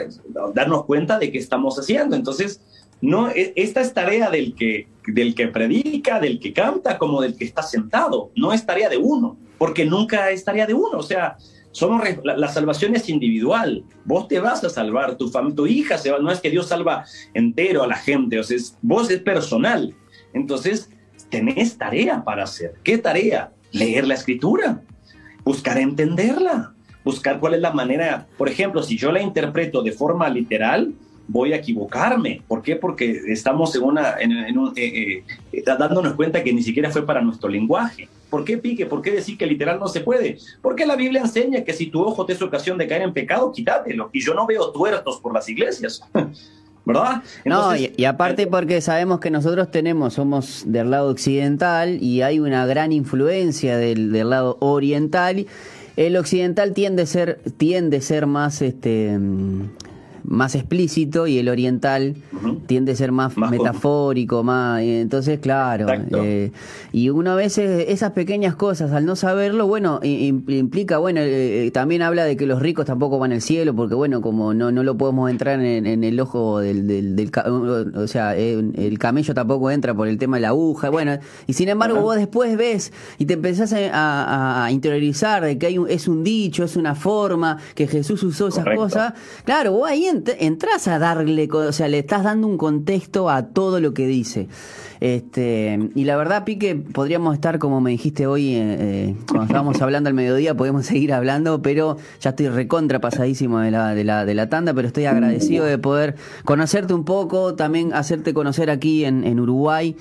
darnos 0.54 0.86
cuenta 0.86 1.18
de 1.18 1.32
qué 1.32 1.40
estamos 1.40 1.80
haciendo. 1.80 2.16
Entonces, 2.16 2.62
no, 3.02 3.30
e, 3.30 3.54
esta 3.56 3.82
es 3.82 3.94
tarea 3.94 4.30
del 4.30 4.56
que, 4.56 4.88
del 5.08 5.36
que 5.36 5.48
predica, 5.48 6.20
del 6.20 6.40
que 6.40 6.54
canta, 6.54 6.98
como 6.98 7.22
del 7.22 7.36
que 7.36 7.46
está 7.46 7.64
sentado. 7.64 8.32
No 8.36 8.54
es 8.54 8.66
tarea 8.66 8.90
de 8.90 8.98
uno, 8.98 9.38
porque 9.58 9.86
nunca 9.86 10.32
es 10.32 10.44
tarea 10.44 10.66
de 10.66 10.74
uno. 10.74 10.98
O 10.98 11.04
sea, 11.04 11.38
somos, 11.72 12.02
la, 12.24 12.48
salvación 12.48 12.96
es 12.96 13.10
individual. 13.10 13.84
Vos 14.06 14.28
te 14.28 14.40
vas 14.40 14.64
a 14.64 14.70
salvar, 14.70 15.16
tu, 15.16 15.30
familia, 15.30 15.56
tu 15.56 15.68
hija 15.68 15.98
se 15.98 16.12
va. 16.12 16.20
No 16.20 16.32
es 16.32 16.42
que 16.42 16.50
Dios 16.50 16.68
salva 16.68 17.06
entero 17.34 17.84
a 17.84 17.88
la 17.88 17.96
gente, 17.96 18.40
o 18.40 18.44
sea, 18.44 18.58
vos 18.82 19.10
es 19.10 19.22
personal. 19.22 19.96
Entonces, 20.34 20.90
tenés 21.30 21.78
tarea 21.78 22.24
para 22.24 22.44
hacer. 22.44 22.76
¿Qué 22.84 22.98
tarea? 22.98 23.54
Leer 23.72 24.08
la 24.08 24.16
escritura, 24.16 24.82
buscar 25.44 25.78
entenderla, 25.78 26.74
buscar 27.04 27.40
cuál 27.40 27.54
es 27.54 27.62
la 27.62 27.72
manera. 27.72 28.28
Por 28.38 28.50
ejemplo, 28.50 28.84
si 28.84 28.98
yo 28.98 29.12
la 29.12 29.22
interpreto 29.22 29.84
de 29.84 29.92
forma 29.92 30.28
literal, 30.30 30.94
voy 31.30 31.54
a 31.54 31.58
equivocarme. 31.58 32.42
¿Por 32.48 32.62
qué? 32.62 32.76
Porque 32.76 33.22
estamos 33.28 33.76
en 33.76 33.84
una, 33.84 34.16
en, 34.20 34.58
un, 34.58 34.74
eh, 34.76 35.24
eh, 35.54 35.64
dándonos 35.64 36.14
cuenta 36.14 36.44
que 36.44 36.52
ni 36.52 36.64
siquiera 36.64 36.90
fue 36.90 37.06
para 37.06 37.22
nuestro 37.22 37.48
lenguaje. 37.48 38.10
¿Por 38.30 38.44
qué 38.44 38.58
pique? 38.58 38.86
¿Por 38.86 39.02
qué 39.02 39.12
decir 39.12 39.38
que 39.38 39.46
literal 39.46 39.80
no 39.80 39.88
se 39.88 40.02
puede? 40.02 40.38
Porque 40.62 40.86
la 40.86 40.96
Biblia 40.96 41.22
enseña 41.22 41.64
que 41.64 41.74
si 41.74 41.88
tu 41.88 42.02
ojo 42.02 42.26
te 42.26 42.34
es 42.34 42.42
ocasión 42.42 42.78
de 42.78 42.88
caer 42.88 43.04
en 43.04 43.14
pecado, 43.14 43.52
quítatelo. 43.52 44.10
Y 44.12 44.22
yo 44.22 44.34
no 44.34 44.46
veo 44.46 44.72
tuertos 44.72 45.20
por 45.20 45.34
las 45.34 45.48
iglesias. 45.48 46.02
¿Verdad? 46.86 47.22
no, 47.46 47.76
y, 47.76 48.04
aparte 48.06 48.48
porque 48.48 48.82
sabemos 48.82 49.20
que 49.20 49.30
nosotros 49.30 49.70
tenemos, 49.70 50.16
somos 50.16 50.64
del 50.66 50.90
lado 50.90 51.12
occidental 51.12 52.02
y 52.02 52.24
hay 52.24 52.40
una 52.40 52.66
gran 52.66 52.92
influencia 52.92 53.78
del, 53.78 54.12
del 54.12 54.32
lado 54.32 54.58
oriental. 54.60 55.46
El 55.98 56.18
occidental 56.18 56.74
tiende 56.74 57.04
a 57.04 57.06
ser, 57.06 57.42
tiende 57.58 57.98
a 57.98 58.02
ser 58.02 58.26
más 58.26 58.64
este 58.64 59.20
más 60.24 60.56
explícito 60.56 61.28
y 61.28 61.38
el 61.38 61.50
oriental 61.50 62.16
tiende 62.68 62.94
a 62.94 62.96
ser 62.96 63.12
más, 63.12 63.38
metafórico, 63.38 64.44
más 64.44 64.82
entonces 64.82 65.40
claro, 65.40 65.88
eh, 66.24 66.52
y 66.92 67.10
una 67.10 67.36
vez 67.36 67.58
esas 67.58 68.12
pequeñas 68.12 68.56
cosas 68.56 68.92
al 68.92 69.06
no 69.06 69.16
saberlo, 69.16 69.68
bueno, 69.68 70.00
implica, 70.04 70.98
bueno, 70.98 71.22
eh, 71.22 71.68
eh, 71.68 71.72
también 71.72 72.02
habla 72.02 72.24
de 72.26 72.38
que 72.38 72.46
los 72.46 72.62
ricos 72.62 72.86
tampoco 72.86 73.20
van 73.20 73.32
al 73.32 73.42
cielo 73.42 73.76
porque 73.76 73.96
bueno, 73.96 74.22
como 74.22 74.54
no 74.54 74.72
no 74.72 74.84
lo 74.84 74.98
podemos 74.98 75.30
entrar 75.30 75.60
en, 75.60 76.04
el 76.04 76.20
ojo 76.20 76.60
del, 76.60 76.88
del, 76.88 77.32
o 77.96 78.08
sea, 78.08 78.36
el 78.36 79.00
camello 79.00 79.34
tampoco 79.34 79.72
entra 79.72 79.94
por 79.94 80.08
el 80.08 80.18
tema 80.18 80.38
de 80.38 80.42
la 80.42 80.50
aguja, 80.50 80.90
bueno, 80.90 81.18
y 81.48 81.54
sin 81.54 81.70
embargo 81.70 82.02
vos 82.02 82.16
después 82.16 82.58
ves 82.58 82.94
y 83.18 83.26
te 83.26 83.34
empezás 83.34 83.74
a, 83.74 84.68
interiorizar 84.72 85.44
de 85.44 85.58
que 85.58 85.68
hay 85.68 85.80
es 85.90 86.08
un 86.08 86.24
dicho, 86.24 86.64
es 86.64 86.76
una 86.76 86.96
forma 86.96 87.58
que 87.76 87.88
Jesús 87.88 88.22
usó 88.24 88.48
esas 88.48 88.66
cosas, 88.76 89.14
claro, 89.44 89.72
vos 89.72 89.90
ahí 89.90 90.06
entras 90.40 90.88
a 90.88 91.00
darle, 91.00 91.50
o 91.52 91.72
sea, 91.72 91.88
le 91.88 92.00
estás 92.00 92.24
dando 92.24 92.48
un 92.48 92.58
contexto 92.58 93.30
a 93.30 93.48
todo 93.48 93.80
lo 93.80 93.94
que 93.94 94.08
dice. 94.08 94.48
Este, 95.00 95.80
y 95.96 96.04
la 96.04 96.18
verdad, 96.18 96.44
Pique, 96.44 96.76
podríamos 96.76 97.34
estar, 97.34 97.58
como 97.58 97.80
me 97.80 97.92
dijiste 97.92 98.28
hoy, 98.28 98.56
eh, 98.56 98.78
eh, 98.80 99.16
cuando 99.28 99.46
estábamos 99.46 99.82
hablando 99.82 100.10
al 100.10 100.14
mediodía, 100.14 100.56
podemos 100.56 100.86
seguir 100.86 101.14
hablando, 101.14 101.62
pero 101.62 101.98
ya 102.20 102.32
estoy 102.32 102.50
recontra 102.50 103.00
pasadísimo 103.00 103.60
de 103.60 103.72
la, 103.72 103.96
de 103.96 104.04
la, 104.04 104.26
de 104.26 104.36
la 104.36 104.50
tanda, 104.50 104.74
pero 104.74 104.88
estoy 104.88 105.06
agradecido 105.06 105.66
de 105.66 105.78
poder 105.78 106.16
conocerte 106.44 106.94
un 106.94 107.06
poco, 107.06 107.56
también 107.56 107.94
hacerte 107.94 108.34
conocer 108.34 108.70
aquí 108.70 109.06
en, 109.06 109.24
en 109.24 109.40
Uruguay 109.40 109.96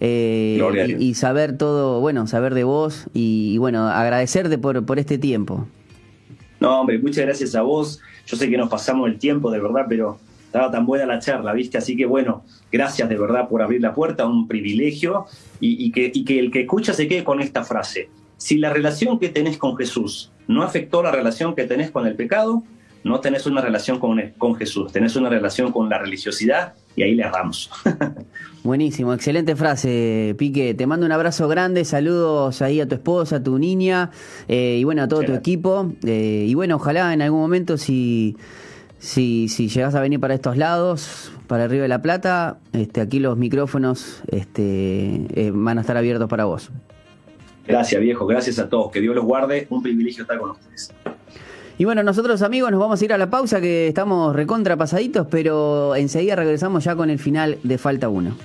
eh, 0.00 0.96
y, 0.98 1.14
saber 1.14 1.56
todo, 1.56 2.00
bueno, 2.00 2.26
saber 2.26 2.54
de 2.54 2.64
vos 2.64 3.06
y, 3.14 3.52
y 3.54 3.58
bueno, 3.58 3.86
agradecerte 3.88 4.58
por, 4.58 4.84
por 4.84 4.98
este 4.98 5.18
tiempo. 5.18 5.66
No, 6.60 6.80
hombre, 6.80 6.98
muchas 6.98 7.24
gracias 7.24 7.54
a 7.54 7.62
vos. 7.62 8.00
Yo 8.26 8.36
sé 8.36 8.48
que 8.48 8.58
nos 8.58 8.68
pasamos 8.68 9.08
el 9.08 9.18
tiempo, 9.18 9.50
de 9.50 9.60
verdad, 9.60 9.86
pero 9.88 10.18
estaba 10.44 10.70
tan 10.70 10.84
buena 10.84 11.06
la 11.06 11.18
charla, 11.18 11.52
¿viste? 11.52 11.78
Así 11.78 11.96
que 11.96 12.06
bueno, 12.06 12.44
gracias 12.70 13.08
de 13.08 13.16
verdad 13.16 13.48
por 13.48 13.62
abrir 13.62 13.80
la 13.80 13.94
puerta, 13.94 14.26
un 14.26 14.46
privilegio, 14.46 15.26
y, 15.58 15.90
que, 15.92 16.12
que 16.12 16.38
el 16.38 16.50
que 16.50 16.62
escucha 16.62 16.92
se 16.92 17.08
quede 17.08 17.24
con 17.24 17.40
esta 17.40 17.64
frase. 17.64 18.10
Si 18.36 18.58
la 18.58 18.72
relación 18.72 19.18
que 19.18 19.28
tenés 19.28 19.58
con 19.58 19.76
Jesús 19.76 20.32
no 20.48 20.62
afectó 20.62 21.02
la 21.02 21.12
relación 21.12 21.54
que 21.54 21.64
tenés 21.64 21.90
con 21.90 22.06
el 22.06 22.14
pecado, 22.14 22.62
no 23.02 23.20
tenés 23.20 23.46
una 23.46 23.60
relación 23.60 23.98
con, 23.98 24.20
con 24.36 24.54
Jesús, 24.54 24.92
tenés 24.92 25.16
una 25.16 25.28
relación 25.28 25.72
con 25.72 25.88
la 25.88 25.98
religiosidad 25.98 26.74
y 26.96 27.02
ahí 27.02 27.14
le 27.14 27.22
erramos. 27.22 27.70
Buenísimo, 28.62 29.14
excelente 29.14 29.56
frase, 29.56 30.34
Pique. 30.36 30.74
Te 30.74 30.86
mando 30.86 31.06
un 31.06 31.12
abrazo 31.12 31.48
grande, 31.48 31.84
saludos 31.86 32.60
ahí 32.60 32.80
a 32.80 32.86
tu 32.86 32.96
esposa, 32.96 33.36
a 33.36 33.42
tu 33.42 33.58
niña 33.58 34.10
eh, 34.48 34.76
y 34.78 34.84
bueno, 34.84 35.02
a 35.02 35.08
todo 35.08 35.22
tu 35.22 35.32
equipo. 35.32 35.92
Eh, 36.04 36.44
y 36.46 36.54
bueno, 36.54 36.76
ojalá 36.76 37.14
en 37.14 37.22
algún 37.22 37.40
momento 37.40 37.78
si, 37.78 38.36
si, 38.98 39.48
si 39.48 39.68
llegas 39.68 39.94
a 39.94 40.00
venir 40.00 40.20
para 40.20 40.34
estos 40.34 40.58
lados, 40.58 41.32
para 41.46 41.64
el 41.64 41.70
Río 41.70 41.82
de 41.82 41.88
la 41.88 42.02
Plata, 42.02 42.58
este, 42.74 43.00
aquí 43.00 43.18
los 43.18 43.38
micrófonos 43.38 44.22
este, 44.30 45.26
eh, 45.34 45.52
van 45.54 45.78
a 45.78 45.80
estar 45.80 45.96
abiertos 45.96 46.28
para 46.28 46.44
vos. 46.44 46.70
Gracias, 47.66 48.00
viejo, 48.00 48.26
gracias 48.26 48.58
a 48.58 48.68
todos. 48.68 48.90
Que 48.90 49.00
Dios 49.00 49.14
los 49.14 49.24
guarde. 49.24 49.66
Un 49.70 49.82
privilegio 49.82 50.22
estar 50.22 50.38
con 50.38 50.50
ustedes. 50.50 50.92
Y 51.80 51.86
bueno, 51.86 52.02
nosotros 52.02 52.42
amigos 52.42 52.70
nos 52.70 52.78
vamos 52.78 53.00
a 53.00 53.04
ir 53.06 53.12
a 53.14 53.16
la 53.16 53.30
pausa 53.30 53.58
que 53.58 53.88
estamos 53.88 54.36
recontra 54.36 54.76
pasaditos, 54.76 55.26
pero 55.30 55.96
enseguida 55.96 56.36
regresamos 56.36 56.84
ya 56.84 56.94
con 56.94 57.08
el 57.08 57.18
final 57.18 57.56
de 57.62 57.78
Falta 57.78 58.10
1. 58.10 58.36